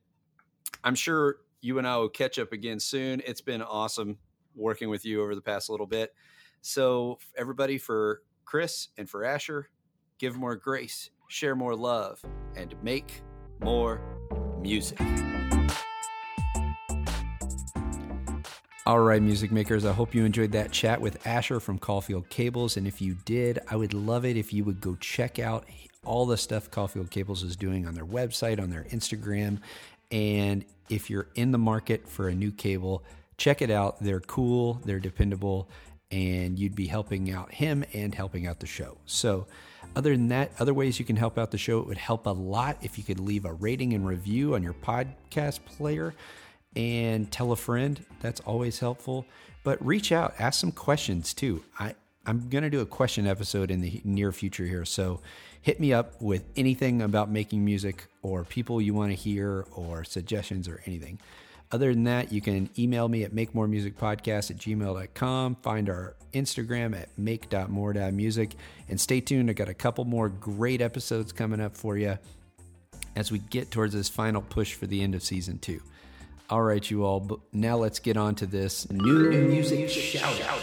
I'm 0.83 0.95
sure 0.95 1.37
you 1.61 1.77
and 1.77 1.87
I 1.87 1.97
will 1.97 2.09
catch 2.09 2.39
up 2.39 2.51
again 2.51 2.79
soon. 2.79 3.21
It's 3.25 3.41
been 3.41 3.61
awesome 3.61 4.17
working 4.55 4.89
with 4.89 5.05
you 5.05 5.21
over 5.21 5.35
the 5.35 5.41
past 5.41 5.69
little 5.69 5.87
bit. 5.87 6.13
So 6.61 7.19
everybody 7.37 7.77
for 7.77 8.21
Chris 8.45 8.89
and 8.97 9.09
for 9.09 9.23
Asher, 9.23 9.69
give 10.17 10.37
more 10.37 10.55
grace, 10.55 11.09
share 11.27 11.55
more 11.55 11.75
love, 11.75 12.21
and 12.55 12.75
make 12.83 13.21
more 13.61 14.01
music. 14.61 14.99
All 18.89 19.01
right, 19.01 19.21
music 19.21 19.51
makers, 19.51 19.85
I 19.85 19.93
hope 19.93 20.15
you 20.15 20.25
enjoyed 20.25 20.51
that 20.53 20.71
chat 20.71 20.99
with 20.99 21.27
Asher 21.27 21.59
from 21.59 21.77
Caulfield 21.77 22.27
Cables. 22.29 22.75
And 22.75 22.87
if 22.87 22.99
you 23.03 23.15
did, 23.23 23.59
I 23.69 23.75
would 23.75 23.93
love 23.93 24.25
it 24.25 24.35
if 24.35 24.51
you 24.51 24.63
would 24.63 24.81
go 24.81 24.95
check 24.95 25.37
out 25.37 25.65
all 26.03 26.25
the 26.25 26.37
stuff 26.37 26.71
Caulfield 26.71 27.11
Cables 27.11 27.43
is 27.43 27.55
doing 27.55 27.85
on 27.85 27.93
their 27.93 28.03
website, 28.03 28.59
on 28.59 28.71
their 28.71 28.85
Instagram. 28.85 29.59
And 30.09 30.65
if 30.89 31.07
you're 31.07 31.27
in 31.35 31.51
the 31.51 31.59
market 31.59 32.09
for 32.09 32.29
a 32.29 32.33
new 32.33 32.51
cable, 32.51 33.03
check 33.37 33.61
it 33.61 33.69
out. 33.69 34.01
They're 34.01 34.21
cool, 34.21 34.81
they're 34.83 34.99
dependable, 34.99 35.69
and 36.09 36.57
you'd 36.57 36.73
be 36.73 36.87
helping 36.87 37.31
out 37.31 37.53
him 37.53 37.85
and 37.93 38.15
helping 38.15 38.47
out 38.47 38.59
the 38.59 38.65
show. 38.65 38.97
So, 39.05 39.45
other 39.95 40.17
than 40.17 40.29
that, 40.29 40.51
other 40.57 40.73
ways 40.73 40.97
you 40.97 41.05
can 41.05 41.15
help 41.15 41.37
out 41.37 41.51
the 41.51 41.59
show, 41.59 41.77
it 41.77 41.85
would 41.85 41.99
help 41.99 42.25
a 42.25 42.31
lot 42.31 42.79
if 42.81 42.97
you 42.97 43.03
could 43.03 43.19
leave 43.19 43.45
a 43.45 43.53
rating 43.53 43.93
and 43.93 44.07
review 44.07 44.55
on 44.55 44.63
your 44.63 44.73
podcast 44.73 45.59
player 45.65 46.15
and 46.75 47.31
tell 47.31 47.51
a 47.51 47.55
friend. 47.55 48.05
That's 48.21 48.39
always 48.41 48.79
helpful. 48.79 49.25
But 49.63 49.83
reach 49.85 50.11
out, 50.11 50.33
ask 50.39 50.59
some 50.59 50.71
questions 50.71 51.33
too. 51.33 51.63
I, 51.77 51.95
I'm 52.25 52.49
going 52.49 52.63
to 52.63 52.69
do 52.69 52.81
a 52.81 52.85
question 52.85 53.27
episode 53.27 53.71
in 53.71 53.81
the 53.81 54.01
near 54.03 54.31
future 54.31 54.65
here. 54.65 54.85
So 54.85 55.21
hit 55.61 55.79
me 55.79 55.93
up 55.93 56.21
with 56.21 56.45
anything 56.55 57.01
about 57.01 57.29
making 57.29 57.65
music 57.65 58.07
or 58.21 58.43
people 58.43 58.81
you 58.81 58.93
want 58.93 59.11
to 59.11 59.15
hear 59.15 59.65
or 59.71 60.03
suggestions 60.03 60.67
or 60.67 60.81
anything. 60.85 61.19
Other 61.71 61.93
than 61.93 62.05
that, 62.05 62.31
you 62.31 62.41
can 62.41 62.69
email 62.79 63.07
me 63.07 63.23
at 63.23 63.31
makemoremusicpodcast 63.31 64.51
at 64.51 64.57
gmail.com. 64.57 65.55
Find 65.61 65.89
our 65.89 66.15
Instagram 66.33 66.99
at 66.99 67.09
make.more.music. 67.17 68.55
And 68.87 68.99
stay 68.99 69.21
tuned. 69.21 69.49
I 69.49 69.53
got 69.53 69.69
a 69.69 69.73
couple 69.73 70.05
more 70.05 70.29
great 70.29 70.81
episodes 70.81 71.31
coming 71.31 71.61
up 71.61 71.77
for 71.77 71.97
you 71.97 72.17
as 73.15 73.31
we 73.31 73.39
get 73.39 73.69
towards 73.69 73.93
this 73.93 74.09
final 74.09 74.41
push 74.41 74.73
for 74.73 74.87
the 74.87 75.01
end 75.03 75.13
of 75.13 75.21
season 75.21 75.59
two. 75.59 75.81
All 76.49 76.63
right, 76.63 76.89
you 76.89 77.05
all, 77.05 77.43
now 77.53 77.77
let's 77.77 77.99
get 77.99 78.17
on 78.17 78.33
to 78.35 78.47
this 78.47 78.89
new 78.89 79.29
music 79.29 79.87
shout 79.87 80.41
out. 80.41 80.59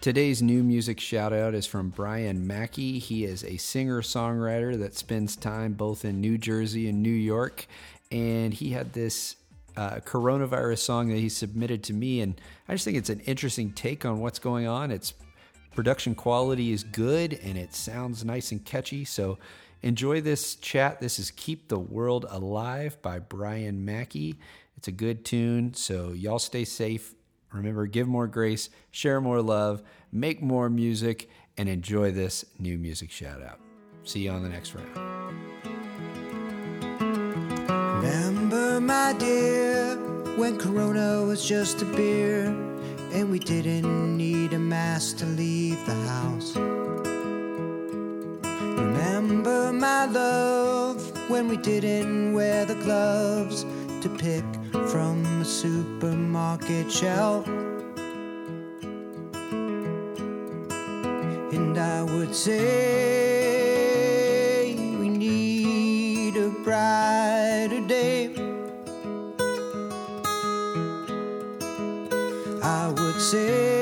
Today's 0.00 0.42
new 0.42 0.64
music 0.64 0.98
shout 0.98 1.32
out 1.32 1.54
is 1.54 1.66
from 1.66 1.90
Brian 1.90 2.48
Mackey. 2.48 2.98
He 2.98 3.24
is 3.24 3.44
a 3.44 3.56
singer 3.56 4.02
songwriter 4.02 4.76
that 4.80 4.96
spends 4.96 5.36
time 5.36 5.74
both 5.74 6.04
in 6.04 6.20
New 6.20 6.36
Jersey 6.36 6.88
and 6.88 7.00
New 7.00 7.10
York. 7.10 7.68
And 8.10 8.52
he 8.52 8.70
had 8.70 8.92
this 8.92 9.36
uh, 9.76 10.00
coronavirus 10.04 10.78
song 10.78 11.10
that 11.10 11.18
he 11.18 11.28
submitted 11.28 11.84
to 11.84 11.92
me. 11.92 12.20
And 12.20 12.40
I 12.68 12.72
just 12.72 12.84
think 12.84 12.96
it's 12.96 13.08
an 13.08 13.20
interesting 13.20 13.70
take 13.70 14.04
on 14.04 14.18
what's 14.18 14.40
going 14.40 14.66
on. 14.66 14.90
Its 14.90 15.14
production 15.76 16.16
quality 16.16 16.72
is 16.72 16.82
good 16.82 17.38
and 17.40 17.56
it 17.56 17.72
sounds 17.72 18.24
nice 18.24 18.50
and 18.50 18.64
catchy. 18.64 19.04
So 19.04 19.38
enjoy 19.80 20.22
this 20.22 20.56
chat. 20.56 21.00
This 21.00 21.20
is 21.20 21.30
Keep 21.30 21.68
the 21.68 21.78
World 21.78 22.26
Alive 22.28 23.00
by 23.00 23.20
Brian 23.20 23.84
Mackey. 23.84 24.40
It's 24.76 24.88
a 24.88 24.92
good 24.92 25.24
tune. 25.24 25.74
So 25.74 26.12
y'all 26.12 26.38
stay 26.38 26.64
safe. 26.64 27.14
Remember, 27.52 27.86
give 27.86 28.08
more 28.08 28.26
grace, 28.26 28.68
share 28.90 29.20
more 29.20 29.40
love, 29.40 29.82
make 30.10 30.42
more 30.42 30.68
music, 30.68 31.30
and 31.56 31.68
enjoy 31.68 32.10
this 32.10 32.44
new 32.58 32.76
music 32.78 33.10
shout 33.10 33.42
out. 33.42 33.60
See 34.02 34.24
you 34.24 34.30
on 34.30 34.42
the 34.42 34.48
next 34.48 34.74
round. 34.74 34.90
Remember, 38.02 38.80
my 38.80 39.14
dear, 39.18 39.96
when 40.36 40.58
Corona 40.58 41.24
was 41.24 41.46
just 41.46 41.80
a 41.80 41.84
beer 41.84 42.46
and 43.12 43.30
we 43.30 43.38
didn't 43.38 44.16
need 44.16 44.52
a 44.52 44.58
mask 44.58 45.18
to 45.18 45.26
leave 45.26 45.78
the 45.86 45.94
house. 45.94 46.56
Remember, 48.76 49.72
my 49.72 50.06
love, 50.06 51.30
when 51.30 51.48
we 51.48 51.56
didn't 51.56 52.34
wear 52.34 52.64
the 52.64 52.74
gloves 52.74 53.64
to 54.02 54.08
pick 54.18 54.44
from 54.88 55.24
a 55.40 55.44
supermarket 55.44 56.90
shelf. 56.90 57.46
And 61.52 61.78
I 61.78 62.02
would 62.02 62.34
say 62.34 62.64
we 64.98 65.08
need 65.08 66.36
a 66.36 66.50
brighter 66.64 67.86
day. 67.86 68.34
I 72.62 72.88
would 72.88 73.20
say 73.20 73.73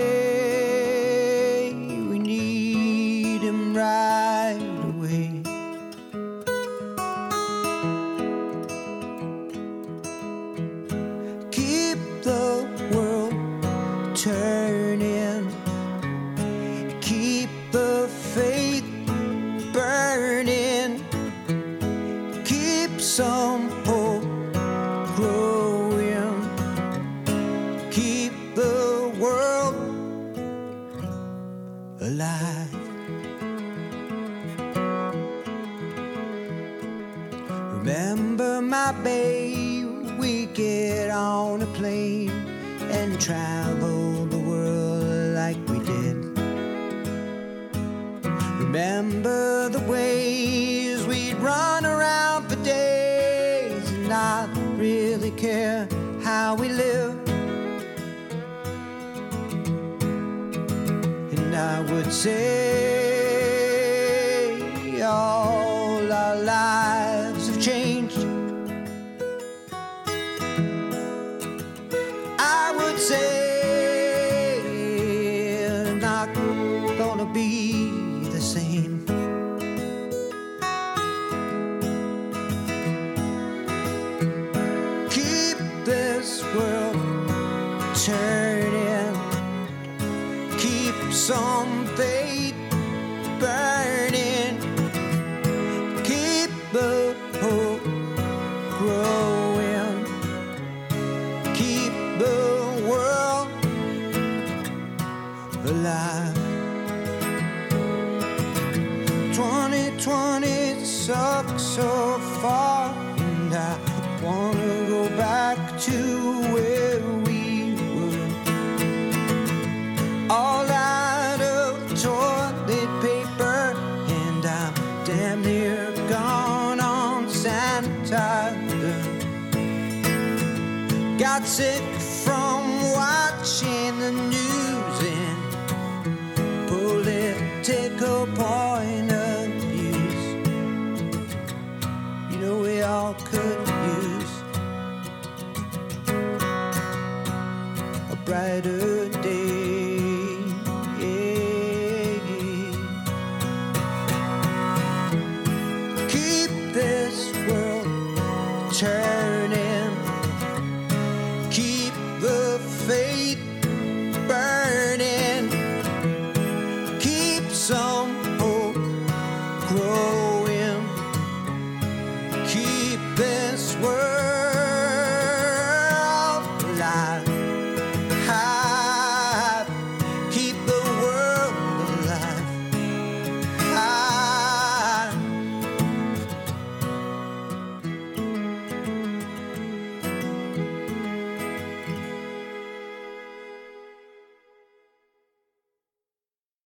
would 61.91 62.13
say 62.13 62.92